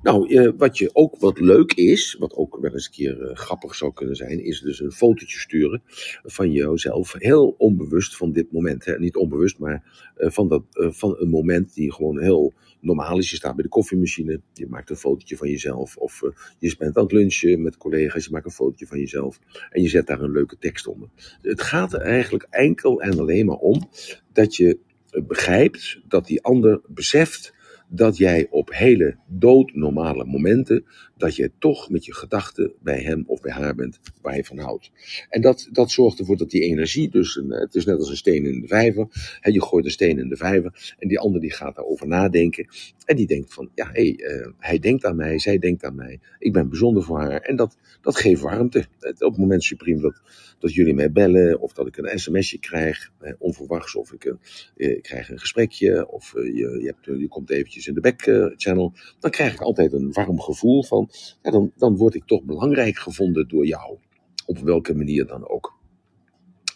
Nou, 0.01 0.29
uh, 0.29 0.51
wat 0.57 0.77
je 0.77 0.89
ook 0.93 1.17
wat 1.19 1.39
leuk 1.39 1.73
is, 1.73 2.15
wat 2.19 2.33
ook 2.33 2.57
wel 2.61 2.71
eens 2.71 2.85
een 2.85 2.91
keer 2.91 3.21
uh, 3.21 3.35
grappig 3.35 3.75
zou 3.75 3.93
kunnen 3.93 4.15
zijn, 4.15 4.43
is 4.43 4.61
dus 4.61 4.79
een 4.79 4.91
fotootje 4.91 5.39
sturen 5.39 5.81
van 6.23 6.51
jezelf, 6.51 7.13
heel 7.17 7.55
onbewust 7.57 8.17
van 8.17 8.31
dit 8.31 8.51
moment. 8.51 8.85
Hè? 8.85 8.99
Niet 8.99 9.15
onbewust, 9.15 9.59
maar 9.59 10.11
uh, 10.17 10.29
van, 10.29 10.47
dat, 10.47 10.63
van 10.71 11.15
een 11.19 11.29
moment 11.29 11.73
die 11.73 11.93
gewoon 11.93 12.21
heel 12.21 12.53
normaal 12.79 13.17
is. 13.17 13.29
Je 13.29 13.35
staat 13.35 13.55
bij 13.55 13.63
de 13.63 13.69
koffiemachine, 13.69 14.41
je 14.53 14.67
maakt 14.67 14.89
een 14.89 14.95
fotootje 14.95 15.37
van 15.37 15.49
jezelf. 15.49 15.97
Of 15.97 16.21
je 16.59 16.75
bent 16.77 16.97
aan 16.97 17.03
het 17.03 17.11
lunchen 17.11 17.61
met 17.61 17.77
collega's, 17.77 18.25
je 18.25 18.31
maakt 18.31 18.45
een 18.45 18.51
fotootje 18.51 18.87
van 18.87 18.99
jezelf. 18.99 19.39
En 19.69 19.81
je 19.81 19.89
zet 19.89 20.07
daar 20.07 20.21
een 20.21 20.31
leuke 20.31 20.57
tekst 20.57 20.87
onder. 20.87 21.09
Het 21.41 21.61
gaat 21.61 21.93
er 21.93 22.01
eigenlijk 22.01 22.47
enkel 22.49 23.01
en 23.01 23.19
alleen 23.19 23.45
maar 23.45 23.57
om 23.57 23.89
dat 24.33 24.55
je 24.55 24.79
begrijpt 25.27 26.01
dat 26.07 26.27
die 26.27 26.41
ander 26.41 26.81
beseft 26.87 27.53
dat 27.95 28.17
jij 28.17 28.47
op 28.49 28.71
hele 28.71 29.15
doodnormale 29.27 30.25
momenten, 30.25 30.85
dat 31.17 31.35
je 31.35 31.51
toch 31.59 31.89
met 31.89 32.05
je 32.05 32.13
gedachten 32.13 32.73
bij 32.81 33.01
hem 33.01 33.23
of 33.27 33.41
bij 33.41 33.51
haar 33.51 33.75
bent 33.75 33.99
waar 34.21 34.35
je 34.35 34.43
van 34.43 34.57
houdt. 34.57 34.91
En 35.29 35.41
dat, 35.41 35.69
dat 35.71 35.91
zorgt 35.91 36.19
ervoor 36.19 36.37
dat 36.37 36.49
die 36.49 36.61
energie, 36.61 37.09
dus 37.09 37.35
een, 37.35 37.49
het 37.49 37.75
is 37.75 37.85
net 37.85 37.97
als 37.97 38.09
een 38.09 38.17
steen 38.17 38.45
in 38.45 38.61
de 38.61 38.67
vijver, 38.67 39.07
hè, 39.39 39.51
je 39.51 39.61
gooit 39.61 39.85
een 39.85 39.91
steen 39.91 40.19
in 40.19 40.29
de 40.29 40.35
vijver 40.35 40.95
en 40.99 41.07
die 41.07 41.19
ander 41.19 41.41
die 41.41 41.51
gaat 41.51 41.75
daarover 41.75 42.07
nadenken 42.07 42.67
en 43.05 43.15
die 43.15 43.27
denkt 43.27 43.53
van, 43.53 43.69
ja 43.75 43.89
hé, 43.91 44.15
hey, 44.17 44.37
uh, 44.37 44.47
hij 44.57 44.79
denkt 44.79 45.05
aan 45.05 45.15
mij, 45.15 45.39
zij 45.39 45.59
denkt 45.59 45.83
aan 45.83 45.95
mij, 45.95 46.19
ik 46.39 46.53
ben 46.53 46.69
bijzonder 46.69 47.03
voor 47.03 47.19
haar 47.19 47.41
en 47.41 47.55
dat, 47.55 47.77
dat 48.01 48.15
geeft 48.15 48.41
warmte. 48.41 48.85
Op 48.99 49.31
het 49.31 49.37
moment 49.37 49.63
supreme 49.63 50.01
dat, 50.01 50.21
dat 50.59 50.73
jullie 50.73 50.93
mij 50.93 51.11
bellen 51.11 51.59
of 51.59 51.73
dat 51.73 51.87
ik 51.87 51.97
een 51.97 52.19
sms'je 52.19 52.59
krijg, 52.59 53.11
eh, 53.19 53.33
onverwachts, 53.37 53.95
of 53.95 54.13
ik, 54.13 54.25
uh, 54.25 54.35
ik 54.75 55.03
krijg 55.03 55.29
een 55.29 55.39
gesprekje 55.39 56.11
of 56.11 56.33
uh, 56.35 56.45
je, 56.45 56.79
je, 56.81 56.85
hebt, 56.85 57.19
je 57.19 57.27
komt 57.27 57.49
eventjes 57.49 57.82
in 57.87 57.93
de 57.93 58.01
back 58.01 58.21
channel, 58.57 58.93
dan 59.19 59.31
krijg 59.31 59.53
ik 59.53 59.61
altijd 59.61 59.93
een 59.93 60.11
warm 60.11 60.41
gevoel 60.41 60.83
van, 60.83 61.09
ja, 61.41 61.51
dan, 61.51 61.71
dan 61.77 61.95
word 61.95 62.15
ik 62.15 62.25
toch 62.25 62.43
belangrijk 62.43 62.97
gevonden 62.97 63.47
door 63.47 63.65
jou. 63.65 63.97
Op 64.45 64.59
welke 64.59 64.95
manier 64.95 65.25
dan 65.25 65.47
ook. 65.47 65.81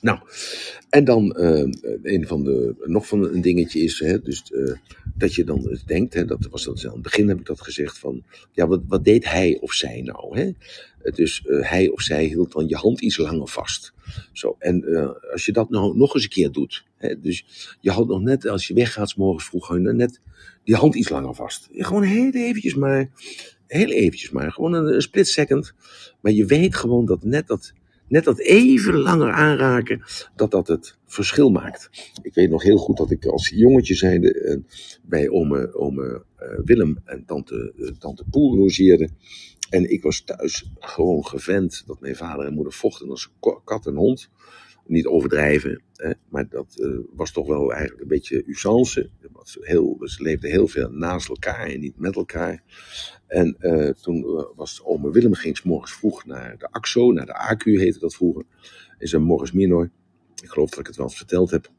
Nou, 0.01 0.19
en 0.89 1.03
dan 1.03 1.35
uh, 1.39 1.73
een 2.01 2.27
van 2.27 2.43
de, 2.43 2.75
nog 2.85 3.07
van 3.07 3.23
een 3.33 3.41
dingetje 3.41 3.79
is, 3.79 3.99
hè, 3.99 4.21
dus 4.21 4.51
uh, 4.51 4.73
dat 5.15 5.33
je 5.33 5.43
dan 5.43 5.79
denkt, 5.85 6.13
hè, 6.13 6.25
dat 6.25 6.47
was 6.49 6.63
dat 6.63 6.85
aan 6.85 6.93
het 6.93 7.01
begin 7.01 7.27
heb 7.27 7.39
ik 7.39 7.45
dat 7.45 7.61
gezegd 7.61 7.97
van, 7.97 8.23
ja, 8.51 8.67
wat, 8.67 8.81
wat 8.87 9.03
deed 9.03 9.29
hij 9.29 9.57
of 9.61 9.73
zij 9.73 10.01
nou? 10.01 10.39
Hè? 10.39 10.51
Dus 11.11 11.41
hij 11.45 11.89
of 11.89 12.01
zij 12.01 12.25
hield 12.25 12.51
dan 12.51 12.67
je 12.67 12.75
hand 12.75 13.01
iets 13.01 13.17
langer 13.17 13.47
vast. 13.47 13.93
Zo, 14.33 14.55
en 14.59 14.83
als 15.31 15.45
je 15.45 15.51
dat 15.51 15.69
nou 15.69 15.97
nog 15.97 16.13
eens 16.13 16.23
een 16.23 16.29
keer 16.29 16.51
doet, 16.51 16.85
hè, 16.97 17.19
dus 17.19 17.45
je 17.81 17.91
houdt 17.91 18.09
nog 18.09 18.21
net, 18.21 18.47
als 18.47 18.67
je 18.67 18.73
weggaat, 18.73 19.09
s 19.09 19.15
morgens 19.15 19.45
vroeg, 19.45 19.73
je 19.73 19.79
net 19.79 20.21
die 20.67 20.75
hand 20.75 20.95
iets 20.95 21.09
langer 21.09 21.35
vast. 21.35 21.67
Gewoon 21.71 22.03
heel 22.03 22.31
eventjes 22.31 22.75
maar, 22.75 23.09
heel 23.67 23.89
eventjes 23.89 24.29
maar, 24.29 24.51
gewoon 24.51 24.73
een, 24.73 24.93
een 24.93 25.01
split 25.01 25.27
second. 25.27 25.73
Maar 26.21 26.31
je 26.31 26.45
weet 26.45 26.75
gewoon 26.75 27.05
dat 27.05 27.23
net 27.23 27.47
dat, 27.47 27.73
net 28.07 28.23
dat 28.23 28.39
even 28.39 28.97
langer 28.97 29.31
aanraken, 29.31 30.03
dat 30.35 30.51
dat 30.51 30.67
het 30.67 30.97
verschil 31.05 31.49
maakt. 31.49 31.89
Ik 32.21 32.33
weet 32.33 32.49
nog 32.49 32.63
heel 32.63 32.77
goed 32.77 32.97
dat 32.97 33.11
ik 33.11 33.25
als 33.25 33.49
jongetje 33.49 33.95
zijnde 33.95 34.33
uh, 34.33 34.57
bij 35.03 35.29
ome, 35.29 35.73
ome 35.73 36.23
uh, 36.41 36.47
Willem 36.65 36.97
en 37.05 37.25
tante, 37.25 37.73
uh, 37.77 37.91
tante 37.99 38.23
Poel 38.29 38.57
logeerde. 38.57 39.09
En 39.69 39.91
ik 39.91 40.03
was 40.03 40.21
thuis 40.21 40.71
gewoon 40.79 41.25
gewend 41.25 41.83
dat 41.85 41.99
mijn 41.99 42.15
vader 42.15 42.45
en 42.45 42.53
moeder 42.53 42.73
vochten 42.73 43.09
als 43.09 43.31
kat 43.63 43.85
en 43.85 43.95
hond. 43.95 44.29
Niet 44.87 45.05
overdrijven, 45.05 45.81
hè, 45.93 46.11
maar 46.29 46.49
dat 46.49 46.75
uh, 46.79 46.99
was 47.15 47.31
toch 47.31 47.47
wel 47.47 47.71
eigenlijk 47.71 48.01
een 48.01 48.07
beetje 48.07 48.43
usance. 48.45 49.09
Heel, 49.59 49.97
ze 50.03 50.23
leefden 50.23 50.49
heel 50.49 50.67
veel 50.67 50.89
naast 50.89 51.29
elkaar 51.29 51.67
en 51.67 51.79
niet 51.79 51.99
met 51.99 52.15
elkaar. 52.15 52.63
En 53.27 53.55
uh, 53.59 53.89
toen 53.89 54.17
uh, 54.17 54.43
was 54.55 54.83
ome 54.83 55.11
Willem 55.11 55.33
ging 55.33 55.63
morgens 55.63 55.93
vroeg 55.93 56.25
naar 56.25 56.57
de 56.57 56.71
AXO, 56.71 57.11
naar 57.11 57.25
de 57.25 57.55
AQ 57.55 57.63
heette 57.63 57.99
dat 57.99 58.15
vroeger. 58.15 58.43
Is 58.97 59.11
een 59.11 59.23
Morris 59.23 59.51
Minor. 59.51 59.91
Ik 60.41 60.49
geloof 60.49 60.69
dat 60.69 60.79
ik 60.79 60.87
het 60.87 60.95
wel 60.95 61.05
eens 61.05 61.17
verteld 61.17 61.51
heb. 61.51 61.71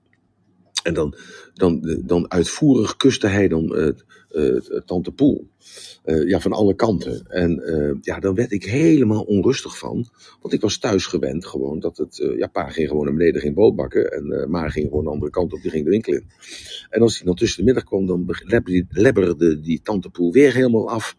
En 0.82 0.94
dan, 0.94 1.14
dan, 1.54 2.00
dan 2.04 2.30
uitvoerig 2.30 2.96
kuste 2.96 3.26
hij 3.26 3.48
dan 3.48 3.94
uh, 4.30 4.56
Tante 4.84 5.12
Poel. 5.12 5.48
Uh, 6.04 6.28
ja, 6.28 6.40
van 6.40 6.52
alle 6.52 6.74
kanten. 6.74 7.26
En 7.28 7.62
ja, 8.02 8.18
dan 8.18 8.34
werd 8.34 8.52
ik 8.52 8.64
helemaal 8.64 9.22
onrustig 9.22 9.78
van. 9.78 10.08
Want 10.40 10.54
ik 10.54 10.60
was 10.60 10.78
thuis 10.78 11.06
gewend 11.06 11.46
gewoon 11.46 11.80
dat 11.80 11.96
het... 11.96 12.32
ja, 12.36 12.46
pa 12.46 12.68
ging 12.68 12.88
gewoon 12.88 13.04
naar 13.04 13.14
beneden, 13.14 13.40
ging 13.40 13.54
brood 13.54 13.76
bakken. 13.76 14.12
En 14.12 14.50
ma 14.50 14.68
ging 14.68 14.88
gewoon 14.88 15.04
de 15.04 15.10
andere 15.10 15.30
kant 15.30 15.52
op, 15.52 15.62
die 15.62 15.70
ging 15.70 15.84
de 15.84 15.90
winkel 15.90 16.12
in. 16.12 16.24
En 16.90 17.00
als 17.00 17.16
hij 17.16 17.26
dan 17.26 17.34
tussen 17.34 17.58
de 17.58 17.64
middag 17.64 17.84
kwam, 17.84 18.06
dan 18.06 18.34
lebberde 18.88 19.60
die 19.60 19.80
Tante 19.82 20.10
Poel 20.10 20.32
weer 20.32 20.54
helemaal 20.54 20.90
af. 20.90 21.16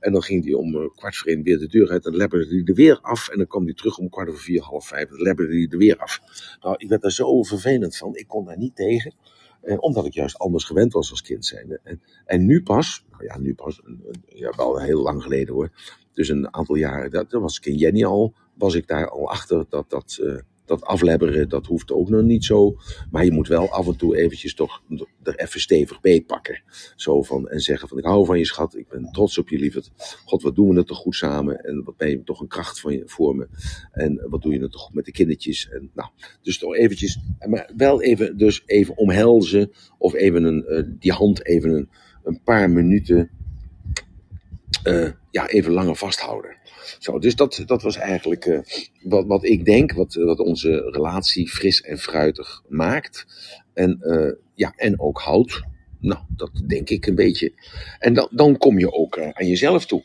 En 0.00 0.12
dan 0.12 0.22
ging 0.22 0.44
hij 0.44 0.54
om 0.54 0.74
uh, 0.74 0.88
kwart 0.94 1.16
voor 1.16 1.28
één 1.28 1.42
weer 1.42 1.58
de 1.58 1.66
deur 1.66 1.90
uit. 1.90 2.04
En 2.04 2.10
dan 2.10 2.20
lebberde 2.20 2.46
hij 2.46 2.62
er 2.64 2.74
weer 2.74 2.98
af. 3.00 3.28
En 3.28 3.38
dan 3.38 3.46
kwam 3.46 3.64
hij 3.64 3.74
terug 3.74 3.98
om 3.98 4.08
kwart 4.08 4.28
over 4.28 4.40
vier, 4.40 4.62
half 4.62 4.86
vijf. 4.86 5.02
En 5.02 5.10
dan 5.10 5.22
lebberde 5.22 5.52
hij 5.52 5.66
er 5.70 5.78
weer 5.78 5.96
af. 5.96 6.20
Nou, 6.60 6.74
ik 6.78 6.88
werd 6.88 7.02
daar 7.02 7.12
zo 7.12 7.42
vervelend 7.42 7.96
van. 7.96 8.16
Ik 8.16 8.28
kon 8.28 8.44
daar 8.44 8.58
niet 8.58 8.76
tegen. 8.76 9.14
Eh, 9.60 9.76
omdat 9.80 10.06
ik 10.06 10.14
juist 10.14 10.38
anders 10.38 10.64
gewend 10.64 10.92
was 10.92 11.10
als 11.10 11.22
kind 11.22 11.46
zijnde. 11.46 11.80
En, 11.82 12.02
en 12.24 12.46
nu 12.46 12.62
pas, 12.62 13.04
nou 13.10 13.24
ja, 13.24 13.38
nu 13.38 13.54
pas, 13.54 13.80
ja, 14.26 14.52
wel 14.56 14.80
heel 14.80 15.02
lang 15.02 15.22
geleden 15.22 15.54
hoor. 15.54 15.70
Dus 16.12 16.28
een 16.28 16.54
aantal 16.54 16.74
jaren, 16.74 17.10
dat, 17.10 17.30
dat 17.30 17.40
was 17.40 17.56
ik 17.56 17.66
in 17.66 17.76
Jenny 17.76 18.04
al, 18.04 18.34
was 18.54 18.74
ik 18.74 18.86
daar 18.86 19.10
al 19.10 19.30
achter 19.30 19.64
dat 19.68 19.90
dat... 19.90 20.18
Uh, 20.22 20.38
dat 20.70 20.84
aflebberen, 20.84 21.48
dat 21.48 21.66
hoeft 21.66 21.92
ook 21.92 22.08
nog 22.08 22.22
niet 22.22 22.44
zo. 22.44 22.76
Maar 23.10 23.24
je 23.24 23.32
moet 23.32 23.48
wel 23.48 23.68
af 23.68 23.86
en 23.86 23.96
toe 23.96 24.16
eventjes 24.16 24.54
toch 24.54 24.82
er 25.22 25.34
even 25.36 25.60
stevig 25.60 26.00
bij 26.00 26.20
pakken. 26.20 26.62
Zo 26.96 27.22
van, 27.22 27.48
en 27.48 27.60
zeggen 27.60 27.88
van, 27.88 27.98
ik 27.98 28.04
hou 28.04 28.26
van 28.26 28.38
je 28.38 28.44
schat, 28.44 28.76
ik 28.76 28.88
ben 28.88 29.08
trots 29.12 29.38
op 29.38 29.48
je 29.48 29.58
lieverd. 29.58 29.90
God, 30.24 30.42
wat 30.42 30.54
doen 30.54 30.68
we 30.68 30.76
het 30.76 30.86
toch 30.86 30.98
goed 30.98 31.14
samen. 31.14 31.64
En 31.64 31.84
wat 31.84 31.96
ben 31.96 32.10
je 32.10 32.22
toch 32.22 32.40
een 32.40 32.48
kracht 32.48 32.80
van 32.80 32.92
je, 32.92 33.02
voor 33.06 33.36
me. 33.36 33.48
En 33.92 34.26
wat 34.28 34.42
doe 34.42 34.52
je 34.52 34.60
het 34.60 34.72
toch 34.72 34.82
goed 34.82 34.94
met 34.94 35.04
de 35.04 35.12
kindertjes. 35.12 35.68
En 35.68 35.90
nou, 35.94 36.08
dus 36.42 36.58
toch 36.58 36.76
eventjes, 36.76 37.18
maar 37.48 37.70
wel 37.76 38.02
even, 38.02 38.38
dus 38.38 38.62
even 38.66 38.96
omhelzen. 38.96 39.70
Of 39.98 40.14
even 40.14 40.44
een, 40.44 40.64
uh, 40.68 40.82
die 40.98 41.12
hand 41.12 41.44
even 41.44 41.70
een, 41.70 41.88
een 42.24 42.40
paar 42.42 42.70
minuten 42.70 43.30
uh, 44.84 45.10
ja, 45.30 45.48
even 45.48 45.72
langer 45.72 45.96
vasthouden. 45.96 46.56
Zo, 46.98 47.18
dus 47.18 47.36
dat, 47.36 47.62
dat 47.66 47.82
was 47.82 47.96
eigenlijk 47.96 48.46
uh, 48.46 48.60
wat, 49.02 49.26
wat 49.26 49.44
ik 49.44 49.64
denk, 49.64 49.92
wat, 49.92 50.14
wat 50.14 50.38
onze 50.38 50.90
relatie 50.90 51.48
fris 51.48 51.80
en 51.80 51.98
fruitig 51.98 52.62
maakt. 52.68 53.26
En, 53.74 53.98
uh, 54.02 54.32
ja, 54.54 54.72
en 54.76 55.00
ook 55.00 55.20
houdt. 55.20 55.62
Nou, 56.00 56.20
dat 56.28 56.50
denk 56.66 56.90
ik 56.90 57.06
een 57.06 57.14
beetje. 57.14 57.52
En 57.98 58.14
dan, 58.14 58.28
dan 58.30 58.58
kom 58.58 58.78
je 58.78 58.92
ook 58.92 59.20
aan 59.20 59.46
jezelf 59.46 59.86
toe. 59.86 60.02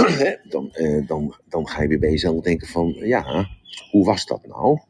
dan, 0.48 0.72
dan, 1.06 1.36
dan 1.48 1.68
ga 1.68 1.82
je 1.82 1.88
weer 1.88 1.98
bij 1.98 2.10
jezelf 2.10 2.42
denken 2.42 2.68
van, 2.68 2.92
ja, 2.92 3.48
hoe 3.90 4.04
was 4.04 4.26
dat 4.26 4.46
nou? 4.46 4.80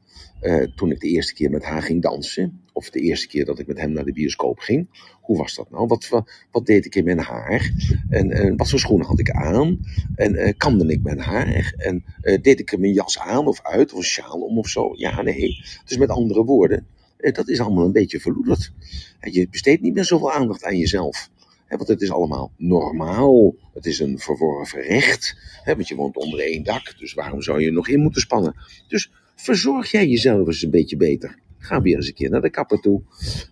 eh, 0.44 0.62
toen 0.74 0.90
ik 0.90 1.00
de 1.00 1.08
eerste 1.08 1.34
keer 1.34 1.50
met 1.50 1.64
haar 1.64 1.82
ging 1.82 2.02
dansen, 2.02 2.63
of 2.74 2.90
de 2.90 3.00
eerste 3.00 3.26
keer 3.26 3.44
dat 3.44 3.58
ik 3.58 3.66
met 3.66 3.78
hem 3.78 3.92
naar 3.92 4.04
de 4.04 4.12
bioscoop 4.12 4.58
ging. 4.58 4.88
Hoe 5.20 5.38
was 5.38 5.54
dat 5.54 5.70
nou? 5.70 5.86
Wat, 5.86 6.24
wat, 6.50 6.66
deed 6.66 6.84
ik 6.84 6.94
in 6.94 7.04
mijn 7.04 7.18
haar? 7.18 7.70
En, 8.08 8.30
en 8.30 8.56
wat 8.56 8.70
voor 8.70 8.78
schoenen 8.78 9.06
had 9.06 9.18
ik 9.18 9.30
aan? 9.30 9.78
En 10.14 10.34
eh 10.34 10.52
kamde 10.56 10.92
ik 10.92 11.02
mijn 11.02 11.18
haar? 11.18 11.74
En 11.76 12.04
eh, 12.20 12.42
deed 12.42 12.60
ik 12.60 12.78
mijn 12.78 12.92
jas 12.92 13.18
aan 13.18 13.46
of 13.46 13.62
uit, 13.62 13.92
of 13.92 13.98
een 13.98 14.04
sjaal 14.04 14.40
om 14.40 14.58
of 14.58 14.68
zo? 14.68 14.92
Ja, 14.96 15.22
nee. 15.22 15.64
Dus 15.84 15.96
met 15.96 16.08
andere 16.08 16.44
woorden, 16.44 16.86
eh, 17.16 17.32
dat 17.32 17.48
is 17.48 17.60
allemaal 17.60 17.84
een 17.84 17.92
beetje 17.92 18.20
verloederd. 18.20 18.72
Je 19.20 19.48
besteedt 19.50 19.82
niet 19.82 19.94
meer 19.94 20.04
zoveel 20.04 20.32
aandacht 20.32 20.64
aan 20.64 20.78
jezelf. 20.78 21.30
Want 21.68 21.88
het 21.88 22.00
is 22.00 22.10
allemaal 22.10 22.52
normaal. 22.56 23.54
Het 23.74 23.86
is 23.86 23.98
een 23.98 24.18
verworven 24.18 24.80
recht. 24.80 25.36
Want 25.64 25.88
je 25.88 25.94
woont 25.94 26.16
onder 26.16 26.40
één 26.40 26.62
dak. 26.62 26.98
Dus 26.98 27.14
waarom 27.14 27.42
zou 27.42 27.60
je 27.60 27.70
nog 27.70 27.88
in 27.88 28.00
moeten 28.00 28.20
spannen? 28.20 28.54
Dus 28.88 29.10
verzorg 29.34 29.90
jij 29.90 30.06
jezelf 30.06 30.46
eens 30.46 30.62
een 30.62 30.70
beetje 30.70 30.96
beter. 30.96 31.38
Ga 31.64 31.80
weer 31.80 31.96
eens 31.96 32.08
een 32.08 32.14
keer 32.14 32.30
naar 32.30 32.40
de 32.40 32.50
kapper 32.50 32.80
toe. 32.80 33.02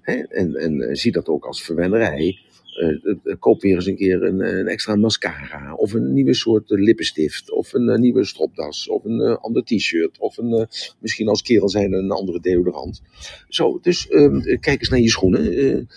Hè, 0.00 0.14
en, 0.14 0.54
en 0.54 0.80
eh, 0.80 0.94
zie 0.94 1.12
dat 1.12 1.28
ook 1.28 1.44
als 1.44 1.62
verwennerij. 1.62 2.38
Eh, 2.72 2.88
eh, 2.88 3.34
koop 3.38 3.60
weer 3.60 3.74
eens 3.74 3.86
een 3.86 3.96
keer 3.96 4.22
een, 4.22 4.40
een 4.40 4.66
extra 4.66 4.96
mascara. 4.96 5.74
Of 5.74 5.92
een 5.92 6.12
nieuwe 6.12 6.34
soort 6.34 6.70
lippenstift. 6.70 7.50
Of 7.50 7.72
een 7.72 8.00
nieuwe 8.00 8.24
stropdas. 8.24 8.88
Of 8.88 9.04
een 9.04 9.20
ander 9.20 9.64
t-shirt. 9.64 10.18
Of 10.18 10.36
een, 10.36 10.68
misschien 11.00 11.28
als 11.28 11.42
kerel 11.42 11.68
zijn 11.68 11.92
een 11.92 12.10
andere 12.10 12.40
deodorant. 12.40 13.02
Zo, 13.48 13.78
dus 13.82 14.08
ehm, 14.08 14.36
eh, 14.36 14.60
kijk 14.60 14.80
eens 14.80 14.88
naar 14.88 15.00
je 15.00 15.08
schoenen. 15.08 15.88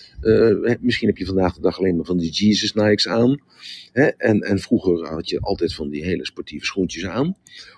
Misschien 0.82 1.08
heb 1.08 1.18
je 1.18 1.26
vandaag 1.26 1.56
de 1.56 1.62
dag 1.62 1.78
alleen 1.78 1.96
maar 1.96 2.06
van 2.06 2.18
die 2.18 2.32
Jesus 2.32 2.74
Nikes 2.74 3.08
aan. 3.08 3.42
Hè? 3.92 4.06
En, 4.06 4.40
en 4.40 4.60
vroeger 4.60 5.08
had 5.08 5.30
je 5.30 5.40
altijd 5.40 5.74
van 5.74 5.90
die 5.90 6.04
hele 6.04 6.26
sportieve 6.26 6.66
schoentjes 6.66 7.06
aan. 7.06 7.36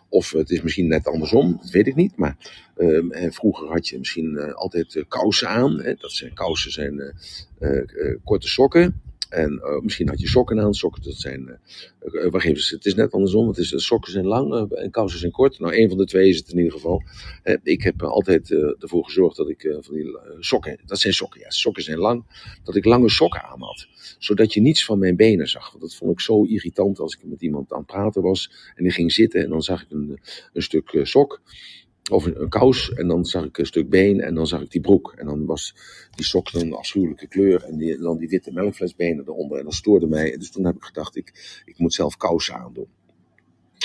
Of 0.09 0.31
het 0.31 0.49
is 0.49 0.61
misschien 0.61 0.87
net 0.87 1.07
andersom, 1.07 1.57
dat 1.61 1.69
weet 1.69 1.87
ik 1.87 1.95
niet. 1.95 2.15
Maar 2.15 2.37
ehm, 2.75 3.31
vroeger 3.31 3.67
had 3.67 3.87
je 3.87 3.97
misschien 3.97 4.37
eh, 4.37 4.53
altijd 4.53 4.95
eh, 4.95 5.03
kousen 5.07 5.49
aan. 5.49 5.81
Hè? 5.81 5.93
Dat 5.93 6.11
zijn, 6.11 6.33
kousen 6.33 6.71
zijn 6.71 7.13
eh, 7.59 8.15
korte 8.23 8.47
sokken. 8.47 9.01
En 9.29 9.59
eh, 9.59 9.79
misschien 9.81 10.07
had 10.07 10.19
je 10.19 10.27
sokken 10.27 10.59
aan. 10.59 10.73
Sokken, 10.73 11.03
dat 11.03 11.15
zijn. 11.15 11.47
eh 11.47 12.25
eh, 12.25 12.31
wacht 12.31 12.45
even, 12.45 12.75
het 12.75 12.85
is 12.85 12.95
net 12.95 13.11
andersom. 13.11 13.47
Het 13.47 13.57
is, 13.57 13.85
sokken 13.85 14.11
zijn 14.11 14.25
lang 14.25 14.71
en 14.71 14.91
kousen 14.91 15.19
zijn 15.19 15.31
kort. 15.31 15.59
Nou, 15.59 15.73
één 15.73 15.89
van 15.89 15.97
de 15.97 16.05
twee 16.05 16.29
is 16.29 16.37
het 16.37 16.49
in 16.51 16.57
ieder 16.57 16.71
geval. 16.73 17.03
Ik 17.63 17.81
heb 17.81 18.03
altijd 18.03 18.51
ervoor 18.51 19.03
gezorgd 19.05 19.37
dat 19.37 19.49
ik 19.49 19.77
van 19.79 19.95
die 19.95 20.17
sokken. 20.39 20.79
Dat 20.85 20.99
zijn 20.99 21.13
sokken, 21.13 21.39
ja. 21.39 21.49
Sokken 21.49 21.83
zijn 21.83 21.97
lang. 21.97 22.23
Dat 22.63 22.75
ik 22.75 22.85
lange 22.85 23.09
sokken 23.09 23.43
aan 23.43 23.61
had. 23.61 23.87
Zodat 24.19 24.53
je 24.53 24.61
niets 24.61 24.85
van 24.85 24.99
mijn 24.99 25.15
benen 25.15 25.47
zag. 25.47 25.69
Want 25.69 25.81
dat 25.81 25.95
vond 25.95 26.11
ik 26.11 26.19
zo 26.19 26.43
irritant 26.43 26.99
als 26.99 27.13
ik 27.13 27.23
met 27.23 27.41
iemand 27.41 27.71
aan 27.71 27.77
het 27.77 27.87
praten 27.87 28.21
was. 28.21 28.51
En 28.75 28.83
die 28.83 28.91
ging 28.93 29.11
zitten 29.11 29.43
en 29.43 29.49
dan 29.49 29.61
zag 29.61 29.81
ik 29.81 29.91
een, 29.91 30.19
een 30.53 30.61
stuk 30.61 30.99
sok. 31.03 31.41
Of 32.11 32.25
een, 32.25 32.49
kous, 32.49 32.93
en 32.93 33.07
dan 33.07 33.25
zag 33.25 33.45
ik 33.45 33.57
een 33.57 33.65
stuk 33.65 33.89
been, 33.89 34.21
en 34.21 34.35
dan 34.35 34.47
zag 34.47 34.61
ik 34.61 34.71
die 34.71 34.81
broek. 34.81 35.13
En 35.17 35.25
dan 35.25 35.45
was 35.45 35.75
die 36.15 36.25
sok 36.25 36.53
een 36.53 36.73
afschuwelijke 36.73 37.27
kleur, 37.27 37.63
en 37.63 37.97
dan 38.01 38.17
die 38.17 38.29
witte 38.29 38.51
melkflesbenen 38.51 39.23
eronder. 39.27 39.57
En 39.57 39.63
dat 39.63 39.73
stoorde 39.73 40.07
mij. 40.07 40.33
En 40.33 40.39
dus 40.39 40.51
toen 40.51 40.65
heb 40.65 40.75
ik 40.75 40.83
gedacht, 40.83 41.15
ik, 41.15 41.61
ik 41.65 41.77
moet 41.77 41.93
zelf 41.93 42.17
kousen 42.17 42.55
aandoen. 42.55 42.87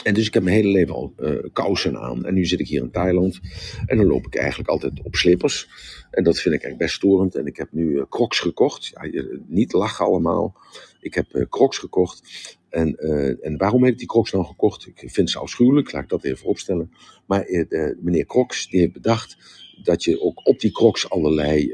En 0.03 0.15
dus 0.15 0.27
ik 0.27 0.35
heb 0.35 0.43
mijn 0.43 0.57
hele 0.57 0.69
leven 0.69 0.95
al 0.95 1.13
eh, 1.17 1.35
kousen 1.53 1.99
aan. 1.99 2.25
En 2.25 2.35
nu 2.35 2.45
zit 2.45 2.61
ik 2.61 2.69
hier 2.69 2.83
in 2.83 2.91
Thailand. 2.91 3.41
En 3.87 3.97
dan 3.97 4.07
loop 4.07 4.27
ik 4.27 4.35
eigenlijk 4.35 4.69
altijd 4.69 5.03
op 5.03 5.15
slippers. 5.15 5.69
En 6.11 6.25
dat 6.25 6.35
vind 6.35 6.55
ik 6.55 6.63
eigenlijk 6.63 6.79
best 6.79 6.95
storend. 6.95 7.35
En 7.35 7.47
ik 7.47 7.57
heb 7.57 7.69
nu 7.71 7.99
eh, 7.99 8.05
crocs 8.09 8.39
gekocht. 8.39 8.87
Ja, 8.87 9.25
niet 9.47 9.73
lachen 9.73 10.05
allemaal. 10.05 10.57
Ik 11.03 11.15
heb 11.15 11.35
eh, 11.35 11.49
crocs 11.49 11.79
gekocht. 11.79 12.23
En, 12.69 12.97
eh, 12.97 13.47
en 13.47 13.57
waarom 13.57 13.85
heb 13.85 13.93
ik 13.93 13.99
die 13.99 14.09
crocs 14.09 14.33
nou 14.33 14.45
gekocht? 14.45 14.87
Ik 14.87 15.11
vind 15.11 15.31
ze 15.31 15.39
afschuwelijk, 15.39 15.93
laat 15.93 16.03
ik 16.03 16.09
dat 16.09 16.25
even 16.25 16.47
opstellen. 16.47 16.93
Maar 17.27 17.43
eh, 17.43 17.97
meneer 18.01 18.27
Crocs 18.27 18.69
die 18.69 18.81
heeft 18.81 18.93
bedacht 18.93 19.37
dat 19.83 20.05
je 20.05 20.21
ook 20.21 20.47
op 20.47 20.61
die 20.61 20.71
crocs 20.71 21.11
allerlei 21.11 21.73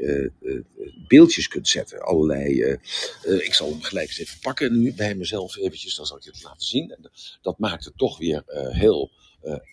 beeldjes 1.07 1.47
kunt 1.47 1.67
zetten. 1.67 2.01
Allerlei, 2.01 2.77
ik 3.23 3.53
zal 3.53 3.69
hem 3.69 3.81
gelijk 3.81 4.07
eens 4.07 4.19
even 4.19 4.39
pakken 4.39 4.79
nu 4.79 4.93
bij 4.93 5.15
mezelf 5.15 5.57
eventjes. 5.57 5.95
Dan 5.95 6.05
zal 6.05 6.17
ik 6.17 6.23
het 6.23 6.43
laten 6.43 6.67
zien. 6.67 6.91
En 6.91 7.11
dat 7.41 7.59
maakt 7.59 7.85
het 7.85 7.97
toch 7.97 8.17
weer 8.17 8.43
heel 8.71 9.11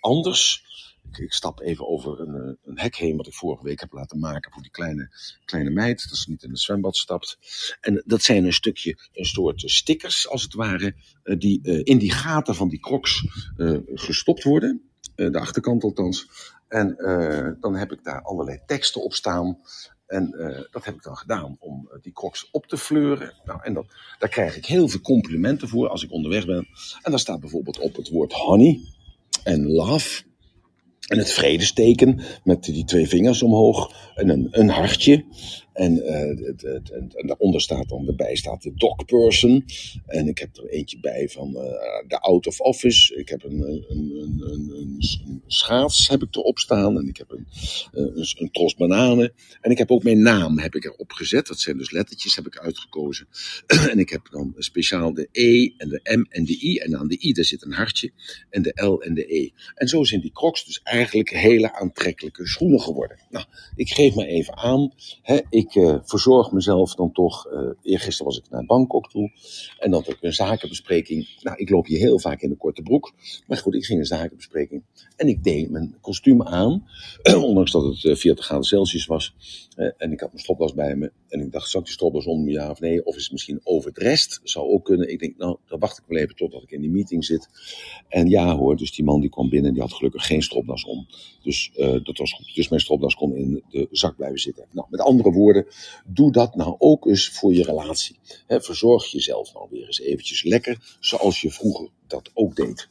anders. 0.00 0.64
Ik, 1.12 1.32
stap 1.32 1.60
even 1.60 1.88
over 1.88 2.20
een, 2.20 2.34
eh, 2.34 2.52
een 2.64 2.78
hek 2.78 2.96
heen 2.96 3.16
wat 3.16 3.26
ik 3.26 3.34
vorige 3.34 3.64
week 3.64 3.80
heb 3.80 3.92
laten 3.92 4.18
maken 4.18 4.52
voor 4.52 4.62
die 4.62 4.70
kleine, 4.70 5.10
kleine 5.44 5.70
meid. 5.70 6.08
Dat 6.08 6.18
ze 6.18 6.30
niet 6.30 6.42
in 6.42 6.50
het 6.50 6.60
zwembad 6.60 6.96
stapt. 6.96 7.38
En 7.80 8.02
dat 8.06 8.22
zijn 8.22 8.44
een 8.44 8.52
stukje, 8.52 8.98
een 9.12 9.24
soort 9.24 9.62
stickers 9.66 10.28
als 10.28 10.42
het 10.42 10.54
ware, 10.54 10.94
eh, 11.22 11.38
die 11.38 11.60
eh, 11.62 11.80
in 11.82 11.98
die 11.98 12.12
gaten 12.12 12.54
van 12.54 12.68
die 12.68 12.80
crocs 12.80 13.24
gestopt 13.94 14.42
worden. 14.42 14.80
De 15.14 15.40
achterkant 15.40 15.84
althans. 15.84 16.28
En 16.68 16.96
dan 17.60 17.74
heb 17.74 17.92
ik 17.92 18.04
daar 18.04 18.22
allerlei 18.22 18.60
teksten 18.66 19.02
op 19.02 19.14
staan. 19.14 19.58
En 20.06 20.30
dat 20.70 20.84
heb 20.84 20.94
ik 20.94 21.02
dan 21.02 21.16
gedaan 21.16 21.56
om 21.58 21.90
die 22.00 22.12
crocs 22.12 22.48
op 22.50 22.66
te 22.66 22.78
fleuren. 22.78 23.32
Nou, 23.44 23.60
en 23.62 23.74
dat, 23.74 23.86
daar 24.18 24.28
krijg 24.28 24.56
ik 24.56 24.66
heel 24.66 24.88
veel 24.88 25.00
complimenten 25.00 25.68
voor 25.68 25.88
als 25.88 26.02
ik 26.02 26.12
onderweg 26.12 26.46
ben. 26.46 26.68
En 27.02 27.10
daar 27.10 27.20
staat 27.20 27.40
bijvoorbeeld 27.40 27.78
op 27.78 27.96
het 27.96 28.08
woord 28.08 28.32
honey 28.32 28.80
en 29.44 29.66
love. 29.66 30.24
En 31.06 31.18
het 31.18 31.32
vredesteken 31.32 32.20
met 32.44 32.64
die 32.64 32.84
twee 32.84 33.08
vingers 33.08 33.42
omhoog. 33.42 33.92
En 34.14 34.28
een, 34.28 34.48
een 34.50 34.68
hartje. 34.68 35.24
En, 35.76 36.02
eh, 36.02 36.28
en, 36.96 37.26
daaronder 37.26 37.60
staat 37.60 37.88
dan, 37.88 38.06
erbij 38.06 38.36
staat 38.36 38.62
de 38.62 38.72
dog 38.74 39.04
person. 39.04 39.64
En 40.06 40.28
ik 40.28 40.38
heb 40.38 40.56
er 40.56 40.68
eentje 40.68 41.00
bij 41.00 41.28
van 41.28 41.56
eh, 41.56 42.08
de 42.08 42.20
out 42.20 42.46
of 42.46 42.60
office. 42.60 43.16
Ik 43.16 43.28
heb 43.28 43.44
een, 43.44 43.84
een, 43.88 44.42
een, 44.68 45.42
schaats 45.46 46.08
heb 46.08 46.22
ik 46.22 46.36
erop 46.36 46.58
staan. 46.58 46.98
En 46.98 47.08
ik 47.08 47.16
heb 47.16 47.30
een, 47.30 47.46
eh, 47.92 48.02
een, 48.02 48.26
een 48.38 48.50
tros 48.50 48.74
bananen. 48.74 49.32
En 49.60 49.70
ik 49.70 49.78
heb 49.78 49.90
ook 49.90 50.02
mijn 50.02 50.22
naam 50.22 50.58
heb 50.58 50.74
ik 50.74 50.84
erop 50.84 51.12
gezet. 51.12 51.46
Dat 51.46 51.60
zijn 51.60 51.76
dus 51.76 51.90
lettertjes 51.90 52.36
heb 52.36 52.46
ik 52.46 52.58
uitgekozen. 52.58 53.26
en 53.92 53.98
ik 53.98 54.10
heb 54.10 54.28
dan 54.30 54.54
speciaal 54.58 55.14
de 55.14 55.28
E 55.32 55.70
en 55.76 55.88
de 55.88 56.00
M 56.16 56.26
en 56.28 56.44
de 56.44 56.58
I. 56.62 56.76
En 56.76 56.96
aan 56.96 57.08
de 57.08 57.26
I 57.26 57.32
daar 57.32 57.44
zit 57.44 57.62
een 57.62 57.72
hartje. 57.72 58.12
En 58.50 58.62
de 58.62 58.82
L 58.84 59.02
en 59.02 59.14
de 59.14 59.34
E. 59.34 59.50
En 59.74 59.88
zo 59.88 60.04
zijn 60.04 60.20
die 60.20 60.32
crocs 60.32 60.64
dus 60.64 60.80
eigenlijk 60.82 61.30
hele 61.30 61.72
aantrekkelijke 61.72 62.46
schoenen 62.46 62.80
geworden. 62.80 63.18
Nou, 63.30 63.44
ik 63.74 63.88
geef 63.88 64.14
maar 64.14 64.26
even 64.26 64.56
aan. 64.56 64.92
Hè, 65.22 65.38
ik 65.50 65.65
eh, 65.74 65.96
verzorg 66.04 66.52
mezelf 66.52 66.94
dan 66.94 67.12
toch. 67.12 67.46
eh 67.46 67.60
eergisteren 67.82 68.26
was 68.26 68.38
ik 68.38 68.50
naar 68.50 68.64
Bangkok 68.64 69.10
toe. 69.10 69.30
En 69.78 69.90
dan 69.90 70.02
had 70.02 70.12
ik 70.12 70.18
een 70.20 70.32
zakenbespreking. 70.32 71.38
Nou, 71.42 71.56
ik 71.56 71.70
loop 71.70 71.86
hier 71.86 71.98
heel 71.98 72.18
vaak 72.18 72.40
in 72.40 72.50
een 72.50 72.56
korte 72.56 72.82
broek. 72.82 73.12
Maar 73.46 73.58
goed, 73.58 73.74
ik 73.74 73.84
ging 73.84 73.98
een 73.98 74.06
zakenbespreking. 74.06 74.82
En 75.16 75.28
ik 75.28 75.44
deed 75.44 75.70
mijn 75.70 75.96
kostuum 76.00 76.42
aan. 76.42 76.88
Ondanks 77.48 77.72
dat 77.72 77.84
het 77.84 78.04
eh, 78.04 78.14
40 78.14 78.44
graden 78.44 78.64
Celsius 78.64 79.06
was. 79.06 79.34
En 79.76 80.12
ik 80.12 80.20
had 80.20 80.28
mijn 80.28 80.42
stropdas 80.42 80.74
bij 80.74 80.96
me. 80.96 81.12
En 81.28 81.40
ik 81.40 81.52
dacht, 81.52 81.70
zal 81.70 81.80
ik 81.80 81.86
die 81.86 81.94
stropdas 81.94 82.26
om, 82.26 82.48
ja 82.48 82.70
of 82.70 82.80
nee? 82.80 83.04
Of 83.04 83.16
is 83.16 83.22
het 83.22 83.32
misschien 83.32 83.60
overdressed? 83.62 84.40
Zou 84.42 84.66
ook 84.68 84.84
kunnen. 84.84 85.10
Ik 85.10 85.18
denk, 85.18 85.36
nou, 85.36 85.56
dan 85.66 85.78
wacht 85.78 85.98
ik 85.98 86.04
wel 86.06 86.18
even 86.18 86.36
totdat 86.36 86.62
ik 86.62 86.70
in 86.70 86.80
die 86.80 86.90
meeting 86.90 87.24
zit. 87.24 87.48
En 88.08 88.28
ja 88.28 88.56
hoor, 88.56 88.76
dus 88.76 88.92
die 88.92 89.04
man 89.04 89.20
die 89.20 89.30
kwam 89.30 89.48
binnen, 89.48 89.72
die 89.72 89.82
had 89.82 89.92
gelukkig 89.92 90.26
geen 90.26 90.42
stropdas 90.42 90.84
om. 90.84 91.06
Dus 91.42 91.70
dat 92.02 92.18
was 92.18 92.32
goed. 92.32 92.54
Dus 92.54 92.68
mijn 92.68 92.80
stropdas 92.80 93.14
kon 93.14 93.34
in 93.34 93.62
de 93.68 93.88
zak 93.90 94.16
blijven 94.16 94.38
zitten. 94.38 94.66
Nou, 94.70 94.86
met 94.90 95.00
andere 95.00 95.30
woorden, 95.30 95.55
doe 96.06 96.32
dat 96.32 96.54
nou 96.54 96.74
ook 96.78 97.06
eens 97.06 97.28
voor 97.28 97.52
je 97.52 97.62
relatie. 97.62 98.18
Verzorg 98.46 99.06
jezelf 99.06 99.54
nou 99.54 99.66
weer 99.70 99.86
eens 99.86 100.00
eventjes 100.00 100.42
lekker, 100.42 100.96
zoals 101.00 101.40
je 101.40 101.50
vroeger 101.50 101.88
dat 102.06 102.30
ook 102.34 102.56
deed. 102.56 102.88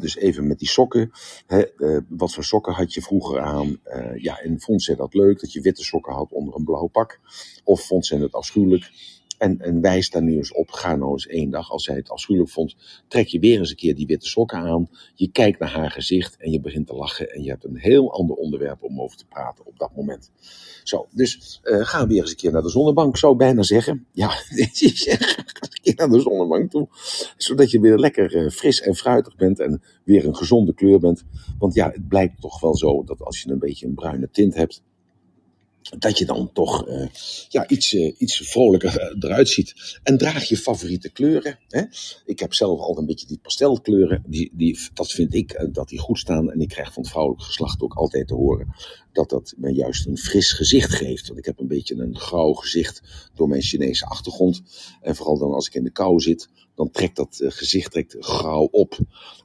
Dus 0.00 0.16
even 0.16 0.46
met 0.46 0.58
die 0.58 0.68
sokken. 0.68 1.10
Eh, 1.46 1.62
wat 2.08 2.34
voor 2.34 2.44
sokken 2.44 2.72
had 2.72 2.94
je 2.94 3.02
vroeger 3.02 3.40
aan? 3.40 3.80
Eh, 3.82 4.22
ja, 4.22 4.38
en 4.38 4.60
vond 4.60 4.82
zij 4.82 4.94
dat 4.94 5.14
leuk 5.14 5.40
dat 5.40 5.52
je 5.52 5.60
witte 5.60 5.84
sokken 5.84 6.12
had 6.12 6.32
onder 6.32 6.54
een 6.54 6.64
blauw 6.64 6.86
pak? 6.86 7.20
Of 7.64 7.86
vond 7.86 8.06
zij 8.06 8.18
het 8.18 8.32
afschuwelijk? 8.32 8.90
En, 9.38 9.60
en 9.60 9.80
wijs 9.80 10.10
daar 10.10 10.22
nu 10.22 10.36
eens 10.36 10.52
op. 10.52 10.70
Ga 10.70 10.96
nou 10.96 11.12
eens 11.12 11.26
één 11.26 11.50
dag, 11.50 11.70
als 11.70 11.84
zij 11.84 11.94
het 11.94 12.10
afschuwelijk 12.10 12.52
vond, 12.52 12.76
trek 13.08 13.26
je 13.26 13.38
weer 13.38 13.58
eens 13.58 13.70
een 13.70 13.76
keer 13.76 13.94
die 13.94 14.06
witte 14.06 14.26
sokken 14.26 14.58
aan. 14.58 14.88
Je 15.14 15.30
kijkt 15.30 15.58
naar 15.58 15.70
haar 15.70 15.90
gezicht 15.90 16.36
en 16.36 16.50
je 16.50 16.60
begint 16.60 16.86
te 16.86 16.94
lachen. 16.94 17.30
En 17.30 17.42
je 17.42 17.50
hebt 17.50 17.64
een 17.64 17.76
heel 17.76 18.12
ander 18.12 18.36
onderwerp 18.36 18.82
om 18.82 19.00
over 19.00 19.16
te 19.16 19.26
praten 19.26 19.66
op 19.66 19.78
dat 19.78 19.96
moment. 19.96 20.30
Zo, 20.82 21.06
dus 21.10 21.60
eh, 21.62 21.80
ga 21.80 22.06
weer 22.06 22.20
eens 22.20 22.30
een 22.30 22.36
keer 22.36 22.52
naar 22.52 22.62
de 22.62 22.70
zonnebank, 22.70 23.16
zou 23.16 23.32
ik 23.32 23.38
bijna 23.38 23.62
zeggen. 23.62 24.06
Ja, 24.12 24.28
naar 25.96 26.08
de 26.08 26.20
zonnebank 26.20 26.70
toe. 26.70 26.88
Zodat 27.36 27.70
je 27.70 27.80
weer 27.80 27.98
lekker 27.98 28.36
eh, 28.36 28.50
fris 28.50 28.80
en 28.80 28.94
fruitig 28.94 29.36
bent 29.36 29.60
en 29.60 29.82
weer 30.04 30.26
een 30.26 30.36
gezonde 30.36 30.74
kleur 30.74 31.00
bent. 31.00 31.24
Want 31.58 31.74
ja, 31.74 31.90
het 31.90 32.08
blijkt 32.08 32.40
toch 32.40 32.60
wel 32.60 32.76
zo 32.76 33.04
dat 33.04 33.20
als 33.20 33.42
je 33.42 33.50
een 33.50 33.58
beetje 33.58 33.86
een 33.86 33.94
bruine 33.94 34.28
tint 34.30 34.54
hebt, 34.54 34.82
dat 35.98 36.18
je 36.18 36.24
dan 36.24 36.52
toch 36.52 36.88
eh, 36.88 37.06
ja, 37.48 37.68
iets, 37.68 37.94
eh, 37.94 38.14
iets 38.18 38.36
vrolijker 38.36 38.98
eh, 38.98 39.16
eruit 39.18 39.48
ziet. 39.48 39.98
En 40.02 40.18
draag 40.18 40.44
je 40.44 40.56
favoriete 40.56 41.10
kleuren. 41.10 41.58
Hè? 41.68 41.82
Ik 42.24 42.38
heb 42.38 42.54
zelf 42.54 42.78
altijd 42.78 42.98
een 42.98 43.06
beetje 43.06 43.26
die 43.26 43.38
pastelkleuren. 43.42 44.22
Die, 44.26 44.50
die, 44.52 44.78
dat 44.94 45.10
vind 45.10 45.34
ik 45.34 45.68
dat 45.72 45.88
die 45.88 45.98
goed 45.98 46.18
staan. 46.18 46.50
En 46.50 46.60
ik 46.60 46.68
krijg 46.68 46.92
van 46.92 47.02
het 47.02 47.10
vrouwelijk 47.10 47.44
geslacht 47.44 47.80
ook 47.80 47.94
altijd 47.94 48.28
te 48.28 48.34
horen 48.34 48.74
dat 49.12 49.30
dat 49.30 49.54
me 49.56 49.72
juist 49.72 50.06
een 50.06 50.18
fris 50.18 50.52
gezicht 50.52 50.94
geeft. 50.94 51.26
Want 51.26 51.38
ik 51.38 51.44
heb 51.44 51.58
een 51.58 51.68
beetje 51.68 51.94
een 51.94 52.18
grauw 52.18 52.52
gezicht 52.52 53.02
door 53.34 53.48
mijn 53.48 53.62
Chinese 53.62 54.06
achtergrond. 54.06 54.62
En 55.00 55.16
vooral 55.16 55.38
dan 55.38 55.52
als 55.52 55.66
ik 55.66 55.74
in 55.74 55.84
de 55.84 55.90
kou 55.90 56.20
zit, 56.20 56.48
dan 56.74 56.90
trekt 56.90 57.16
dat 57.16 57.42
gezicht 57.44 57.92
trekt 57.92 58.16
grauw 58.18 58.68
op. 58.70 58.98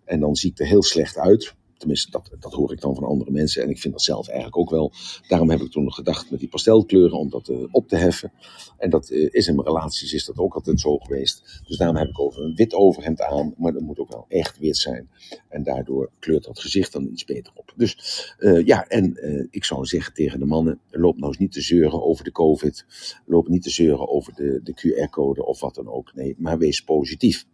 En 0.06 0.20
dan 0.20 0.36
zie 0.36 0.52
ik 0.52 0.60
er 0.60 0.66
heel 0.66 0.84
slecht 0.84 1.18
uit. 1.18 1.56
Tenminste, 1.82 2.12
dat, 2.12 2.30
dat 2.40 2.54
hoor 2.54 2.72
ik 2.72 2.82
dan 2.82 2.96
van 2.96 3.04
andere 3.04 3.32
mensen. 3.32 3.64
En 3.64 3.70
ik 3.70 3.80
vind 3.80 3.94
dat 3.94 4.04
zelf 4.04 4.28
eigenlijk 4.28 4.58
ook 4.58 4.70
wel. 4.70 4.92
Daarom 5.28 5.50
heb 5.50 5.62
ik 5.62 5.72
toen 5.72 5.94
gedacht 5.94 6.32
met 6.32 6.40
die 6.40 6.50
pastelkleuren 6.50 7.18
om 7.18 7.30
dat 7.30 7.50
uh, 7.50 7.58
op 7.72 7.88
te 7.88 7.96
heffen. 7.96 8.32
En 8.78 8.90
dat 8.90 9.10
uh, 9.10 9.30
is 9.32 9.48
in 9.48 9.56
mijn 9.56 9.68
relaties 9.68 10.14
is 10.14 10.26
dat 10.26 10.38
ook 10.38 10.54
altijd 10.54 10.80
zo 10.80 10.98
geweest. 10.98 11.62
Dus 11.68 11.78
daarom 11.78 11.96
heb 11.96 12.10
ik 12.10 12.20
over 12.20 12.44
een 12.44 12.56
wit 12.56 12.74
overhemd 12.74 13.22
aan. 13.22 13.54
Maar 13.58 13.74
dat 13.74 13.82
moet 13.82 14.00
ook 14.00 14.12
wel 14.12 14.26
echt 14.28 14.58
wit 14.60 14.78
zijn. 14.78 15.10
En 15.50 15.64
daardoor 15.64 16.12
kleurt 16.20 16.44
dat 16.44 16.60
gezicht 16.60 16.94
dan 16.94 17.08
iets 17.12 17.26
beter 17.26 17.54
op. 17.56 17.74
Dus 17.76 18.34
uh, 18.40 18.66
ja, 18.66 18.88
en 18.88 19.18
ik 19.52 19.64
zou 19.64 19.86
zeggen 19.86 20.14
tegen 20.14 20.40
de 20.40 20.46
mannen: 20.46 20.80
loop 20.90 21.16
nou 21.16 21.28
eens 21.28 21.38
niet 21.38 21.52
te 21.52 21.62
zeuren 21.62 22.04
over 22.04 22.24
de 22.24 22.32
COVID. 22.32 22.86
Loop 23.26 23.48
niet 23.48 23.64
te 23.64 23.70
zeuren 23.70 24.10
over 24.10 24.34
de, 24.34 24.60
de 24.64 24.74
QR-code 24.74 25.46
of 25.46 25.60
wat 25.60 25.76
dan 25.76 25.88
ook. 25.88 26.14
Nee, 26.14 26.36
maar 26.38 26.58
wees 26.58 26.82
positief. 26.82 27.46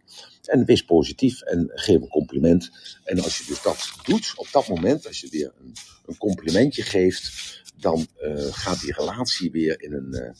En 0.44 0.64
wees 0.64 0.84
positief 0.84 1.40
en 1.40 1.70
geef 1.74 2.00
een 2.00 2.08
compliment. 2.08 2.70
En 3.04 3.22
als 3.22 3.38
je 3.38 3.44
dus 3.46 3.62
dat 3.62 3.90
doet, 4.02 4.32
op 4.36 4.48
dat 4.52 4.68
moment, 4.68 5.06
als 5.06 5.20
je 5.20 5.28
weer 5.30 5.52
een, 5.60 5.72
een 6.06 6.16
complimentje 6.16 6.82
geeft, 6.82 7.62
dan 7.76 8.06
uh, 8.22 8.42
gaat 8.50 8.80
die 8.80 8.92
relatie 8.92 9.50
weer 9.50 9.82
in 9.82 9.92
een, 9.92 10.08
uh, 10.10 10.30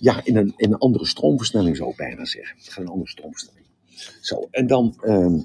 ja, 0.00 0.24
in 0.24 0.36
een, 0.36 0.54
in 0.56 0.72
een 0.72 0.78
andere 0.78 1.06
stroomversnelling, 1.06 1.76
zou 1.76 1.90
ik 1.90 1.96
bijna 1.96 2.24
zeggen. 2.24 2.56
Het 2.58 2.68
gaat 2.68 2.84
een 2.84 2.90
andere 2.90 3.10
stroomversnelling. 3.10 3.66
Zo, 4.20 4.48
en 4.50 4.66
dan, 4.66 5.00
uh, 5.02 5.42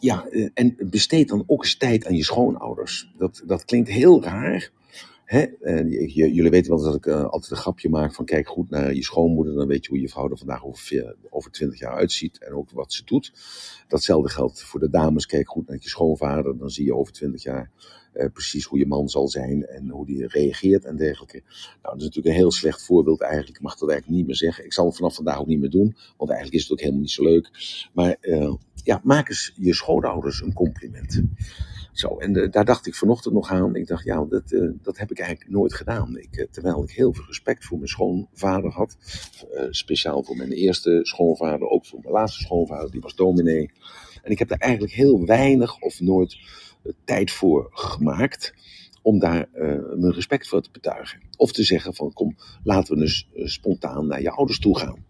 ja, 0.00 0.26
en 0.54 0.76
besteed 0.78 1.28
dan 1.28 1.44
ook 1.46 1.62
eens 1.62 1.76
tijd 1.76 2.06
aan 2.06 2.16
je 2.16 2.24
schoonouders. 2.24 3.12
Dat, 3.18 3.42
dat 3.46 3.64
klinkt 3.64 3.88
heel 3.88 4.22
raar. 4.22 4.70
Hè? 5.24 5.46
jullie 6.04 6.50
weten 6.50 6.74
wel 6.74 6.82
dat 6.82 6.94
ik 6.94 7.06
uh, 7.06 7.24
altijd 7.24 7.50
een 7.50 7.56
grapje 7.56 7.88
maak 7.88 8.14
van 8.14 8.24
kijk 8.24 8.48
goed 8.48 8.70
naar 8.70 8.94
je 8.94 9.02
schoonmoeder, 9.02 9.54
dan 9.54 9.66
weet 9.66 9.84
je 9.84 9.90
hoe 9.90 10.00
je 10.00 10.08
vrouw 10.08 10.30
er 10.30 10.38
vandaag 10.38 10.64
over, 10.64 11.16
over 11.30 11.50
20 11.50 11.78
jaar 11.78 11.94
uitziet 11.94 12.38
en 12.38 12.52
ook 12.52 12.70
wat 12.70 12.92
ze 12.92 13.04
doet. 13.04 13.32
Datzelfde 13.88 14.28
geldt 14.28 14.62
voor 14.62 14.80
de 14.80 14.90
dames, 14.90 15.26
kijk 15.26 15.48
goed 15.48 15.68
naar 15.68 15.78
je 15.80 15.88
schoonvader, 15.88 16.58
dan 16.58 16.70
zie 16.70 16.84
je 16.84 16.94
over 16.94 17.12
20 17.12 17.42
jaar 17.42 17.70
uh, 18.14 18.26
precies 18.32 18.64
hoe 18.64 18.78
je 18.78 18.86
man 18.86 19.08
zal 19.08 19.28
zijn 19.28 19.66
en 19.66 19.88
hoe 19.88 20.06
die 20.06 20.26
reageert 20.26 20.84
en 20.84 20.96
dergelijke. 20.96 21.42
Nou, 21.42 21.78
dat 21.82 21.96
is 21.96 22.02
natuurlijk 22.02 22.34
een 22.34 22.40
heel 22.40 22.52
slecht 22.52 22.84
voorbeeld 22.84 23.20
eigenlijk, 23.20 23.56
ik 23.56 23.62
mag 23.62 23.76
dat 23.78 23.90
eigenlijk 23.90 24.18
niet 24.18 24.26
meer 24.26 24.36
zeggen. 24.36 24.64
Ik 24.64 24.72
zal 24.72 24.86
het 24.86 24.96
vanaf 24.96 25.14
vandaag 25.14 25.38
ook 25.38 25.46
niet 25.46 25.60
meer 25.60 25.70
doen, 25.70 25.96
want 26.16 26.30
eigenlijk 26.30 26.52
is 26.52 26.62
het 26.62 26.72
ook 26.72 26.80
helemaal 26.80 27.00
niet 27.00 27.10
zo 27.10 27.22
leuk. 27.22 27.50
Maar 27.92 28.16
ja, 28.84 29.00
maak 29.04 29.28
eens 29.28 29.52
je 29.56 29.74
schoonouders 29.74 30.40
een 30.40 30.52
compliment. 30.52 31.22
Zo, 31.92 32.18
en 32.18 32.36
uh, 32.36 32.50
daar 32.50 32.64
dacht 32.64 32.86
ik 32.86 32.94
vanochtend 32.94 33.34
nog 33.34 33.50
aan. 33.50 33.74
Ik 33.74 33.86
dacht, 33.86 34.04
ja, 34.04 34.24
dat, 34.24 34.52
uh, 34.52 34.70
dat 34.82 34.98
heb 34.98 35.10
ik 35.10 35.18
eigenlijk 35.18 35.50
nooit 35.50 35.74
gedaan. 35.74 36.16
Ik, 36.16 36.36
uh, 36.36 36.46
terwijl 36.50 36.82
ik 36.82 36.90
heel 36.90 37.12
veel 37.12 37.24
respect 37.24 37.64
voor 37.64 37.76
mijn 37.76 37.88
schoonvader 37.88 38.70
had. 38.70 38.96
speciaal 39.70 40.22
voor 40.22 40.36
mijn 40.36 40.52
eerste 40.52 41.00
schoonvader, 41.02 41.68
ook 41.68 41.86
voor 41.86 42.00
mijn 42.00 42.14
laatste 42.14 42.42
schoonvader, 42.42 42.90
die 42.90 43.00
was 43.00 43.14
dominee. 43.14 43.70
En 44.22 44.30
ik 44.30 44.38
heb 44.38 44.48
daar 44.48 44.58
eigenlijk 44.58 44.92
heel 44.92 45.26
weinig 45.26 45.80
of 45.80 46.00
nooit 46.00 46.36
tijd 47.04 47.30
voor 47.30 47.68
gemaakt 47.70 48.54
om 49.02 49.18
daar 49.18 49.48
mijn 49.96 50.12
respect 50.12 50.48
voor 50.48 50.62
te 50.62 50.70
betuigen. 50.72 51.20
Of 51.36 51.52
te 51.52 51.62
zeggen 51.62 51.94
van, 51.94 52.12
kom, 52.12 52.36
laten 52.62 52.94
we 52.94 53.00
dus 53.00 53.28
spontaan 53.34 54.06
naar 54.06 54.22
je 54.22 54.30
ouders 54.30 54.58
toe 54.58 54.78
gaan. 54.78 55.04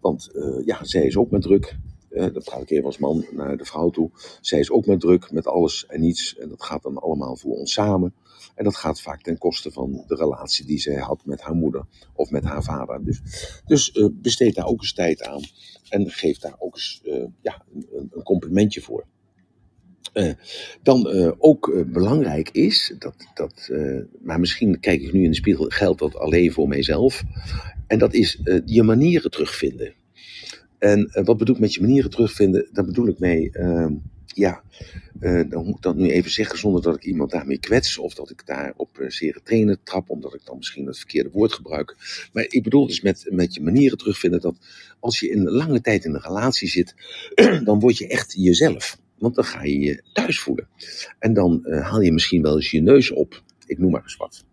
Want 0.00 0.30
ja, 0.64 0.84
zij 0.84 1.02
is 1.02 1.16
ook 1.16 1.30
met 1.30 1.42
druk. 1.42 1.76
Uh, 2.14 2.26
dat 2.32 2.44
praat 2.44 2.62
ik 2.62 2.70
even 2.70 2.84
als 2.84 2.98
man 2.98 3.26
naar 3.32 3.56
de 3.56 3.64
vrouw 3.64 3.90
toe. 3.90 4.10
Zij 4.40 4.58
is 4.58 4.70
ook 4.70 4.86
met 4.86 5.00
druk, 5.00 5.32
met 5.32 5.46
alles 5.46 5.86
en 5.86 6.00
niets. 6.00 6.36
En 6.36 6.48
dat 6.48 6.62
gaat 6.62 6.82
dan 6.82 6.98
allemaal 6.98 7.36
voor 7.36 7.56
ons 7.56 7.72
samen. 7.72 8.14
En 8.54 8.64
dat 8.64 8.76
gaat 8.76 9.00
vaak 9.00 9.22
ten 9.22 9.38
koste 9.38 9.70
van 9.70 10.04
de 10.06 10.14
relatie 10.14 10.66
die 10.66 10.78
zij 10.78 10.94
had 10.94 11.24
met 11.24 11.40
haar 11.40 11.54
moeder 11.54 11.86
of 12.12 12.30
met 12.30 12.44
haar 12.44 12.62
vader. 12.62 13.04
Dus, 13.04 13.20
dus 13.66 13.94
uh, 13.94 14.08
besteed 14.12 14.54
daar 14.54 14.66
ook 14.66 14.80
eens 14.80 14.92
tijd 14.92 15.22
aan. 15.22 15.40
En 15.88 16.10
geef 16.10 16.38
daar 16.38 16.56
ook 16.58 16.74
eens 16.74 17.00
uh, 17.04 17.24
ja, 17.42 17.64
een, 17.74 18.10
een, 18.12 18.22
complimentje 18.22 18.80
voor. 18.80 19.06
Dan 20.82 21.06
ook 21.38 21.84
belangrijk 21.92 22.50
is, 22.50 22.94
dat, 22.98 23.14
dat, 23.34 23.70
maar 24.22 24.40
misschien 24.40 24.80
kijk 24.80 25.02
ik 25.02 25.12
nu 25.12 25.24
in 25.24 25.30
de 25.30 25.36
spiegel, 25.36 25.64
geldt 25.68 25.98
dat 25.98 26.16
alleen 26.16 26.52
voor 26.52 26.68
mijzelf. 26.68 27.22
En 27.86 27.98
dat 27.98 28.14
is 28.14 28.40
je 28.64 28.82
manieren 28.82 29.30
terugvinden. 29.30 29.94
En 30.84 31.10
uh, 31.14 31.24
wat 31.24 31.36
bedoel 31.36 31.54
ik 31.54 31.60
met 31.60 31.74
je 31.74 31.80
manieren 31.80 32.10
terugvinden? 32.10 32.68
Daar 32.72 32.84
bedoel 32.84 33.06
ik 33.06 33.18
mee, 33.18 33.50
uh, 33.52 33.86
ja, 34.26 34.62
uh, 35.20 35.50
dan 35.50 35.64
moet 35.64 35.76
ik 35.76 35.82
dat 35.82 35.96
nu 35.96 36.10
even 36.10 36.30
zeggen 36.30 36.58
zonder 36.58 36.82
dat 36.82 36.96
ik 36.96 37.04
iemand 37.04 37.30
daarmee 37.30 37.58
kwets. 37.58 37.98
Of 37.98 38.14
dat 38.14 38.30
ik 38.30 38.46
daar 38.46 38.72
op 38.76 38.98
uh, 38.98 39.10
zere 39.10 39.40
trainen 39.42 39.78
trap, 39.82 40.10
omdat 40.10 40.34
ik 40.34 40.40
dan 40.44 40.56
misschien 40.56 40.86
het 40.86 40.98
verkeerde 40.98 41.30
woord 41.30 41.52
gebruik. 41.52 41.96
Maar 42.32 42.44
ik 42.48 42.62
bedoel 42.62 42.86
dus 42.86 43.00
met, 43.00 43.26
met 43.30 43.54
je 43.54 43.62
manieren 43.62 43.98
terugvinden 43.98 44.40
dat 44.40 44.56
als 45.00 45.20
je 45.20 45.28
in 45.28 45.50
lange 45.50 45.80
tijd 45.80 46.04
in 46.04 46.14
een 46.14 46.20
relatie 46.20 46.68
zit, 46.68 46.94
dan 47.64 47.80
word 47.80 47.98
je 47.98 48.06
echt 48.06 48.34
jezelf. 48.36 48.98
Want 49.18 49.34
dan 49.34 49.44
ga 49.44 49.62
je 49.62 49.78
je 49.78 50.02
thuis 50.12 50.40
voelen. 50.40 50.68
En 51.18 51.34
dan 51.34 51.66
haal 51.70 52.00
je 52.00 52.12
misschien 52.12 52.42
wel 52.42 52.56
eens 52.56 52.70
je 52.70 52.80
neus 52.80 53.10
op. 53.10 53.42
Ik 53.66 53.78
noem 53.78 53.90
maar 53.90 54.02
eens 54.02 54.16
wat. 54.16 54.44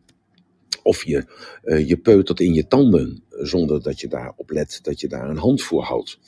Of 0.83 1.03
je, 1.03 1.25
uh, 1.63 1.87
je 1.87 1.97
peutert 1.97 2.39
in 2.39 2.53
je 2.53 2.67
tanden 2.67 3.23
zonder 3.29 3.83
dat 3.83 3.99
je 3.99 4.07
daarop 4.07 4.49
let 4.49 4.79
dat 4.81 4.99
je 4.99 5.07
daar 5.07 5.29
een 5.29 5.37
hand 5.37 5.61
voor 5.61 5.83
houdt. 5.83 6.19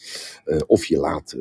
Uh, 0.45 0.57
of 0.65 0.85
je 0.85 0.97
laat 0.97 1.35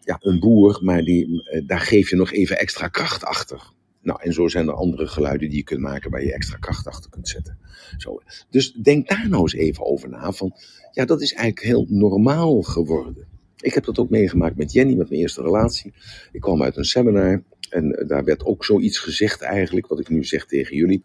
ja, 0.00 0.16
een 0.20 0.40
boer, 0.40 0.78
maar 0.82 1.02
die, 1.02 1.42
daar 1.66 1.80
geef 1.80 2.10
je 2.10 2.16
nog 2.16 2.32
even 2.32 2.58
extra 2.58 2.88
kracht 2.88 3.24
achter. 3.24 3.72
Nou, 4.04 4.22
en 4.22 4.32
zo 4.32 4.48
zijn 4.48 4.68
er 4.68 4.74
andere 4.74 5.06
geluiden 5.06 5.48
die 5.48 5.58
je 5.58 5.64
kunt 5.64 5.80
maken 5.80 6.10
waar 6.10 6.24
je 6.24 6.32
extra 6.32 6.56
kracht 6.56 6.86
achter 6.86 7.10
kunt 7.10 7.28
zetten. 7.28 7.58
Zo. 7.96 8.20
Dus 8.50 8.72
denk 8.72 9.08
daar 9.08 9.28
nou 9.28 9.42
eens 9.42 9.54
even 9.54 9.84
over 9.84 10.08
na. 10.08 10.32
Van, 10.32 10.54
ja, 10.92 11.04
dat 11.04 11.22
is 11.22 11.32
eigenlijk 11.32 11.66
heel 11.66 11.86
normaal 11.88 12.62
geworden. 12.62 13.26
Ik 13.60 13.74
heb 13.74 13.84
dat 13.84 13.98
ook 13.98 14.10
meegemaakt 14.10 14.56
met 14.56 14.72
Jenny, 14.72 14.94
met 14.94 15.08
mijn 15.08 15.20
eerste 15.20 15.42
relatie. 15.42 15.92
Ik 16.32 16.40
kwam 16.40 16.62
uit 16.62 16.76
een 16.76 16.84
seminar 16.84 17.42
en 17.70 18.04
daar 18.06 18.24
werd 18.24 18.44
ook 18.44 18.64
zoiets 18.64 18.98
gezegd 18.98 19.40
eigenlijk, 19.40 19.86
wat 19.86 20.00
ik 20.00 20.08
nu 20.08 20.24
zeg 20.24 20.46
tegen 20.46 20.76
jullie. 20.76 21.02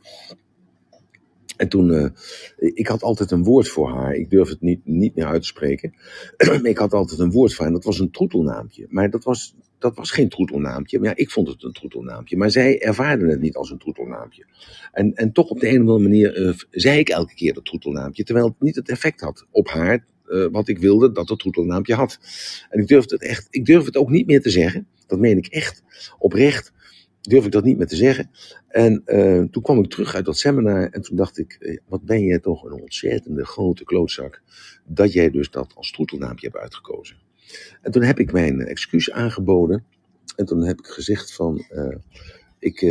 En 1.60 1.70
toen, 1.70 1.90
uh, 1.90 2.06
ik 2.58 2.88
had 2.88 3.04
altijd 3.04 3.32
een 3.32 3.44
woord 3.44 3.70
voor 3.70 3.90
haar. 3.90 4.16
Ik 4.16 4.30
durf 4.30 4.50
het 4.50 4.62
niet, 4.62 4.80
niet 4.84 5.16
meer 5.16 5.26
uit 5.26 5.42
te 5.42 5.48
spreken. 5.48 5.94
ik 6.64 6.78
had 6.78 6.94
altijd 6.94 7.20
een 7.20 7.32
woord 7.32 7.54
voor 7.54 7.60
haar 7.60 7.68
en 7.68 7.74
dat 7.74 7.84
was 7.84 8.00
een 8.00 8.12
troetelnaampje. 8.12 8.86
Maar 8.90 9.10
dat 9.10 9.24
was, 9.24 9.56
dat 9.80 9.96
was 9.96 10.12
geen 10.12 10.30
troetelnaampje. 10.30 11.00
Maar 11.00 11.08
ja, 11.08 11.16
ik 11.16 11.32
vond 11.32 11.48
het 11.48 11.64
een 11.64 11.72
troetelnaampje. 11.72 12.38
Maar 12.38 12.52
zij 12.52 12.82
ervaarde 12.82 13.30
het 13.30 13.42
niet 13.42 13.56
als 13.56 13.72
een 13.72 13.78
troetelnaampje. 13.78 14.46
En, 14.92 15.14
en 15.14 15.32
toch 15.32 15.50
op 15.50 15.60
de 15.60 15.68
een 15.68 15.74
of 15.74 15.80
andere 15.80 16.00
manier 16.00 16.38
uh, 16.38 16.54
zei 16.72 17.00
ik 17.00 17.10
elke 17.10 17.34
keer 17.34 17.54
dat 17.54 17.66
troetelnaampje. 17.66 18.24
Terwijl 18.24 18.48
het 18.48 18.60
niet 18.60 18.76
het 18.76 18.90
effect 18.90 19.22
had 19.22 19.46
op 19.52 19.68
haar 19.68 20.06
uh, 20.28 20.46
wat 20.52 20.68
ik 20.68 20.78
wilde 20.78 21.12
dat 21.12 21.30
het 21.30 21.40
troetelnaampje 21.40 21.94
had. 21.94 22.20
En 22.70 22.80
ik 22.80 22.88
durf 22.88 23.10
het 23.10 23.22
echt, 23.22 23.48
ik 23.50 23.66
durf 23.66 23.86
het 23.86 23.98
ook 23.98 24.10
niet 24.10 24.28
meer 24.28 24.42
te 24.42 24.50
zeggen. 24.50 24.88
Dat 25.08 25.20
meen 25.20 25.38
ik 25.38 25.48
echt 25.48 25.84
oprecht 26.20 26.72
durf 27.22 27.46
ik 27.46 27.52
dat 27.52 27.64
niet 27.64 27.78
meer 27.78 27.88
te 27.88 27.96
zeggen. 27.96 28.30
En 28.68 29.02
uh, 29.06 29.44
toen 29.44 29.64
kwam 29.64 29.80
ik 29.80 29.90
terug 29.90 30.16
uit 30.16 30.26
dat 30.26 30.38
seminar 30.38 30.90
en 30.90 31.02
toen 31.02 31.16
dacht 31.16 31.38
ik, 31.38 31.82
wat 31.88 32.04
ben 32.04 32.24
jij 32.24 32.40
toch 32.40 32.64
een 32.64 32.82
ontzettende 32.82 33.46
grote 33.46 33.84
klootzak, 33.84 34.42
dat 34.86 35.14
jij 35.14 35.30
dus 35.30 35.52
dat 35.52 35.76
als 35.76 35.92
troetelnaampje 35.92 36.48
hebt 36.48 36.60
uitgekozen. 36.60 37.18
En 37.82 37.92
toen 37.92 38.04
heb 38.04 38.20
ik 38.20 38.32
mijn 38.32 38.62
excuus 38.62 39.12
aangeboden 39.12 39.86
en 40.36 40.46
toen 40.46 40.64
heb 40.64 40.80
ik 40.80 40.88
gezegd 40.88 41.34
van, 41.34 41.66
uh, 41.72 41.96
ik, 42.60 42.82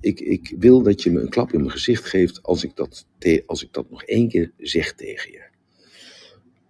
ik, 0.00 0.20
ik 0.20 0.54
wil 0.58 0.82
dat 0.82 1.02
je 1.02 1.10
me 1.10 1.20
een 1.20 1.28
klap 1.28 1.52
in 1.52 1.58
mijn 1.58 1.70
gezicht 1.70 2.04
geeft 2.04 2.42
als 2.42 2.64
ik 2.64 2.76
dat, 2.76 3.06
als 3.46 3.62
ik 3.62 3.72
dat 3.72 3.90
nog 3.90 4.02
één 4.02 4.28
keer 4.28 4.52
zeg 4.56 4.94
tegen 4.94 5.32
je. 5.32 5.45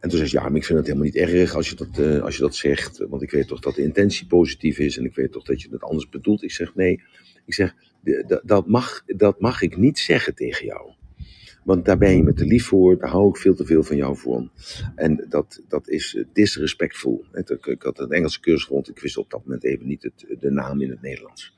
En 0.06 0.12
toen 0.12 0.20
zei 0.20 0.30
ze, 0.30 0.36
ja, 0.36 0.48
maar 0.48 0.58
ik 0.58 0.64
vind 0.64 0.78
het 0.78 0.86
helemaal 0.86 1.06
niet 1.06 1.16
erg 1.16 1.54
als 1.54 1.68
je, 1.70 1.76
dat, 1.76 1.98
uh, 1.98 2.22
als 2.22 2.36
je 2.36 2.42
dat 2.42 2.54
zegt. 2.54 2.98
Want 3.08 3.22
ik 3.22 3.30
weet 3.30 3.48
toch 3.48 3.60
dat 3.60 3.74
de 3.74 3.82
intentie 3.82 4.26
positief 4.26 4.78
is. 4.78 4.98
En 4.98 5.04
ik 5.04 5.14
weet 5.14 5.32
toch 5.32 5.44
dat 5.44 5.62
je 5.62 5.68
het 5.70 5.82
anders 5.82 6.08
bedoelt. 6.08 6.42
Ik 6.42 6.50
zeg, 6.50 6.74
nee. 6.74 7.02
Ik 7.44 7.54
zeg, 7.54 7.74
dat 8.44 8.66
mag, 8.66 9.02
dat 9.06 9.40
mag 9.40 9.62
ik 9.62 9.76
niet 9.76 9.98
zeggen 9.98 10.34
tegen 10.34 10.66
jou. 10.66 10.92
Want 11.64 11.84
daar 11.84 11.98
ben 11.98 12.16
je 12.16 12.22
me 12.22 12.32
te 12.32 12.44
lief 12.44 12.66
voor. 12.66 12.98
Daar 12.98 13.10
hou 13.10 13.28
ik 13.28 13.36
veel 13.36 13.54
te 13.54 13.64
veel 13.64 13.82
van 13.82 13.96
jou 13.96 14.16
voor. 14.16 14.48
En 14.94 15.26
dat, 15.28 15.62
dat 15.68 15.88
is 15.88 16.24
disrespectful. 16.32 17.24
Ik 17.62 17.82
had 17.82 17.98
een 17.98 18.10
Engelse 18.10 18.40
cursus 18.40 18.68
rond. 18.68 18.88
Ik 18.88 18.98
wist 18.98 19.16
op 19.16 19.30
dat 19.30 19.44
moment 19.44 19.64
even 19.64 19.86
niet 19.86 20.02
het, 20.02 20.40
de 20.40 20.50
naam 20.50 20.80
in 20.80 20.90
het 20.90 21.02
Nederlands. 21.02 21.54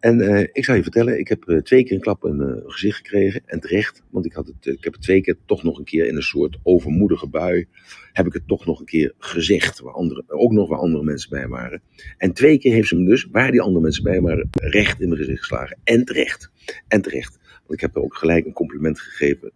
En 0.00 0.20
uh, 0.20 0.40
ik 0.40 0.64
zal 0.64 0.74
je 0.74 0.82
vertellen, 0.82 1.18
ik 1.18 1.28
heb 1.28 1.44
uh, 1.46 1.58
twee 1.58 1.84
keer 1.84 1.92
een 1.92 2.00
klap 2.00 2.24
in 2.24 2.36
mijn 2.36 2.62
gezicht 2.66 2.96
gekregen. 2.96 3.42
En 3.46 3.60
terecht, 3.60 4.02
want 4.10 4.24
ik, 4.26 4.32
had 4.32 4.46
het, 4.46 4.66
uh, 4.66 4.74
ik 4.74 4.84
heb 4.84 4.92
het 4.92 5.02
twee 5.02 5.20
keer 5.20 5.36
toch 5.46 5.62
nog 5.62 5.78
een 5.78 5.84
keer 5.84 6.06
in 6.06 6.16
een 6.16 6.22
soort 6.22 6.58
overmoedige 6.62 7.28
bui. 7.28 7.66
Heb 8.12 8.26
ik 8.26 8.32
het 8.32 8.48
toch 8.48 8.66
nog 8.66 8.80
een 8.80 8.86
keer 8.86 9.14
gezegd. 9.18 9.80
Waar 9.80 9.94
andere, 9.94 10.24
ook 10.26 10.52
nog 10.52 10.68
waar 10.68 10.78
andere 10.78 11.04
mensen 11.04 11.30
bij 11.30 11.48
waren. 11.48 11.82
En 12.18 12.32
twee 12.32 12.58
keer 12.58 12.72
heeft 12.72 12.88
ze 12.88 12.96
me 12.96 13.08
dus, 13.08 13.28
waar 13.30 13.50
die 13.50 13.60
andere 13.60 13.80
mensen 13.80 14.02
bij 14.02 14.20
waren, 14.20 14.48
recht 14.52 15.00
in 15.00 15.08
mijn 15.08 15.20
gezicht 15.20 15.38
geslagen. 15.38 15.78
En 15.84 16.04
terecht. 16.04 16.50
En 16.88 17.02
terecht. 17.02 17.39
Ik 17.70 17.80
heb 17.80 17.96
ook 17.96 18.16
gelijk 18.16 18.46
een 18.46 18.52
compliment 18.52 19.00
gegeven. 19.00 19.52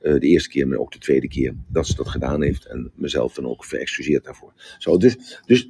de 0.00 0.18
eerste 0.20 0.48
keer, 0.48 0.68
maar 0.68 0.78
ook 0.78 0.92
de 0.92 0.98
tweede 0.98 1.28
keer. 1.28 1.54
Dat 1.68 1.86
ze 1.86 1.94
dat 1.94 2.08
gedaan 2.08 2.42
heeft. 2.42 2.64
En 2.66 2.90
mezelf 2.94 3.34
dan 3.34 3.46
ook 3.46 3.64
verexcuseerd 3.64 4.24
daarvoor. 4.24 4.52
Zo, 4.78 4.96
dus 4.96 5.40
dus 5.46 5.68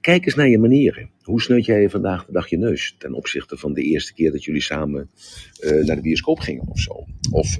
kijk 0.00 0.24
eens 0.24 0.34
naar 0.34 0.48
je 0.48 0.58
manieren. 0.58 1.10
hoe 1.22 1.42
sneut 1.42 1.64
jij 1.64 1.90
vandaag 1.90 2.24
de 2.26 2.32
dag 2.32 2.48
je 2.50 2.58
neus 2.58 2.94
ten 2.98 3.12
opzichte 3.12 3.56
van 3.56 3.72
de 3.72 3.82
eerste 3.82 4.14
keer 4.14 4.32
dat 4.32 4.44
jullie 4.44 4.62
samen 4.62 5.10
naar 5.60 5.96
de 5.96 6.02
bioscoop 6.02 6.38
gingen 6.38 6.66
of 6.68 6.78
zo? 6.78 7.04
Of 7.30 7.58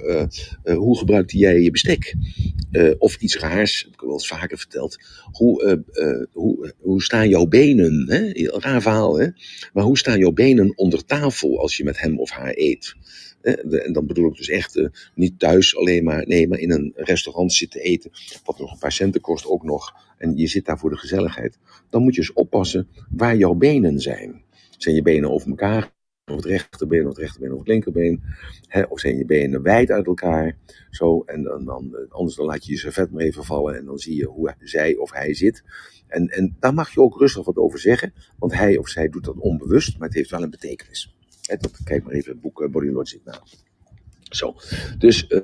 hoe 0.63 0.97
gebruikte 0.97 1.37
jij 1.37 1.59
je 1.59 1.71
bestek? 1.71 2.15
of 2.97 3.15
iets 3.15 3.37
raars, 3.37 3.83
heb 3.83 3.93
ik 3.93 4.01
wel 4.01 4.11
eens 4.11 4.27
vaker 4.27 4.57
verteld. 4.57 4.97
Hoe, 5.31 5.83
hoe, 6.31 6.73
hoe 6.79 7.03
staan 7.03 7.29
jouw 7.29 7.45
benen? 7.45 8.05
Hè? 8.07 8.31
Raar 8.59 8.81
verhaal, 8.81 9.19
hè? 9.19 9.27
Maar 9.73 9.83
hoe 9.83 9.97
staan 9.97 10.19
jouw 10.19 10.31
benen 10.31 10.77
onder 10.77 11.05
tafel 11.05 11.59
als 11.59 11.77
je 11.77 11.83
met 11.83 11.99
hem 11.99 12.19
of 12.19 12.29
haar 12.29 12.53
eet? 12.55 12.95
En 13.41 13.93
dan 13.93 14.05
bedoel 14.07 14.29
ik 14.29 14.37
dus 14.37 14.49
echt 14.49 14.89
niet 15.15 15.39
thuis 15.39 15.77
alleen 15.77 16.03
maar, 16.03 16.27
nee, 16.27 16.47
maar 16.47 16.59
in 16.59 16.71
een 16.71 16.93
restaurant 16.95 17.53
zitten 17.53 17.81
eten, 17.81 18.11
wat 18.45 18.59
nog 18.59 18.71
een 18.71 18.79
paar 18.79 18.91
centen 18.91 19.21
kost 19.21 19.45
ook 19.45 19.63
nog. 19.63 19.93
En 20.17 20.37
je 20.37 20.47
zit 20.47 20.65
daar 20.65 20.79
voor 20.79 20.89
de 20.89 20.97
gezelligheid. 20.97 21.57
Dan 21.89 22.03
moet 22.03 22.15
je 22.15 22.21
eens 22.21 22.33
oppassen 22.33 22.87
waar 23.09 23.35
jouw 23.37 23.53
benen 23.53 23.99
zijn. 23.99 24.43
Zijn 24.77 24.95
je 24.95 25.01
benen 25.01 25.31
over 25.31 25.49
elkaar? 25.49 25.91
Of 26.25 26.35
het 26.35 26.45
rechterbeen, 26.45 27.01
of 27.01 27.07
het 27.07 27.17
rechterbeen, 27.17 27.51
of 27.51 27.57
het 27.59 27.67
linkerbeen. 27.67 28.21
Hè? 28.67 28.81
Of 28.81 28.99
zijn 28.99 29.17
je 29.17 29.25
benen 29.25 29.61
wijd 29.61 29.91
uit 29.91 30.05
elkaar? 30.05 30.57
Zo, 30.89 31.23
en 31.25 31.43
dan, 31.43 31.65
dan, 31.65 32.07
anders 32.09 32.35
dan 32.35 32.45
laat 32.45 32.65
je 32.65 32.71
je 32.71 32.77
servet 32.77 33.11
maar 33.11 33.23
even 33.23 33.43
vallen 33.43 33.77
en 33.77 33.85
dan 33.85 33.97
zie 33.97 34.15
je 34.15 34.25
hoe 34.25 34.55
zij 34.59 34.95
of 34.95 35.11
hij 35.11 35.33
zit. 35.33 35.63
En, 36.07 36.27
en 36.27 36.55
daar 36.59 36.73
mag 36.73 36.93
je 36.93 37.01
ook 37.01 37.19
rustig 37.19 37.45
wat 37.45 37.57
over 37.57 37.79
zeggen, 37.79 38.13
want 38.37 38.53
hij 38.53 38.77
of 38.77 38.87
zij 38.87 39.09
doet 39.09 39.23
dat 39.23 39.37
onbewust, 39.37 39.97
maar 39.97 40.07
het 40.07 40.17
heeft 40.17 40.29
wel 40.29 40.43
een 40.43 40.49
betekenis. 40.49 41.18
Kijk 41.83 42.03
maar 42.03 42.13
even 42.13 42.31
het 42.31 42.41
boek 42.41 42.67
Body 42.71 42.87
Logic 42.87 43.21
na. 43.23 43.41
Zo, 44.29 44.55
dus 44.97 45.25
uh, 45.29 45.39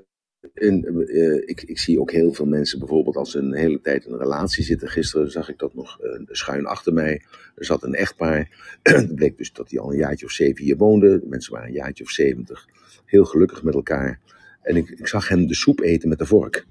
en, 0.53 1.05
uh, 1.07 1.41
ik, 1.45 1.61
ik, 1.61 1.79
zie 1.79 1.99
ook 1.99 2.11
heel 2.11 2.33
veel 2.33 2.45
mensen, 2.45 2.79
bijvoorbeeld 2.79 3.15
als 3.15 3.31
ze 3.31 3.39
een 3.39 3.53
hele 3.53 3.81
tijd 3.81 4.05
in 4.05 4.11
een 4.11 4.19
relatie 4.19 4.63
zitten. 4.63 4.89
Gisteren 4.89 5.31
zag 5.31 5.49
ik 5.49 5.59
dat 5.59 5.73
nog 5.73 5.99
uh, 6.03 6.19
schuin 6.25 6.65
achter 6.65 6.93
mij. 6.93 7.21
Er 7.55 7.65
zat 7.65 7.83
een 7.83 7.93
echtpaar. 7.95 8.49
Het 8.83 9.15
bleek 9.15 9.37
dus 9.37 9.53
dat 9.53 9.69
die 9.69 9.79
al 9.79 9.91
een 9.91 9.97
jaartje 9.97 10.25
of 10.25 10.31
zeven 10.31 10.63
hier 10.63 10.77
woonden. 10.77 11.19
De 11.19 11.27
mensen 11.27 11.53
waren 11.53 11.67
een 11.67 11.73
jaartje 11.73 12.03
of 12.03 12.09
zeventig. 12.09 12.67
Heel 13.05 13.25
gelukkig 13.25 13.63
met 13.63 13.73
elkaar. 13.73 14.19
En 14.61 14.75
ik, 14.75 14.89
ik 14.89 15.07
zag 15.07 15.27
hem 15.27 15.47
de 15.47 15.55
soep 15.55 15.79
eten 15.79 16.09
met 16.09 16.17
de 16.17 16.25
vork. 16.25 16.65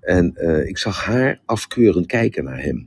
En 0.00 0.34
uh, 0.36 0.66
ik 0.66 0.78
zag 0.78 1.04
haar 1.04 1.40
afkeurend 1.44 2.06
kijken 2.06 2.44
naar 2.44 2.62
hem. 2.62 2.86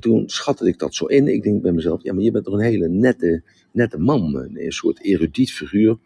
Toen, 0.00 0.28
schatte 0.28 0.66
ik 0.66 0.78
dat 0.78 0.94
zo 0.94 1.04
in. 1.04 1.28
Ik 1.28 1.42
denk 1.42 1.62
bij 1.62 1.72
mezelf, 1.72 2.02
ja, 2.02 2.12
maar 2.12 2.22
je 2.22 2.30
bent 2.30 2.44
toch 2.44 2.54
een 2.54 2.60
hele 2.60 2.88
nette, 2.88 3.42
nette 3.72 3.98
man. 3.98 4.48
Een 4.54 4.72
soort 4.72 5.04
erudiet 5.04 5.52
figuur. 5.52 5.98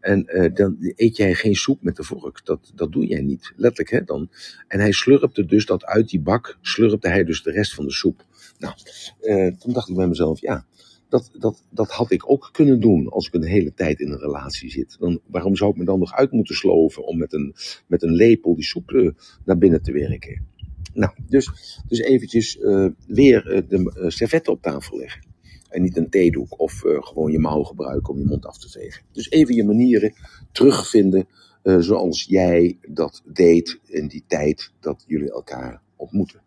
En 0.00 0.24
uh, 0.26 0.54
dan 0.54 0.76
eet 0.80 1.16
jij 1.16 1.34
geen 1.34 1.54
soep 1.54 1.82
met 1.82 1.96
de 1.96 2.04
vork. 2.04 2.40
Dat, 2.44 2.72
dat 2.74 2.92
doe 2.92 3.06
jij 3.06 3.20
niet. 3.20 3.52
Letterlijk, 3.56 3.90
hè, 3.90 4.04
dan. 4.04 4.28
En 4.68 4.80
hij 4.80 4.92
slurpte 4.92 5.44
dus 5.44 5.66
dat 5.66 5.84
uit 5.84 6.08
die 6.08 6.20
bak, 6.20 6.58
slurpte 6.60 7.08
hij 7.08 7.24
dus 7.24 7.42
de 7.42 7.50
rest 7.50 7.74
van 7.74 7.84
de 7.84 7.92
soep. 7.92 8.26
Nou, 8.58 8.74
uh, 9.20 9.52
toen 9.56 9.72
dacht 9.72 9.88
ik 9.88 9.96
bij 9.96 10.08
mezelf, 10.08 10.40
ja, 10.40 10.66
dat, 11.08 11.30
dat, 11.38 11.64
dat 11.70 11.90
had 11.90 12.10
ik 12.10 12.30
ook 12.30 12.48
kunnen 12.52 12.80
doen 12.80 13.08
als 13.08 13.26
ik 13.26 13.34
een 13.34 13.44
hele 13.44 13.74
tijd 13.74 14.00
in 14.00 14.10
een 14.10 14.18
relatie 14.18 14.70
zit. 14.70 14.96
Dan, 14.98 15.20
waarom 15.26 15.56
zou 15.56 15.70
ik 15.70 15.76
me 15.76 15.84
dan 15.84 15.98
nog 15.98 16.12
uit 16.12 16.32
moeten 16.32 16.54
sloven 16.54 17.06
om 17.06 17.18
met 17.18 17.32
een, 17.32 17.54
met 17.86 18.02
een 18.02 18.14
lepel 18.14 18.54
die 18.54 18.64
soep 18.64 18.90
uh, 18.90 19.10
naar 19.44 19.58
binnen 19.58 19.82
te 19.82 19.92
werken? 19.92 20.46
Nou, 20.94 21.12
dus, 21.28 21.50
dus 21.88 21.98
eventjes 21.98 22.58
weer 23.06 23.64
de 23.68 24.04
servetten 24.08 24.52
op 24.52 24.62
tafel 24.62 24.98
leggen. 24.98 25.26
En 25.68 25.82
niet 25.82 25.96
een 25.96 26.10
theedoek 26.10 26.60
of 26.60 26.82
gewoon 26.84 27.32
je 27.32 27.38
mouw 27.38 27.62
gebruiken 27.62 28.12
om 28.12 28.18
je 28.18 28.24
mond 28.24 28.46
af 28.46 28.58
te 28.58 28.68
vegen. 28.70 29.02
Dus 29.12 29.30
even 29.30 29.54
je 29.54 29.64
manieren 29.64 30.14
terugvinden 30.52 31.28
zoals 31.62 32.24
jij 32.28 32.78
dat 32.88 33.22
deed 33.24 33.78
in 33.86 34.06
die 34.06 34.24
tijd 34.26 34.72
dat 34.80 35.04
jullie 35.06 35.30
elkaar 35.30 35.80
ontmoeten. 35.96 36.40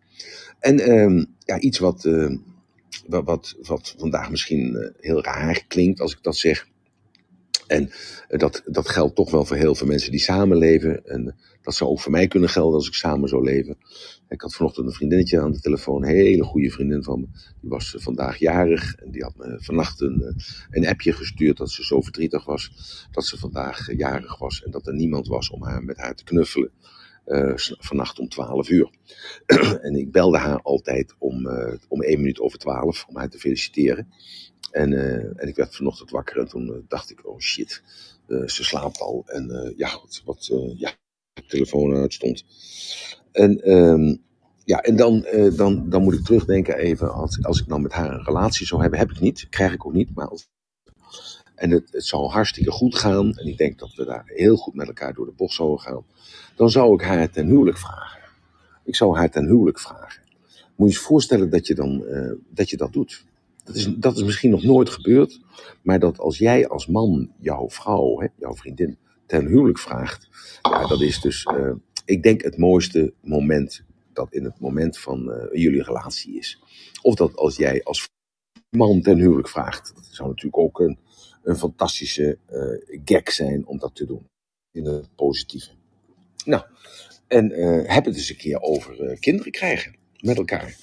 En 0.58 0.90
uh, 0.90 1.24
ja, 1.38 1.60
iets 1.60 1.78
wat, 1.78 2.04
uh, 2.04 2.36
wat, 3.06 3.56
wat 3.62 3.94
vandaag 3.98 4.30
misschien 4.30 4.92
heel 5.00 5.22
raar 5.22 5.64
klinkt 5.68 6.00
als 6.00 6.12
ik 6.12 6.22
dat 6.22 6.36
zeg. 6.36 6.68
En 7.66 7.90
dat, 8.28 8.62
dat 8.66 8.88
geldt 8.88 9.14
toch 9.14 9.30
wel 9.30 9.44
voor 9.44 9.56
heel 9.56 9.74
veel 9.74 9.86
mensen 9.86 10.10
die 10.10 10.20
samenleven. 10.20 11.06
En 11.06 11.36
dat 11.62 11.74
zou 11.74 11.90
ook 11.90 12.00
voor 12.00 12.12
mij 12.12 12.26
kunnen 12.28 12.48
gelden 12.48 12.74
als 12.74 12.86
ik 12.86 12.94
samen 12.94 13.28
zou 13.28 13.44
leven. 13.44 13.76
Ik 14.28 14.40
had 14.40 14.54
vanochtend 14.54 14.86
een 14.86 14.92
vriendinnetje 14.92 15.40
aan 15.40 15.52
de 15.52 15.60
telefoon, 15.60 16.02
een 16.02 16.08
hele 16.08 16.44
goede 16.44 16.70
vriendin 16.70 17.02
van 17.02 17.20
me. 17.20 17.26
Die 17.60 17.70
was 17.70 17.94
vandaag 17.98 18.36
jarig 18.36 18.94
en 18.94 19.10
die 19.10 19.22
had 19.22 19.36
me 19.36 19.58
vannacht 19.60 20.00
een, 20.00 20.36
een 20.70 20.86
appje 20.86 21.12
gestuurd 21.12 21.56
dat 21.56 21.70
ze 21.70 21.84
zo 21.84 22.00
verdrietig 22.00 22.44
was 22.44 22.72
dat 23.10 23.24
ze 23.24 23.38
vandaag 23.38 23.96
jarig 23.96 24.38
was 24.38 24.62
en 24.62 24.70
dat 24.70 24.86
er 24.86 24.94
niemand 24.94 25.26
was 25.26 25.50
om 25.50 25.62
haar 25.62 25.84
met 25.84 25.96
haar 25.96 26.14
te 26.14 26.24
knuffelen. 26.24 26.70
Uh, 27.26 27.52
vannacht 27.56 28.18
om 28.18 28.28
12 28.28 28.68
uur. 28.68 28.90
en 29.86 29.94
ik 29.94 30.12
belde 30.12 30.38
haar 30.38 30.62
altijd 30.62 31.14
om, 31.18 31.46
uh, 31.46 31.74
om 31.88 32.02
1 32.02 32.18
minuut 32.18 32.40
over 32.40 32.58
12 32.58 33.04
om 33.08 33.16
haar 33.16 33.28
te 33.28 33.38
feliciteren. 33.38 34.08
En, 34.70 34.90
uh, 34.92 35.40
en 35.40 35.48
ik 35.48 35.56
werd 35.56 35.76
vanochtend 35.76 36.10
wakker 36.10 36.38
en 36.38 36.48
toen 36.48 36.84
dacht 36.88 37.10
ik, 37.10 37.28
oh 37.28 37.38
shit, 37.38 37.82
ze 38.26 38.64
slaapt 38.64 39.00
al. 39.00 39.22
En 39.26 39.74
ja, 39.76 39.90
wat, 39.90 40.22
wat 40.24 40.46
ja, 40.76 40.92
de 41.34 41.46
telefoon 41.46 41.94
uitstond. 41.94 42.44
En, 43.32 43.70
um, 43.72 44.22
ja, 44.64 44.80
en 44.80 44.96
dan, 44.96 45.26
dan, 45.56 45.88
dan 45.88 46.02
moet 46.02 46.14
ik 46.14 46.24
terugdenken 46.24 46.76
even, 46.76 47.12
als, 47.12 47.44
als 47.44 47.60
ik 47.60 47.68
dan 47.68 47.82
met 47.82 47.92
haar 47.92 48.10
een 48.10 48.24
relatie 48.24 48.66
zou 48.66 48.80
hebben, 48.80 48.98
heb 48.98 49.10
ik 49.10 49.20
niet, 49.20 49.48
krijg 49.48 49.72
ik 49.72 49.86
ook 49.86 49.92
niet, 49.92 50.14
maar 50.14 50.28
en 51.54 51.70
het, 51.70 51.90
zou 51.90 52.30
hartstikke 52.30 52.70
goed 52.70 52.94
gaan, 52.94 53.36
en 53.36 53.46
ik 53.46 53.56
denk 53.56 53.78
dat 53.78 53.94
we 53.94 54.04
daar 54.04 54.22
heel 54.26 54.56
goed 54.56 54.74
met 54.74 54.86
elkaar 54.86 55.14
door 55.14 55.26
de 55.26 55.32
bocht 55.32 55.54
zouden 55.54 55.80
gaan, 55.80 56.04
dan 56.56 56.70
zou 56.70 56.94
ik 56.94 57.00
haar 57.00 57.30
ten 57.30 57.46
huwelijk 57.46 57.78
vragen. 57.78 58.20
Ik 58.84 58.96
zou 58.96 59.16
haar 59.16 59.30
ten 59.30 59.46
huwelijk 59.46 59.80
vragen. 59.80 60.22
Moet 60.76 60.92
je 60.92 60.94
je 60.94 61.02
voorstellen 61.02 61.50
dat 61.50 61.66
je 61.66 61.74
dan 61.74 62.02
uh, 62.06 62.32
dat, 62.48 62.70
je 62.70 62.76
dat 62.76 62.92
doet. 62.92 63.24
Dat 63.64 63.74
is, 63.74 63.94
dat 63.96 64.16
is 64.16 64.22
misschien 64.22 64.50
nog 64.50 64.62
nooit 64.62 64.90
gebeurd, 64.90 65.40
maar 65.82 65.98
dat 65.98 66.18
als 66.18 66.38
jij 66.38 66.68
als 66.68 66.86
man 66.86 67.32
jouw 67.38 67.70
vrouw, 67.70 68.20
hè, 68.20 68.26
jouw 68.36 68.54
vriendin, 68.54 68.98
ten 69.26 69.46
huwelijk 69.46 69.78
vraagt, 69.78 70.28
ja, 70.62 70.86
dat 70.86 71.00
is 71.00 71.20
dus, 71.20 71.44
uh, 71.44 71.72
ik 72.04 72.22
denk, 72.22 72.42
het 72.42 72.56
mooiste 72.56 73.12
moment 73.20 73.82
dat 74.12 74.32
in 74.32 74.44
het 74.44 74.60
moment 74.60 74.98
van 74.98 75.28
uh, 75.28 75.62
jullie 75.62 75.82
relatie 75.82 76.38
is. 76.38 76.62
Of 77.02 77.14
dat 77.14 77.36
als 77.36 77.56
jij 77.56 77.82
als 77.82 78.08
man 78.76 79.02
ten 79.02 79.18
huwelijk 79.18 79.48
vraagt. 79.48 79.92
Dat 79.94 80.08
zou 80.10 80.28
natuurlijk 80.28 80.58
ook 80.58 80.80
een, 80.80 80.98
een 81.42 81.56
fantastische 81.56 82.38
uh, 82.50 82.98
gag 83.04 83.32
zijn 83.32 83.66
om 83.66 83.78
dat 83.78 83.94
te 83.94 84.06
doen. 84.06 84.26
In 84.72 84.84
het 84.84 85.14
positieve. 85.14 85.70
Nou, 86.44 86.64
en 87.26 87.50
uh, 87.50 87.82
heb 87.94 88.04
het 88.04 88.16
eens 88.16 88.30
een 88.30 88.36
keer 88.36 88.60
over 88.60 89.18
kinderen 89.18 89.52
krijgen 89.52 89.94
met 90.20 90.36
elkaar. 90.36 90.76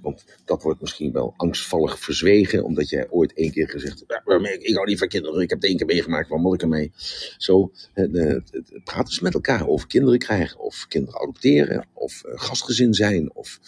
Want 0.00 0.24
dat 0.44 0.62
wordt 0.62 0.80
misschien 0.80 1.12
wel 1.12 1.34
angstvallig 1.36 1.98
verzwegen, 1.98 2.64
omdat 2.64 2.88
jij 2.88 3.10
ooit 3.10 3.32
één 3.32 3.50
keer 3.50 3.68
gezegd 3.68 4.04
hebt: 4.06 4.62
Ik 4.62 4.74
hou 4.74 4.86
niet 4.86 4.98
van 4.98 5.08
kinderen, 5.08 5.42
ik 5.42 5.50
heb 5.50 5.60
het 5.60 5.68
één 5.68 5.76
keer 5.76 5.86
meegemaakt, 5.86 6.28
waar 6.28 6.38
moet 6.38 6.54
ik 6.54 6.62
ermee? 6.62 6.92
Zo, 7.36 7.72
praat 8.84 9.06
eens 9.06 9.20
met 9.20 9.34
elkaar 9.34 9.68
over 9.68 9.86
kinderen 9.86 10.18
krijgen, 10.18 10.58
of 10.58 10.86
kinderen 10.88 11.20
adopteren, 11.20 11.86
of 11.92 12.22
uh, 12.26 12.32
gastgezin 12.34 12.94
zijn, 12.94 13.34
of 13.34 13.58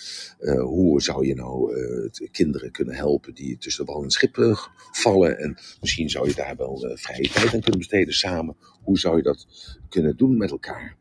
uh, 0.40 0.62
hoe 0.62 1.02
zou 1.02 1.26
je 1.26 1.34
nou 1.34 1.76
uh, 1.76 2.28
kinderen 2.30 2.70
kunnen 2.70 2.94
helpen 2.94 3.34
die 3.34 3.58
tussen 3.58 3.84
wal 3.84 4.02
en 4.02 4.10
schip 4.10 4.70
vallen? 4.92 5.38
En 5.38 5.58
misschien 5.80 6.10
zou 6.10 6.28
je 6.28 6.34
daar 6.34 6.56
wel 6.56 6.92
vrije 6.94 7.28
tijd 7.28 7.54
aan 7.54 7.60
kunnen 7.60 7.78
besteden 7.78 8.14
samen. 8.14 8.56
Hoe 8.82 8.98
zou 8.98 9.16
je 9.16 9.22
dat 9.22 9.46
kunnen 9.88 10.16
doen 10.16 10.36
met 10.36 10.50
elkaar? 10.50 10.96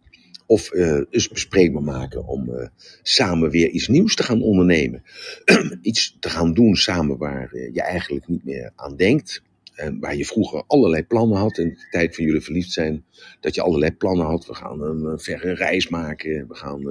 Of 0.51 0.73
uh, 0.73 1.01
eens 1.09 1.27
bespreekbaar 1.27 1.83
maken 1.83 2.27
om 2.27 2.49
uh, 2.49 2.67
samen 3.01 3.49
weer 3.49 3.69
iets 3.69 3.87
nieuws 3.87 4.15
te 4.15 4.23
gaan 4.23 4.41
ondernemen. 4.41 5.03
iets 5.81 6.17
te 6.19 6.29
gaan 6.29 6.53
doen 6.53 6.75
samen 6.75 7.17
waar 7.17 7.53
uh, 7.53 7.73
je 7.73 7.81
eigenlijk 7.81 8.27
niet 8.27 8.43
meer 8.45 8.71
aan 8.75 8.95
denkt. 8.95 9.41
En 9.81 9.99
waar 9.99 10.15
je 10.15 10.25
vroeger 10.25 10.63
allerlei 10.67 11.03
plannen 11.03 11.37
had 11.37 11.57
in 11.57 11.69
de 11.69 11.87
tijd 11.89 12.15
van 12.15 12.25
jullie 12.25 12.41
verliefd 12.41 12.71
zijn. 12.71 13.05
Dat 13.39 13.55
je 13.55 13.61
allerlei 13.61 13.91
plannen 13.91 14.25
had. 14.25 14.45
We 14.45 14.53
gaan 14.53 14.81
een 14.81 15.19
verre 15.19 15.53
reis 15.53 15.89
maken. 15.89 16.47
We 16.47 16.55
gaan 16.55 16.81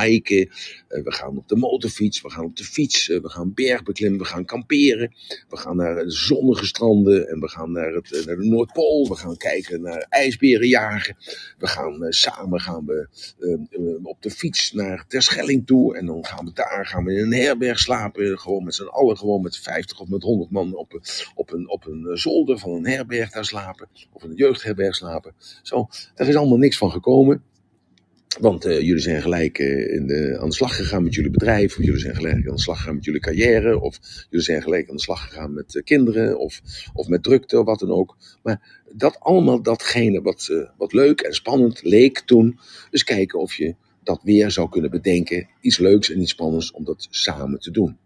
hiken. 0.00 0.50
we 0.88 1.12
gaan 1.12 1.36
op 1.36 1.48
de 1.48 1.56
motorfiets. 1.56 2.22
We 2.22 2.30
gaan 2.30 2.44
op 2.44 2.56
de 2.56 2.64
fiets. 2.64 3.06
we 3.06 3.28
gaan 3.28 3.54
bergbeklimmen. 3.54 4.18
We 4.18 4.24
gaan 4.24 4.44
kamperen. 4.44 5.14
We 5.48 5.56
gaan 5.56 5.76
naar 5.76 6.04
zonnige 6.06 6.66
stranden. 6.66 7.28
En 7.28 7.40
we 7.40 7.48
gaan 7.48 7.72
naar, 7.72 7.92
het, 7.92 8.22
naar 8.26 8.36
de 8.36 8.46
Noordpool. 8.46 9.08
We 9.08 9.14
gaan 9.14 9.36
kijken 9.36 9.80
naar 9.80 10.06
ijsberen 10.08 10.68
jagen. 10.68 11.16
We 11.58 11.66
gaan 11.66 12.12
samen 12.12 12.60
gaan 12.60 12.86
we, 12.86 13.08
op 14.02 14.22
de 14.22 14.30
fiets 14.30 14.72
naar 14.72 15.04
Terschelling 15.08 15.66
toe. 15.66 15.96
En 15.96 16.06
dan 16.06 16.26
gaan 16.26 16.44
we 16.44 16.52
daar 16.52 16.86
gaan 16.86 17.04
we 17.04 17.12
in 17.12 17.18
een 17.18 17.32
herberg 17.32 17.78
slapen. 17.78 18.38
Gewoon 18.38 18.64
met 18.64 18.74
z'n 18.74 18.84
allen. 18.84 19.16
Gewoon 19.16 19.42
met 19.42 19.58
50 19.58 20.00
of 20.00 20.08
met 20.08 20.22
100 20.22 20.50
man 20.50 20.74
op, 20.74 21.00
op 21.34 21.52
een, 21.52 21.70
op 21.70 21.86
een 21.86 22.10
zolder 22.12 22.36
van 22.46 22.70
een 22.70 22.86
herberg 22.86 23.30
daar 23.30 23.44
slapen. 23.44 23.88
Of 24.12 24.22
een 24.22 24.34
jeugdherberg 24.34 24.94
slapen. 24.94 25.34
Zo, 25.62 25.88
daar 26.14 26.28
is 26.28 26.36
allemaal 26.36 26.58
niks 26.58 26.78
van 26.78 26.90
gekomen. 26.90 27.42
Want 28.40 28.66
uh, 28.66 28.80
jullie 28.80 29.02
zijn 29.02 29.22
gelijk 29.22 29.58
uh, 29.58 29.94
in 29.94 30.06
de, 30.06 30.38
aan 30.40 30.48
de 30.48 30.54
slag 30.54 30.76
gegaan 30.76 31.02
met 31.02 31.14
jullie 31.14 31.30
bedrijf. 31.30 31.76
Of 31.76 31.84
jullie 31.84 32.00
zijn 32.00 32.14
gelijk 32.14 32.48
aan 32.48 32.54
de 32.54 32.60
slag 32.60 32.78
gegaan 32.78 32.94
met 32.94 33.04
jullie 33.04 33.20
carrière. 33.20 33.80
Of 33.80 34.00
jullie 34.30 34.44
zijn 34.44 34.62
gelijk 34.62 34.88
aan 34.88 34.96
de 34.96 35.02
slag 35.02 35.28
gegaan 35.28 35.54
met 35.54 35.74
uh, 35.74 35.82
kinderen. 35.82 36.38
Of, 36.38 36.60
of 36.94 37.08
met 37.08 37.22
drukte 37.22 37.58
of 37.58 37.64
wat 37.64 37.78
dan 37.78 37.90
ook. 37.90 38.16
Maar 38.42 38.84
dat 38.92 39.20
allemaal 39.20 39.62
datgene 39.62 40.22
wat, 40.22 40.68
wat 40.76 40.92
leuk 40.92 41.20
en 41.20 41.32
spannend 41.32 41.82
leek 41.82 42.20
toen. 42.20 42.58
Dus 42.90 43.04
kijken 43.04 43.38
of 43.38 43.54
je 43.54 43.74
dat 44.02 44.20
weer 44.22 44.50
zou 44.50 44.68
kunnen 44.68 44.90
bedenken. 44.90 45.48
Iets 45.60 45.78
leuks 45.78 46.10
en 46.10 46.20
iets 46.20 46.30
spannends 46.30 46.72
om 46.72 46.84
dat 46.84 47.06
samen 47.10 47.60
te 47.60 47.70
doen. 47.70 47.98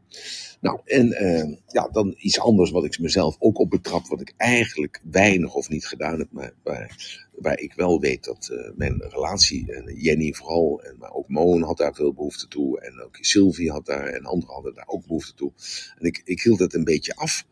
Nou, 0.63 0.81
en 0.85 1.07
uh, 1.07 1.57
ja, 1.67 1.89
dan 1.93 2.15
iets 2.19 2.41
anders 2.41 2.71
wat 2.71 2.85
ik 2.85 2.99
mezelf 2.99 3.37
ook 3.39 3.59
op 3.59 3.71
betrap, 3.71 4.07
wat 4.07 4.21
ik 4.21 4.35
eigenlijk 4.37 5.01
weinig 5.11 5.55
of 5.55 5.69
niet 5.69 5.87
gedaan 5.87 6.19
heb, 6.19 6.29
maar 6.31 6.53
waar, 6.63 6.97
waar 7.37 7.59
ik 7.59 7.73
wel 7.75 8.01
weet 8.01 8.25
dat 8.25 8.49
uh, 8.53 8.71
mijn 8.77 9.03
relatie, 9.09 9.73
en 9.73 9.95
Jenny 9.97 10.33
vooral, 10.33 10.83
en, 10.83 10.97
maar 10.99 11.13
ook 11.13 11.29
Moon 11.29 11.63
had 11.63 11.77
daar 11.77 11.95
veel 11.95 12.13
behoefte 12.13 12.49
toe, 12.49 12.81
en 12.81 13.03
ook 13.05 13.19
Sylvie 13.21 13.71
had 13.71 13.87
daar, 13.87 14.07
en 14.07 14.25
anderen 14.25 14.55
hadden 14.55 14.75
daar 14.75 14.89
ook 14.89 15.07
behoefte 15.07 15.35
toe. 15.35 15.53
En 15.99 16.07
ik, 16.07 16.23
ik 16.25 16.43
hield 16.43 16.59
het 16.59 16.75
een 16.75 16.85
beetje 16.85 17.17
af. 17.17 17.45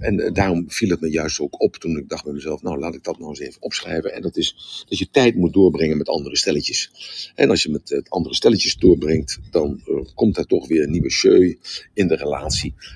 En 0.00 0.20
uh, 0.20 0.32
daarom 0.32 0.70
viel 0.70 0.90
het 0.90 1.00
me 1.00 1.10
juist 1.10 1.40
ook 1.40 1.62
op 1.62 1.76
toen 1.76 1.96
ik 1.96 2.08
dacht 2.08 2.24
bij 2.24 2.32
mezelf, 2.32 2.62
nou 2.62 2.78
laat 2.78 2.94
ik 2.94 3.04
dat 3.04 3.18
nou 3.18 3.30
eens 3.30 3.40
even 3.40 3.62
opschrijven. 3.62 4.12
En 4.12 4.22
dat 4.22 4.36
is 4.36 4.84
dat 4.88 4.98
je 4.98 5.10
tijd 5.10 5.34
moet 5.34 5.52
doorbrengen 5.52 5.96
met 5.96 6.08
andere 6.08 6.36
stelletjes. 6.36 6.90
En 7.34 7.50
als 7.50 7.62
je 7.62 7.70
met 7.70 8.06
andere 8.08 8.34
stelletjes 8.34 8.76
doorbrengt, 8.76 9.38
dan 9.50 9.82
komt 10.14 10.36
er 10.36 10.46
toch 10.46 10.68
weer 10.68 10.82
een 10.82 10.90
nieuwe 10.90 11.10
show 11.10 11.54
in 11.92 12.08
de 12.08 12.16
relatie. 12.16 12.42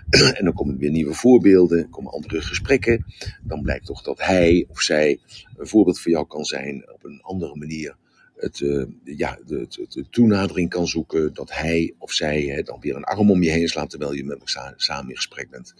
en 0.38 0.44
dan 0.44 0.52
komen 0.52 0.78
weer 0.78 0.90
nieuwe 0.90 1.14
voorbeelden, 1.14 1.90
komen 1.90 2.12
andere 2.12 2.40
gesprekken. 2.40 3.04
Dan 3.42 3.62
blijkt 3.62 3.86
toch 3.86 4.02
dat 4.02 4.18
hij 4.18 4.66
of 4.68 4.80
zij 4.80 5.18
een 5.56 5.66
voorbeeld 5.66 6.00
voor 6.00 6.10
jou 6.10 6.26
kan 6.26 6.44
zijn 6.44 6.90
op 6.92 7.04
een 7.04 7.20
andere 7.22 7.56
manier 7.56 7.96
het, 8.38 8.60
uh, 8.60 8.84
ja, 9.04 9.38
de, 9.46 9.66
de, 9.68 9.86
de, 9.88 10.04
toenadering 10.10 10.70
kan 10.70 10.86
zoeken. 10.86 11.34
Dat 11.34 11.52
hij 11.52 11.94
of 11.98 12.12
zij 12.12 12.42
hè, 12.42 12.62
dan 12.62 12.80
weer 12.80 12.96
een 12.96 13.04
arm 13.04 13.30
om 13.30 13.42
je 13.42 13.50
heen 13.50 13.68
slaat 13.68 13.90
terwijl 13.90 14.12
je 14.12 14.24
met 14.24 14.38
elkaar 14.38 14.74
samen 14.76 15.10
in 15.10 15.16
gesprek 15.16 15.50
bent. 15.50 15.74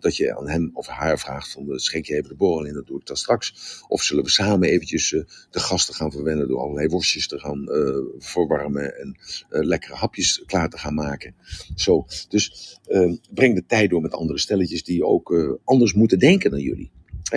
Dat 0.00 0.16
je 0.16 0.36
aan 0.36 0.48
hem 0.48 0.70
of 0.72 0.86
haar 0.86 1.18
vraagt 1.18 1.52
van 1.52 1.78
schenk 1.78 2.06
je 2.06 2.14
even 2.14 2.28
de 2.28 2.34
borrel 2.34 2.64
in, 2.64 2.74
dat 2.74 2.86
doe 2.86 3.00
ik 3.00 3.06
dan 3.06 3.16
straks. 3.16 3.54
Of 3.88 4.02
zullen 4.02 4.24
we 4.24 4.30
samen 4.30 4.68
eventjes 4.68 5.12
uh, 5.12 5.22
de 5.50 5.60
gasten 5.60 5.94
gaan 5.94 6.12
verwennen 6.12 6.48
door 6.48 6.60
allerlei 6.60 6.88
worstjes 6.88 7.28
te 7.28 7.38
gaan 7.38 7.64
verwarmen 8.18 8.98
en 8.98 9.16
lekkere 9.48 9.94
hapjes 9.94 10.42
klaar 10.46 10.70
te 10.70 10.78
gaan 10.78 10.94
maken. 10.94 11.34
Zo, 11.74 12.06
dus 12.28 12.78
breng 13.34 13.54
de 13.54 13.64
tijd 13.66 13.90
door 13.90 14.00
met 14.00 14.14
andere 14.14 14.38
stelletjes 14.38 14.84
die 14.84 15.04
ook 15.04 15.60
anders 15.64 15.92
moeten 15.92 16.18
denken 16.18 16.50
dan 16.50 16.60
jullie. 16.60 16.90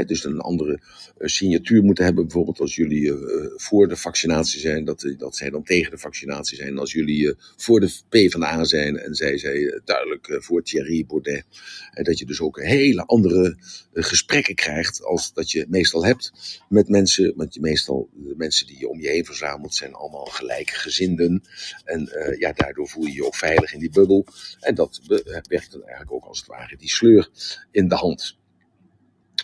Dus 0.03 0.23
een 0.23 0.39
andere 0.39 0.79
uh, 1.17 1.27
signatuur 1.27 1.83
moeten 1.83 2.03
hebben. 2.03 2.23
Bijvoorbeeld 2.23 2.59
als 2.59 2.75
jullie 2.75 3.01
uh, 3.01 3.15
voor 3.55 3.87
de 3.87 3.95
vaccinatie 3.95 4.59
zijn, 4.59 4.85
dat, 4.85 5.13
dat 5.17 5.35
zij 5.35 5.49
dan 5.49 5.63
tegen 5.63 5.91
de 5.91 5.97
vaccinatie 5.97 6.57
zijn. 6.57 6.77
Als 6.77 6.91
jullie 6.91 7.33
voor 7.57 7.79
de 7.79 7.93
PvdA 8.09 8.63
zijn 8.63 8.97
en 8.97 9.15
zij 9.15 9.37
zijn 9.37 9.81
duidelijk 9.85 10.37
voor 10.39 10.63
Thierry 10.63 11.05
Baudet. 11.05 11.45
Dat 11.93 12.19
je 12.19 12.25
dus 12.25 12.41
ook 12.41 12.61
hele 12.61 13.05
andere 13.05 13.57
gesprekken 13.93 14.55
krijgt 14.55 15.03
als 15.03 15.33
dat 15.33 15.51
je 15.51 15.65
meestal 15.69 16.05
hebt 16.05 16.31
met 16.69 16.89
mensen. 16.89 17.33
Want 17.35 17.53
je 17.53 17.59
meestal, 17.59 18.09
de 18.13 18.33
mensen 18.37 18.67
die 18.67 18.79
je 18.79 18.89
om 18.89 19.01
je 19.01 19.07
heen 19.07 19.25
verzamelt 19.25 19.75
zijn 19.75 19.93
allemaal 19.93 20.25
gelijkgezinden. 20.25 21.43
En 21.83 22.09
ja, 22.39 22.53
daardoor 22.53 22.87
voel 22.87 23.05
je 23.05 23.13
je 23.13 23.25
ook 23.25 23.35
veilig 23.35 23.73
in 23.73 23.79
die 23.79 23.91
bubbel. 23.91 24.25
En 24.59 24.75
dat 24.75 25.01
werkt 25.47 25.71
dan 25.71 25.81
eigenlijk 25.81 26.11
ook 26.11 26.25
als 26.25 26.37
het 26.37 26.47
ware 26.47 26.77
die 26.77 26.89
sleur 26.89 27.29
in 27.71 27.87
de 27.87 27.95
hand. 27.95 28.37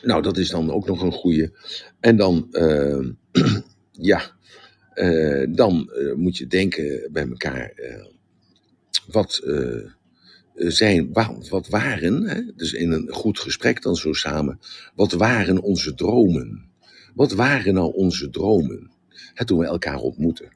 Nou, 0.01 0.21
dat 0.21 0.37
is 0.37 0.49
dan 0.49 0.71
ook 0.71 0.87
nog 0.87 1.01
een 1.01 1.11
goede. 1.11 1.51
En 1.99 2.15
dan, 2.15 2.47
uh, 2.51 3.07
ja, 3.91 4.21
uh, 4.95 5.47
dan 5.49 5.91
uh, 5.93 6.13
moet 6.15 6.37
je 6.37 6.47
denken 6.47 7.09
bij 7.11 7.27
elkaar. 7.27 7.73
wat 9.07 9.41
zijn, 10.53 11.13
wat 11.49 11.67
waren, 11.69 12.23
hè? 12.23 12.41
dus 12.55 12.73
in 12.73 12.91
een 12.91 13.07
goed 13.11 13.39
gesprek 13.39 13.81
dan 13.81 13.95
zo 13.95 14.13
samen. 14.13 14.59
Wat 14.95 15.11
waren 15.11 15.61
onze 15.61 15.93
dromen? 15.93 16.69
Wat 17.15 17.31
waren 17.31 17.73
nou 17.73 17.93
onze 17.93 18.29
dromen? 18.29 18.91
Hè, 19.33 19.45
toen 19.45 19.59
we 19.59 19.65
elkaar 19.65 19.99
ontmoetten. 19.99 20.51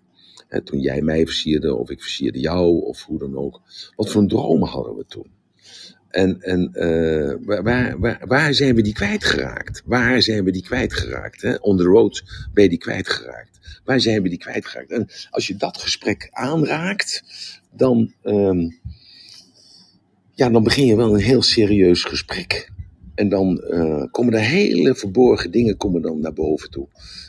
Hè, 0.48 0.62
toen 0.62 0.80
jij 0.80 1.02
mij 1.02 1.26
versierde, 1.26 1.76
of 1.76 1.90
ik 1.90 2.02
versierde 2.02 2.40
jou, 2.40 2.82
of 2.82 3.04
hoe 3.04 3.20
dan 3.20 3.38
ook. 3.38 3.62
Wat 3.96 4.12
voor 4.12 4.28
dromen 4.28 4.68
hadden 4.68 4.96
we 4.96 5.06
toen? 5.08 5.35
En, 6.16 6.42
en 6.42 6.72
uh, 6.74 7.62
waar, 7.64 8.00
waar, 8.00 8.22
waar 8.26 8.54
zijn 8.54 8.76
we 8.76 8.82
die 8.82 8.94
kwijtgeraakt? 8.94 9.82
Waar 9.86 10.22
zijn 10.22 10.44
we 10.44 10.52
die 10.52 10.64
kwijtgeraakt? 10.64 11.42
Hè? 11.42 11.56
On 11.56 11.78
the 11.78 11.84
road 11.84 12.24
ben 12.54 12.64
je 12.64 12.70
die 12.70 12.78
kwijtgeraakt. 12.78 13.82
Waar 13.84 14.00
zijn 14.00 14.22
we 14.22 14.30
die 14.30 14.38
kwijtgeraakt? 14.38 14.92
En 14.92 15.08
als 15.30 15.48
je 15.48 15.56
dat 15.56 15.78
gesprek 15.78 16.30
aanraakt, 16.32 17.24
dan, 17.72 18.14
um, 18.24 18.80
ja, 20.34 20.50
dan 20.50 20.64
begin 20.64 20.86
je 20.86 20.96
wel 20.96 21.14
een 21.14 21.22
heel 21.22 21.42
serieus 21.42 22.04
gesprek. 22.04 22.70
En 23.16 23.30
dan 23.30 23.64
uh, 23.70 24.04
komen 24.12 24.34
er 24.34 24.40
hele 24.40 24.96
verborgen 24.96 25.52
dingen 25.52 25.78
komen 25.78 26.02
dan 26.02 26.20
naar 26.20 26.34
boven 26.34 26.70
toe. 26.70 26.88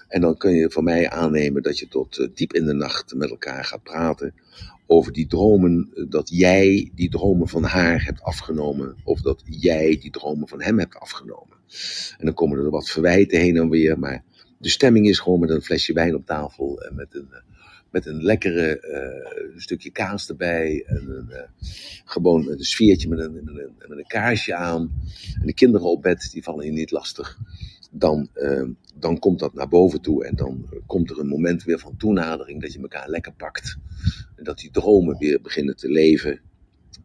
En 0.09 0.21
dan 0.21 0.37
kun 0.37 0.53
je 0.53 0.71
van 0.71 0.85
mij 0.85 1.11
aannemen 1.11 1.63
dat 1.63 1.79
je 1.79 1.89
tot 1.89 2.19
uh, 2.19 2.29
diep 2.35 2.53
in 2.53 2.65
de 2.65 2.75
nacht 2.75 3.15
met 3.15 3.31
elkaar 3.31 3.65
gaat 3.65 3.83
praten 3.83 4.35
over 4.87 5.13
die 5.13 5.27
dromen, 5.27 6.07
dat 6.09 6.29
jij 6.29 6.91
die 6.95 7.11
dromen 7.11 7.49
van 7.49 7.65
haar 7.65 8.05
hebt 8.05 8.23
afgenomen, 8.23 8.97
of 9.05 9.21
dat 9.21 9.43
jij 9.45 9.99
die 10.01 10.11
dromen 10.11 10.49
van 10.49 10.63
hem 10.63 10.79
hebt 10.79 10.97
afgenomen. 10.97 11.57
En 12.19 12.25
dan 12.25 12.35
komen 12.35 12.59
er 12.59 12.71
wat 12.71 12.91
verwijten 12.91 13.41
heen 13.41 13.57
en 13.57 13.69
weer, 13.69 13.99
maar 13.99 14.25
de 14.59 14.69
stemming 14.69 15.09
is 15.09 15.19
gewoon 15.19 15.41
met 15.41 15.51
een 15.51 15.63
flesje 15.63 15.93
wijn 15.93 16.15
op 16.15 16.27
tafel 16.27 16.83
en 16.83 16.95
met 16.95 17.15
een, 17.15 17.29
met 17.91 18.07
een 18.07 18.23
lekkere 18.23 18.81
stukje 19.57 19.91
kaas 19.91 20.29
erbij, 20.29 20.85
en 20.87 21.09
een, 21.09 21.31
gewoon 22.05 22.49
een 22.49 22.65
sfeertje 22.65 23.09
met 23.09 23.19
een, 23.19 23.33
met, 23.33 23.47
een, 23.47 23.73
met 23.89 23.99
een 23.99 24.07
kaarsje 24.07 24.55
aan, 24.55 24.91
en 25.41 25.47
de 25.47 25.55
kinderen 25.55 25.87
op 25.87 26.03
bed, 26.03 26.31
die 26.33 26.43
vallen 26.43 26.67
je 26.67 26.73
niet 26.73 26.91
lastig 26.91 27.39
dan, 27.99 28.29
uh, 28.35 28.69
dan 28.95 29.19
komt 29.19 29.39
dat 29.39 29.55
naar 29.55 29.69
boven 29.69 30.01
toe 30.01 30.25
en 30.25 30.37
dan 30.37 30.69
komt 30.87 31.11
er 31.11 31.19
een 31.19 31.29
moment 31.29 31.65
weer 31.65 31.79
van 31.79 31.97
toenadering 31.97 32.61
dat 32.61 32.73
je 32.73 32.81
elkaar 32.81 33.09
lekker 33.09 33.33
pakt. 33.33 33.77
En 34.37 34.45
dat 34.45 34.59
die 34.59 34.71
dromen 34.71 35.19
weer 35.19 35.41
beginnen 35.41 35.77
te 35.77 35.89
leven. 35.89 36.41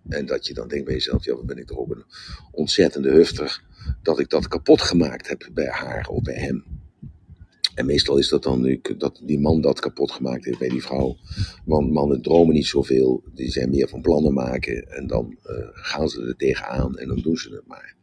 En 0.10 0.26
dat 0.26 0.48
je 0.48 0.54
dan 0.54 0.68
denkt 0.68 0.86
bij 0.86 0.94
jezelf, 0.94 1.26
ja, 1.26 1.36
wat 1.36 1.46
ben 1.46 1.58
ik 1.58 1.68
toch 1.68 1.78
ook 1.78 1.96
een 1.96 2.06
ontzettende 2.52 3.10
hufter 3.12 3.64
dat 4.02 4.20
ik 4.20 4.30
dat 4.30 4.48
kapot 4.48 4.82
gemaakt 4.82 5.28
heb 5.28 5.50
bij 5.54 5.70
haar 5.70 6.08
of 6.08 6.22
bij 6.22 6.40
hem. 6.40 6.81
En 7.82 7.88
meestal 7.88 8.18
is 8.18 8.30
dat 8.30 8.44
dan 8.44 8.62
nu 8.62 8.82
dat 8.98 9.22
die 9.24 9.40
man 9.40 9.62
dat 9.62 9.80
kapot 9.80 10.12
gemaakt 10.12 10.46
heeft 10.46 10.60
bij 10.60 10.70
die 10.70 10.84
vrouw. 10.84 11.18
Want 11.66 11.92
mannen 11.92 12.22
dromen 12.22 12.54
niet 12.54 12.66
zoveel, 12.66 13.24
die 13.34 13.52
zijn 13.52 13.70
meer 13.70 13.88
van 13.88 14.02
plannen 14.02 14.34
maken. 14.34 14.92
En 14.92 15.08
dan 15.08 15.38
uh, 15.46 15.54
gaan 15.72 16.10
ze 16.10 16.22
er 16.22 16.36
tegenaan 16.36 16.98
en 16.98 17.08
dan 17.08 17.22
doen 17.22 17.38
ze 17.38 17.50
het 17.50 17.68
maar. 17.68 17.96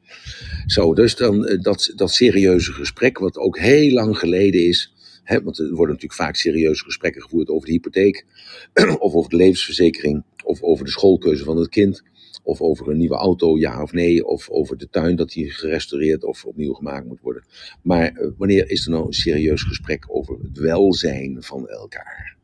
Zo, 0.67 0.95
dus 0.95 1.17
dan 1.17 1.59
dat, 1.61 1.93
dat 1.97 2.11
serieuze 2.11 2.73
gesprek, 2.73 3.19
wat 3.19 3.37
ook 3.37 3.59
heel 3.59 3.93
lang 3.93 4.19
geleden 4.19 4.67
is. 4.67 4.95
Hè, 5.23 5.43
want 5.43 5.59
er 5.59 5.69
worden 5.69 5.95
natuurlijk 5.95 6.21
vaak 6.21 6.37
serieuze 6.37 6.85
gesprekken 6.85 7.23
gevoerd 7.23 7.49
over 7.49 7.67
de 7.67 7.73
hypotheek, 7.73 8.25
of 8.99 9.15
over 9.15 9.31
de 9.31 9.37
levensverzekering, 9.37 10.25
of 10.45 10.63
over 10.63 10.85
de 10.85 10.91
schoolkeuze 10.91 11.45
van 11.45 11.57
het 11.57 11.69
kind, 11.69 12.03
of 12.49 12.61
over 12.61 12.89
een 12.89 12.97
nieuwe 12.97 13.15
auto, 13.15 13.59
ja 13.59 13.83
of 13.83 13.93
nee, 13.93 14.27
of 14.27 14.51
over 14.51 14.77
de 14.77 14.89
tuin 14.89 15.17
dat 15.17 15.31
die 15.31 15.51
gerestaureerd 15.51 16.25
of 16.25 16.45
opnieuw 16.45 16.73
gemaakt 16.73 17.07
moet 17.07 17.21
worden. 17.21 17.45
Maar 17.83 18.33
wanneer 18.37 18.71
is 18.71 18.85
er 18.85 18.91
nou 18.91 19.07
een 19.07 19.13
serieus 19.13 19.63
gesprek 19.63 20.05
over 20.09 20.39
het 20.43 20.59
welzijn 20.59 21.43
van 21.43 21.69
elkaar? 21.69 22.37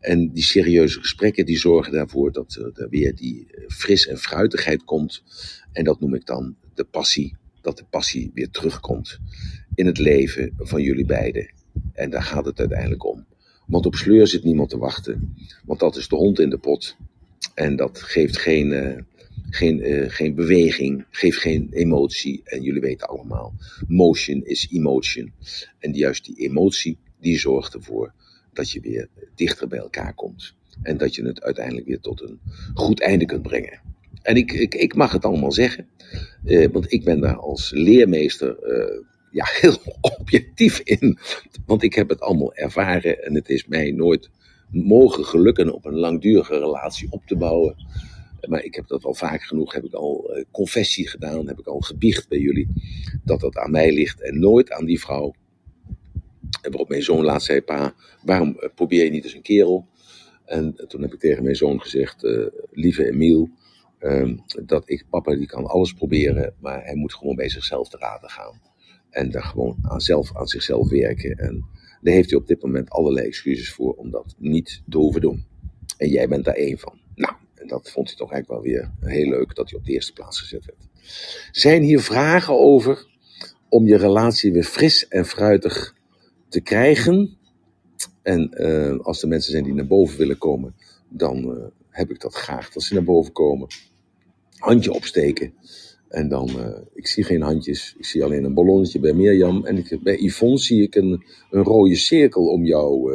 En 0.00 0.28
die 0.32 0.42
serieuze 0.42 1.00
gesprekken 1.00 1.46
die 1.46 1.58
zorgen 1.58 1.92
daarvoor 1.92 2.32
dat 2.32 2.54
er 2.74 2.88
weer 2.88 3.14
die 3.14 3.46
fris 3.68 4.06
en 4.06 4.18
fruitigheid 4.18 4.84
komt. 4.84 5.22
En 5.72 5.84
dat 5.84 6.00
noem 6.00 6.14
ik 6.14 6.26
dan 6.26 6.56
de 6.74 6.84
passie, 6.84 7.36
dat 7.60 7.78
de 7.78 7.84
passie 7.90 8.30
weer 8.34 8.50
terugkomt 8.50 9.18
in 9.74 9.86
het 9.86 9.98
leven 9.98 10.52
van 10.56 10.82
jullie 10.82 11.06
beiden. 11.06 11.52
En 11.92 12.10
daar 12.10 12.22
gaat 12.22 12.44
het 12.44 12.58
uiteindelijk 12.58 13.04
om. 13.04 13.26
Want 13.66 13.86
op 13.86 13.94
sleur 13.94 14.26
zit 14.26 14.44
niemand 14.44 14.70
te 14.70 14.78
wachten. 14.78 15.34
Want 15.64 15.80
dat 15.80 15.96
is 15.96 16.08
de 16.08 16.16
hond 16.16 16.38
in 16.38 16.50
de 16.50 16.58
pot. 16.58 16.96
En 17.54 17.76
dat 17.76 18.02
geeft 18.02 18.38
geen, 18.38 18.72
geen, 19.50 19.90
uh, 19.90 20.10
geen 20.10 20.34
beweging, 20.34 21.04
geeft 21.10 21.38
geen 21.38 21.68
emotie. 21.70 22.40
En 22.44 22.62
jullie 22.62 22.80
weten 22.80 23.08
allemaal, 23.08 23.54
motion 23.88 24.44
is 24.44 24.68
emotion. 24.70 25.32
En 25.78 25.92
juist 25.92 26.24
die 26.24 26.36
emotie, 26.36 26.98
die 27.20 27.38
zorgt 27.38 27.74
ervoor 27.74 28.12
dat 28.52 28.70
je 28.70 28.80
weer 28.80 29.08
dichter 29.34 29.68
bij 29.68 29.78
elkaar 29.78 30.14
komt. 30.14 30.54
En 30.82 30.96
dat 30.96 31.14
je 31.14 31.24
het 31.24 31.42
uiteindelijk 31.42 31.86
weer 31.86 32.00
tot 32.00 32.22
een 32.22 32.40
goed 32.74 33.00
einde 33.00 33.24
kunt 33.24 33.42
brengen. 33.42 33.80
En 34.22 34.36
ik, 34.36 34.52
ik, 34.52 34.74
ik 34.74 34.94
mag 34.94 35.12
het 35.12 35.24
allemaal 35.24 35.52
zeggen, 35.52 35.86
uh, 36.44 36.68
want 36.72 36.92
ik 36.92 37.04
ben 37.04 37.20
daar 37.20 37.36
als 37.36 37.70
leermeester 37.70 38.56
uh, 38.62 39.04
ja, 39.30 39.44
heel 39.60 39.76
objectief 40.00 40.78
in. 40.78 41.18
Want 41.66 41.82
ik 41.82 41.94
heb 41.94 42.08
het 42.08 42.20
allemaal 42.20 42.54
ervaren 42.54 43.24
en 43.24 43.34
het 43.34 43.48
is 43.48 43.66
mij 43.66 43.90
nooit 43.90 44.30
mogen 44.70 45.24
gelukken 45.24 45.74
op 45.74 45.84
een 45.84 45.98
langdurige 45.98 46.58
relatie 46.58 47.06
op 47.10 47.26
te 47.26 47.36
bouwen. 47.36 47.76
Maar 48.48 48.64
ik 48.64 48.74
heb 48.74 48.86
dat 48.86 49.04
al 49.04 49.14
vaak 49.14 49.42
genoeg, 49.42 49.72
heb 49.72 49.84
ik 49.84 49.92
al 49.92 50.36
uh, 50.36 50.44
confessie 50.50 51.08
gedaan, 51.08 51.48
heb 51.48 51.58
ik 51.58 51.66
al 51.66 51.80
gebiecht 51.80 52.28
bij 52.28 52.38
jullie, 52.38 52.68
dat 53.24 53.40
dat 53.40 53.56
aan 53.56 53.70
mij 53.70 53.92
ligt 53.92 54.22
en 54.22 54.38
nooit 54.38 54.70
aan 54.70 54.84
die 54.84 55.00
vrouw. 55.00 55.34
En 56.62 56.70
waarop 56.70 56.88
mijn 56.88 57.02
zoon 57.02 57.24
laatst 57.24 57.46
zei, 57.46 57.62
pa, 57.62 57.94
waarom 58.24 58.58
probeer 58.74 59.04
je 59.04 59.10
niet 59.10 59.24
eens 59.24 59.34
een 59.34 59.42
kerel? 59.42 59.86
En 60.44 60.84
toen 60.88 61.02
heb 61.02 61.12
ik 61.12 61.20
tegen 61.20 61.42
mijn 61.42 61.56
zoon 61.56 61.80
gezegd, 61.80 62.22
lieve 62.70 63.06
Emiel, 63.06 63.50
Um, 64.00 64.42
dat 64.64 64.90
ik, 64.90 65.04
papa 65.10 65.36
die 65.36 65.46
kan 65.46 65.66
alles 65.66 65.92
proberen, 65.92 66.54
maar 66.60 66.84
hij 66.84 66.94
moet 66.94 67.14
gewoon 67.14 67.36
bij 67.36 67.48
zichzelf 67.48 67.88
te 67.88 67.96
raden 67.96 68.30
gaan. 68.30 68.60
En 69.10 69.30
daar 69.30 69.42
gewoon 69.42 69.76
aan, 69.82 70.00
zelf, 70.00 70.36
aan 70.36 70.46
zichzelf 70.46 70.88
werken. 70.88 71.36
En 71.36 71.64
daar 72.00 72.14
heeft 72.14 72.30
hij 72.30 72.38
op 72.38 72.46
dit 72.46 72.62
moment 72.62 72.90
allerlei 72.90 73.26
excuses 73.26 73.72
voor 73.72 73.94
om 73.94 74.10
dat 74.10 74.34
niet 74.38 74.82
te 74.88 74.98
hoeven 74.98 75.20
doen. 75.20 75.44
En 75.96 76.08
jij 76.08 76.28
bent 76.28 76.44
daar 76.44 76.54
één 76.54 76.78
van. 76.78 76.97
Dat 77.68 77.90
vond 77.90 78.08
hij 78.08 78.16
toch 78.16 78.32
eigenlijk 78.32 78.62
wel 78.62 78.72
weer 78.72 78.90
heel 79.00 79.28
leuk 79.28 79.54
dat 79.54 79.70
hij 79.70 79.78
op 79.78 79.84
de 79.84 79.92
eerste 79.92 80.12
plaats 80.12 80.40
gezet 80.40 80.64
werd. 80.64 80.88
Zijn 81.52 81.82
hier 81.82 82.00
vragen 82.00 82.58
over 82.58 83.06
om 83.68 83.86
je 83.86 83.96
relatie 83.96 84.52
weer 84.52 84.64
fris 84.64 85.08
en 85.08 85.26
fruitig 85.26 85.94
te 86.48 86.60
krijgen? 86.60 87.36
En 88.22 88.50
uh, 88.54 88.98
als 88.98 89.22
er 89.22 89.28
mensen 89.28 89.52
zijn 89.52 89.64
die 89.64 89.74
naar 89.74 89.86
boven 89.86 90.18
willen 90.18 90.38
komen, 90.38 90.74
dan 91.08 91.44
uh, 91.44 91.64
heb 91.90 92.10
ik 92.10 92.20
dat 92.20 92.34
graag 92.34 92.70
dat 92.70 92.82
ze 92.82 92.94
naar 92.94 93.04
boven 93.04 93.32
komen. 93.32 93.68
Handje 94.56 94.92
opsteken. 94.92 95.52
En 96.08 96.28
dan, 96.28 96.48
uh, 96.48 96.78
ik 96.94 97.06
zie 97.06 97.24
geen 97.24 97.42
handjes, 97.42 97.94
ik 97.98 98.04
zie 98.04 98.24
alleen 98.24 98.44
een 98.44 98.54
ballonnetje 98.54 99.00
bij 99.00 99.12
Mirjam. 99.12 99.66
En 99.66 99.84
bij 100.02 100.16
Yvonne 100.16 100.58
zie 100.58 100.82
ik 100.82 100.94
een, 100.94 101.24
een 101.50 101.62
rode 101.62 101.96
cirkel 101.96 102.46
om, 102.46 102.64
jou, 102.64 103.12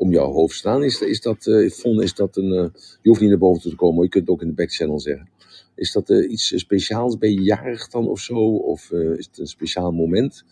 om 0.00 0.10
jouw 0.10 0.32
hoofd 0.32 0.56
staan. 0.56 0.82
Is, 0.82 1.00
is 1.00 1.20
dat, 1.20 1.44
Yvonne, 1.44 2.02
is 2.02 2.14
dat 2.14 2.36
een, 2.36 2.72
je 3.02 3.08
hoeft 3.08 3.20
niet 3.20 3.28
naar 3.28 3.38
boven 3.38 3.70
te 3.70 3.76
komen, 3.76 4.02
je 4.02 4.08
kunt 4.08 4.24
het 4.24 4.32
ook 4.32 4.42
in 4.42 4.48
de 4.48 4.54
backchannel 4.54 5.00
zeggen. 5.00 5.28
Is 5.74 5.92
dat 5.92 6.08
iets 6.08 6.58
speciaals? 6.58 7.18
Ben 7.18 7.32
je 7.32 7.42
jarig 7.42 7.88
dan 7.88 8.08
of 8.08 8.20
zo? 8.20 8.56
Of 8.56 8.90
is 8.92 9.26
het 9.26 9.38
een 9.38 9.46
speciaal 9.46 9.92
moment? 9.92 10.44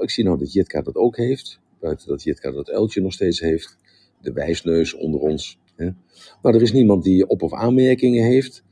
ik 0.00 0.10
zie 0.10 0.24
nou 0.24 0.38
dat 0.38 0.52
Jitka 0.52 0.82
dat 0.82 0.94
ook 0.94 1.16
heeft. 1.16 1.60
Buiten 1.80 2.08
dat 2.08 2.22
Jitka 2.22 2.50
dat 2.50 2.70
uiltje 2.70 3.00
nog 3.00 3.12
steeds 3.12 3.40
heeft. 3.40 3.76
De 4.20 4.32
wijsneus 4.32 4.94
onder 4.94 5.20
ons. 5.20 5.58
Hè. 5.76 5.84
Nou, 6.42 6.54
er 6.54 6.62
is 6.62 6.72
niemand 6.72 7.04
die 7.04 7.28
op- 7.28 7.42
of 7.42 7.52
aanmerkingen 7.52 8.24
heeft. 8.24 8.62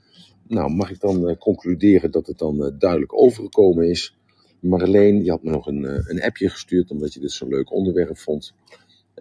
Nou, 0.46 0.70
mag 0.70 0.90
ik 0.90 1.00
dan 1.00 1.28
uh, 1.28 1.36
concluderen 1.36 2.10
dat 2.10 2.26
het 2.26 2.38
dan 2.38 2.64
uh, 2.64 2.68
duidelijk 2.78 3.16
overgekomen 3.16 3.88
is. 3.88 4.16
Marleen, 4.60 5.24
je 5.24 5.30
had 5.30 5.42
me 5.42 5.50
nog 5.50 5.66
een, 5.66 5.82
uh, 5.82 5.98
een 6.06 6.22
appje 6.22 6.48
gestuurd 6.48 6.90
omdat 6.90 7.14
je 7.14 7.20
dit 7.20 7.30
zo'n 7.30 7.48
leuk 7.48 7.72
onderwerp 7.72 8.18
vond. 8.18 8.54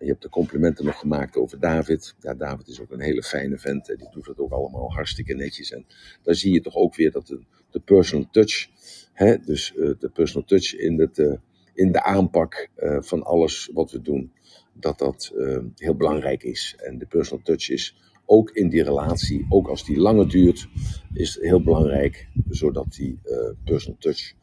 Je 0.01 0.07
hebt 0.07 0.21
de 0.21 0.29
complimenten 0.29 0.85
nog 0.85 0.99
gemaakt 0.99 1.35
over 1.35 1.59
David. 1.59 2.15
Ja, 2.19 2.33
David 2.33 2.67
is 2.67 2.81
ook 2.81 2.91
een 2.91 3.01
hele 3.01 3.23
fijne 3.23 3.57
vent. 3.57 3.85
Die 3.85 4.09
doet 4.11 4.25
het 4.25 4.39
ook 4.39 4.51
allemaal 4.51 4.91
hartstikke 4.93 5.33
netjes. 5.33 5.71
En 5.71 5.85
daar 6.23 6.35
zie 6.35 6.53
je 6.53 6.61
toch 6.61 6.75
ook 6.75 6.95
weer 6.95 7.11
dat 7.11 7.27
de, 7.71 7.79
personal 7.79 8.27
touch, 8.31 8.67
hè, 9.13 9.37
dus 9.37 9.73
de 9.75 10.09
personal 10.13 10.47
touch 10.47 10.75
in 10.75 10.99
het 10.99 11.39
in 11.73 11.91
de 11.91 12.03
aanpak 12.03 12.69
uh, 12.77 12.97
van 13.01 13.23
alles 13.23 13.69
wat 13.73 13.91
we 13.91 14.01
doen, 14.01 14.31
dat 14.73 14.99
dat 14.99 15.33
heel 15.75 15.95
belangrijk 15.95 16.43
is. 16.43 16.75
En 16.77 16.97
de 16.97 17.05
personal 17.05 17.43
touch 17.43 17.69
is 17.69 17.95
ook 18.25 18.51
in 18.51 18.69
die 18.69 18.83
relatie, 18.83 19.45
ook 19.49 19.67
als 19.67 19.85
die 19.85 19.97
langer 19.97 20.29
duurt, 20.29 20.67
is 21.13 21.37
heel 21.41 21.63
belangrijk, 21.63 22.27
zodat 22.49 22.93
die 22.93 23.19
personal 23.63 23.99
touch 23.99 24.33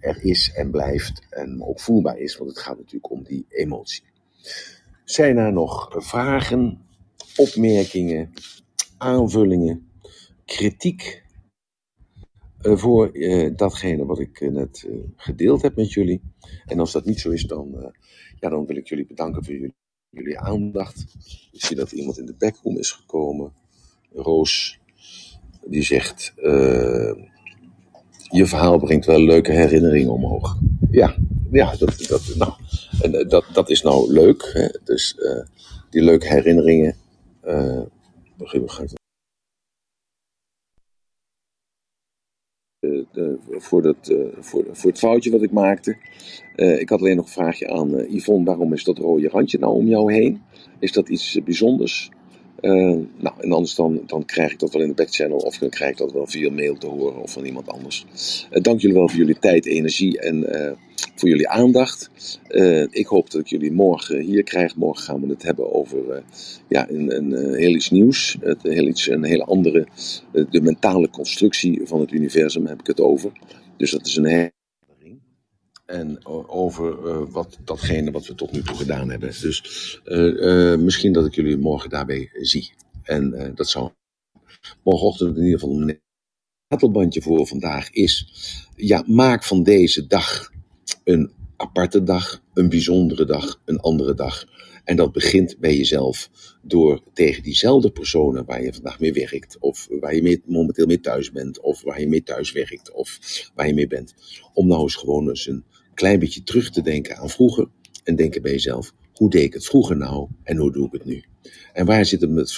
er 0.00 0.24
is 0.24 0.52
en 0.54 0.70
blijft 0.70 1.26
en 1.30 1.62
ook 1.62 1.80
voelbaar 1.80 2.18
is, 2.18 2.36
want 2.36 2.50
het 2.50 2.58
gaat 2.58 2.76
natuurlijk 2.76 3.10
om 3.10 3.22
die 3.22 3.46
emotie. 3.48 4.02
Zijn 5.04 5.36
er 5.36 5.52
nog 5.52 5.88
vragen, 5.96 6.86
opmerkingen, 7.36 8.32
aanvullingen, 8.98 9.90
kritiek 10.44 11.24
uh, 12.62 12.76
voor 12.76 13.16
uh, 13.16 13.56
datgene 13.56 14.04
wat 14.04 14.20
ik 14.20 14.40
uh, 14.40 14.50
net 14.52 14.88
gedeeld 15.16 15.62
heb 15.62 15.76
met 15.76 15.92
jullie. 15.92 16.20
En 16.66 16.80
als 16.80 16.92
dat 16.92 17.04
niet 17.04 17.20
zo 17.20 17.30
is, 17.30 17.42
dan, 17.42 17.92
ja, 18.40 18.48
dan 18.48 18.66
wil 18.66 18.76
ik 18.76 18.88
jullie 18.88 19.06
bedanken 19.06 19.44
voor 19.44 19.54
jullie, 19.54 19.74
jullie 20.10 20.38
aandacht. 20.38 21.04
Ik 21.52 21.64
zie 21.64 21.76
dat 21.76 21.92
iemand 21.92 22.18
in 22.18 22.26
de 22.26 22.34
backroom 22.38 22.78
is 22.78 22.90
gekomen. 22.90 23.52
Roos, 24.12 24.80
die 25.66 25.82
zegt: 25.82 26.32
Je 28.30 28.46
verhaal 28.46 28.78
brengt 28.78 29.06
wel 29.06 29.20
leuke 29.20 29.52
herinneringen 29.52 30.12
omhoog. 30.12 30.58
Ja, 30.90 31.16
ja 31.50 31.76
dat, 31.76 32.04
dat, 32.08 32.34
nou, 32.36 32.52
en, 33.02 33.28
dat, 33.28 33.44
dat 33.52 33.70
is 33.70 33.82
nou 33.82 34.12
leuk. 34.12 34.50
Hè? 34.52 34.68
Dus 34.84 35.16
die 35.90 36.02
leuke 36.02 36.26
herinneringen. 36.26 36.96
ga 38.38 38.82
ik 38.82 38.94
De, 43.12 43.38
voor, 43.48 43.94
voor, 44.40 44.64
voor 44.72 44.90
het 44.90 44.98
foutje 44.98 45.30
wat 45.30 45.42
ik 45.42 45.52
maakte. 45.52 45.96
Ik 46.56 46.88
had 46.88 47.00
alleen 47.00 47.16
nog 47.16 47.24
een 47.24 47.32
vraagje 47.32 47.68
aan 47.68 48.14
Yvonne. 48.14 48.44
Waarom 48.44 48.72
is 48.72 48.84
dat 48.84 48.98
rode 48.98 49.28
randje 49.28 49.58
nou 49.58 49.74
om 49.74 49.86
jou 49.86 50.12
heen? 50.12 50.42
Is 50.78 50.92
dat 50.92 51.08
iets 51.08 51.38
bijzonders? 51.44 52.10
Nou, 52.60 53.34
en 53.40 53.52
anders 53.52 53.74
dan, 53.74 54.02
dan 54.06 54.24
krijg 54.24 54.52
ik 54.52 54.58
dat 54.58 54.72
wel 54.72 54.82
in 54.82 54.88
de 54.88 54.94
backchannel. 54.94 55.38
Of 55.38 55.58
dan 55.58 55.68
krijg 55.68 55.90
ik 55.90 55.96
dat 55.96 56.12
wel 56.12 56.26
via 56.26 56.50
mail 56.50 56.78
te 56.78 56.86
horen 56.86 57.22
of 57.22 57.32
van 57.32 57.44
iemand 57.44 57.68
anders. 57.68 58.06
dank 58.50 58.80
jullie 58.80 58.96
wel 58.96 59.08
voor 59.08 59.18
jullie 59.18 59.38
tijd, 59.38 59.66
energie 59.66 60.20
en 60.20 60.44
voor 61.14 61.28
jullie 61.28 61.48
aandacht. 61.48 62.10
ik 62.90 63.06
hoop 63.06 63.30
dat 63.30 63.40
ik 63.40 63.46
jullie 63.46 63.72
morgen 63.72 64.20
hier 64.20 64.42
krijg. 64.42 64.76
Morgen 64.76 65.04
gaan 65.04 65.20
we 65.20 65.28
het 65.28 65.42
hebben 65.42 65.74
over 65.74 66.22
ja, 66.68 66.90
een, 66.90 67.16
een, 67.16 67.54
heel 67.54 67.74
iets 67.74 67.90
nieuws. 67.90 68.36
Het, 68.40 68.62
heel 68.62 68.86
iets, 68.86 69.08
een 69.08 69.24
hele 69.24 69.44
andere, 69.44 69.86
de 70.50 70.60
mentale 70.60 71.10
constructie 71.10 71.80
van 71.84 72.00
het 72.00 72.12
universum 72.12 72.66
heb 72.66 72.80
ik 72.80 72.86
het 72.86 73.00
over. 73.00 73.32
Dus 73.76 73.90
dat 73.90 74.06
is 74.06 74.16
een. 74.16 74.54
En 75.86 76.26
over 76.48 76.98
uh, 77.04 77.30
wat, 77.30 77.58
datgene 77.64 78.10
wat 78.10 78.26
we 78.26 78.34
tot 78.34 78.52
nu 78.52 78.62
toe 78.62 78.76
gedaan 78.76 79.10
hebben. 79.10 79.28
Dus 79.28 80.00
uh, 80.04 80.72
uh, 80.72 80.78
misschien 80.78 81.12
dat 81.12 81.26
ik 81.26 81.34
jullie 81.34 81.56
morgen 81.56 81.90
daarbij 81.90 82.30
zie. 82.32 82.72
En 83.02 83.52
dat 83.54 83.68
zou 83.68 83.90
morgenochtend 84.82 85.36
in 85.36 85.44
ieder 85.44 85.60
geval 85.60 85.80
een 85.80 86.00
ratelbandje 86.68 87.22
voor 87.22 87.46
vandaag 87.46 87.90
is. 87.90 88.28
Ja, 88.76 89.04
maak 89.06 89.44
van 89.44 89.62
deze 89.62 90.06
dag 90.06 90.50
een 91.04 91.32
aparte 91.56 92.02
dag, 92.02 92.42
een 92.54 92.68
bijzondere 92.68 93.24
dag, 93.24 93.60
een 93.64 93.80
andere 93.80 94.14
dag. 94.14 94.44
En 94.84 94.96
dat 94.96 95.12
begint 95.12 95.58
bij 95.58 95.76
jezelf 95.76 96.30
door 96.62 97.02
tegen 97.12 97.42
diezelfde 97.42 97.90
personen 97.90 98.44
waar 98.44 98.62
je 98.62 98.72
vandaag 98.72 99.00
mee 99.00 99.12
werkt, 99.12 99.58
of 99.58 99.86
waar 100.00 100.14
je 100.14 100.42
momenteel 100.44 100.86
mee 100.86 101.00
thuis 101.00 101.32
bent, 101.32 101.60
of 101.60 101.82
waar 101.82 102.00
je 102.00 102.08
mee 102.08 102.22
thuis 102.22 102.52
werkt, 102.52 102.92
of 102.92 103.18
waar 103.54 103.66
je 103.66 103.74
mee 103.74 103.86
bent, 103.86 104.14
om 104.54 104.66
nou 104.66 104.82
eens 104.82 104.94
gewoon 104.94 105.28
eens 105.28 105.46
een 105.46 105.64
klein 105.96 106.18
beetje 106.18 106.42
terug 106.42 106.70
te 106.70 106.82
denken 106.82 107.16
aan 107.16 107.30
vroeger 107.30 107.68
en 108.04 108.16
denken 108.16 108.42
bij 108.42 108.52
jezelf, 108.52 108.94
hoe 109.12 109.30
deed 109.30 109.44
ik 109.44 109.52
het 109.52 109.66
vroeger 109.66 109.96
nou 109.96 110.28
en 110.42 110.56
hoe 110.56 110.72
doe 110.72 110.86
ik 110.86 110.92
het 110.92 111.04
nu? 111.04 111.24
En 111.72 111.86
waar 111.86 112.04
zit 112.04 112.20
het 112.20 112.52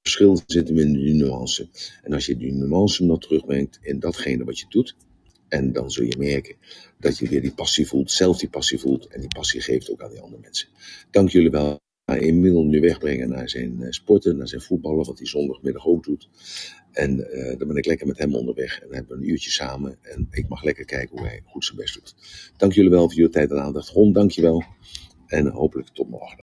verschil? 0.00 0.40
Zit 0.46 0.68
hem 0.68 0.78
in 0.78 0.92
die 0.92 1.14
nuance. 1.14 1.68
En 2.02 2.12
als 2.12 2.26
je 2.26 2.36
die 2.36 2.52
nuance 2.52 3.04
nog 3.04 3.20
terugbrengt 3.20 3.78
in 3.82 3.98
datgene 3.98 4.44
wat 4.44 4.58
je 4.58 4.66
doet, 4.68 4.96
en 5.48 5.72
dan 5.72 5.90
zul 5.90 6.04
je 6.04 6.16
merken 6.18 6.56
dat 6.98 7.18
je 7.18 7.28
weer 7.28 7.42
die 7.42 7.54
passie 7.54 7.86
voelt, 7.86 8.10
zelf 8.10 8.38
die 8.38 8.48
passie 8.48 8.78
voelt. 8.78 9.06
En 9.06 9.20
die 9.20 9.28
passie 9.28 9.60
geeft 9.60 9.90
ook 9.90 10.02
aan 10.02 10.10
die 10.10 10.20
andere 10.20 10.42
mensen. 10.42 10.68
Dank 11.10 11.30
jullie 11.30 11.50
wel. 11.50 11.85
Emiel 12.14 12.62
nu 12.62 12.80
wegbrengen 12.80 13.28
naar 13.28 13.48
zijn 13.48 13.86
sporten, 13.88 14.36
naar 14.36 14.48
zijn 14.48 14.60
voetballen, 14.60 15.06
wat 15.06 15.18
hij 15.18 15.26
zondagmiddag 15.26 15.86
ook 15.86 16.04
doet. 16.04 16.28
En 16.92 17.18
uh, 17.18 17.58
dan 17.58 17.68
ben 17.68 17.76
ik 17.76 17.86
lekker 17.86 18.06
met 18.06 18.18
hem 18.18 18.34
onderweg 18.34 18.80
en 18.80 18.94
hebben 18.94 19.16
we 19.16 19.22
een 19.22 19.30
uurtje 19.30 19.50
samen. 19.50 19.98
En 20.02 20.26
ik 20.30 20.48
mag 20.48 20.62
lekker 20.62 20.84
kijken 20.84 21.18
hoe 21.18 21.26
hij 21.26 21.42
goed 21.44 21.64
zijn 21.64 21.76
best 21.76 21.94
doet. 21.94 22.14
Dank 22.56 22.72
jullie 22.72 22.90
wel 22.90 23.02
voor 23.02 23.14
jullie 23.14 23.30
tijd 23.30 23.50
en 23.50 23.60
aandacht. 23.60 23.88
Ron, 23.88 24.12
dank 24.12 24.30
je 24.30 24.42
wel. 24.42 24.64
En 25.26 25.46
hopelijk 25.46 25.88
tot 25.88 26.08
morgen. 26.08 26.34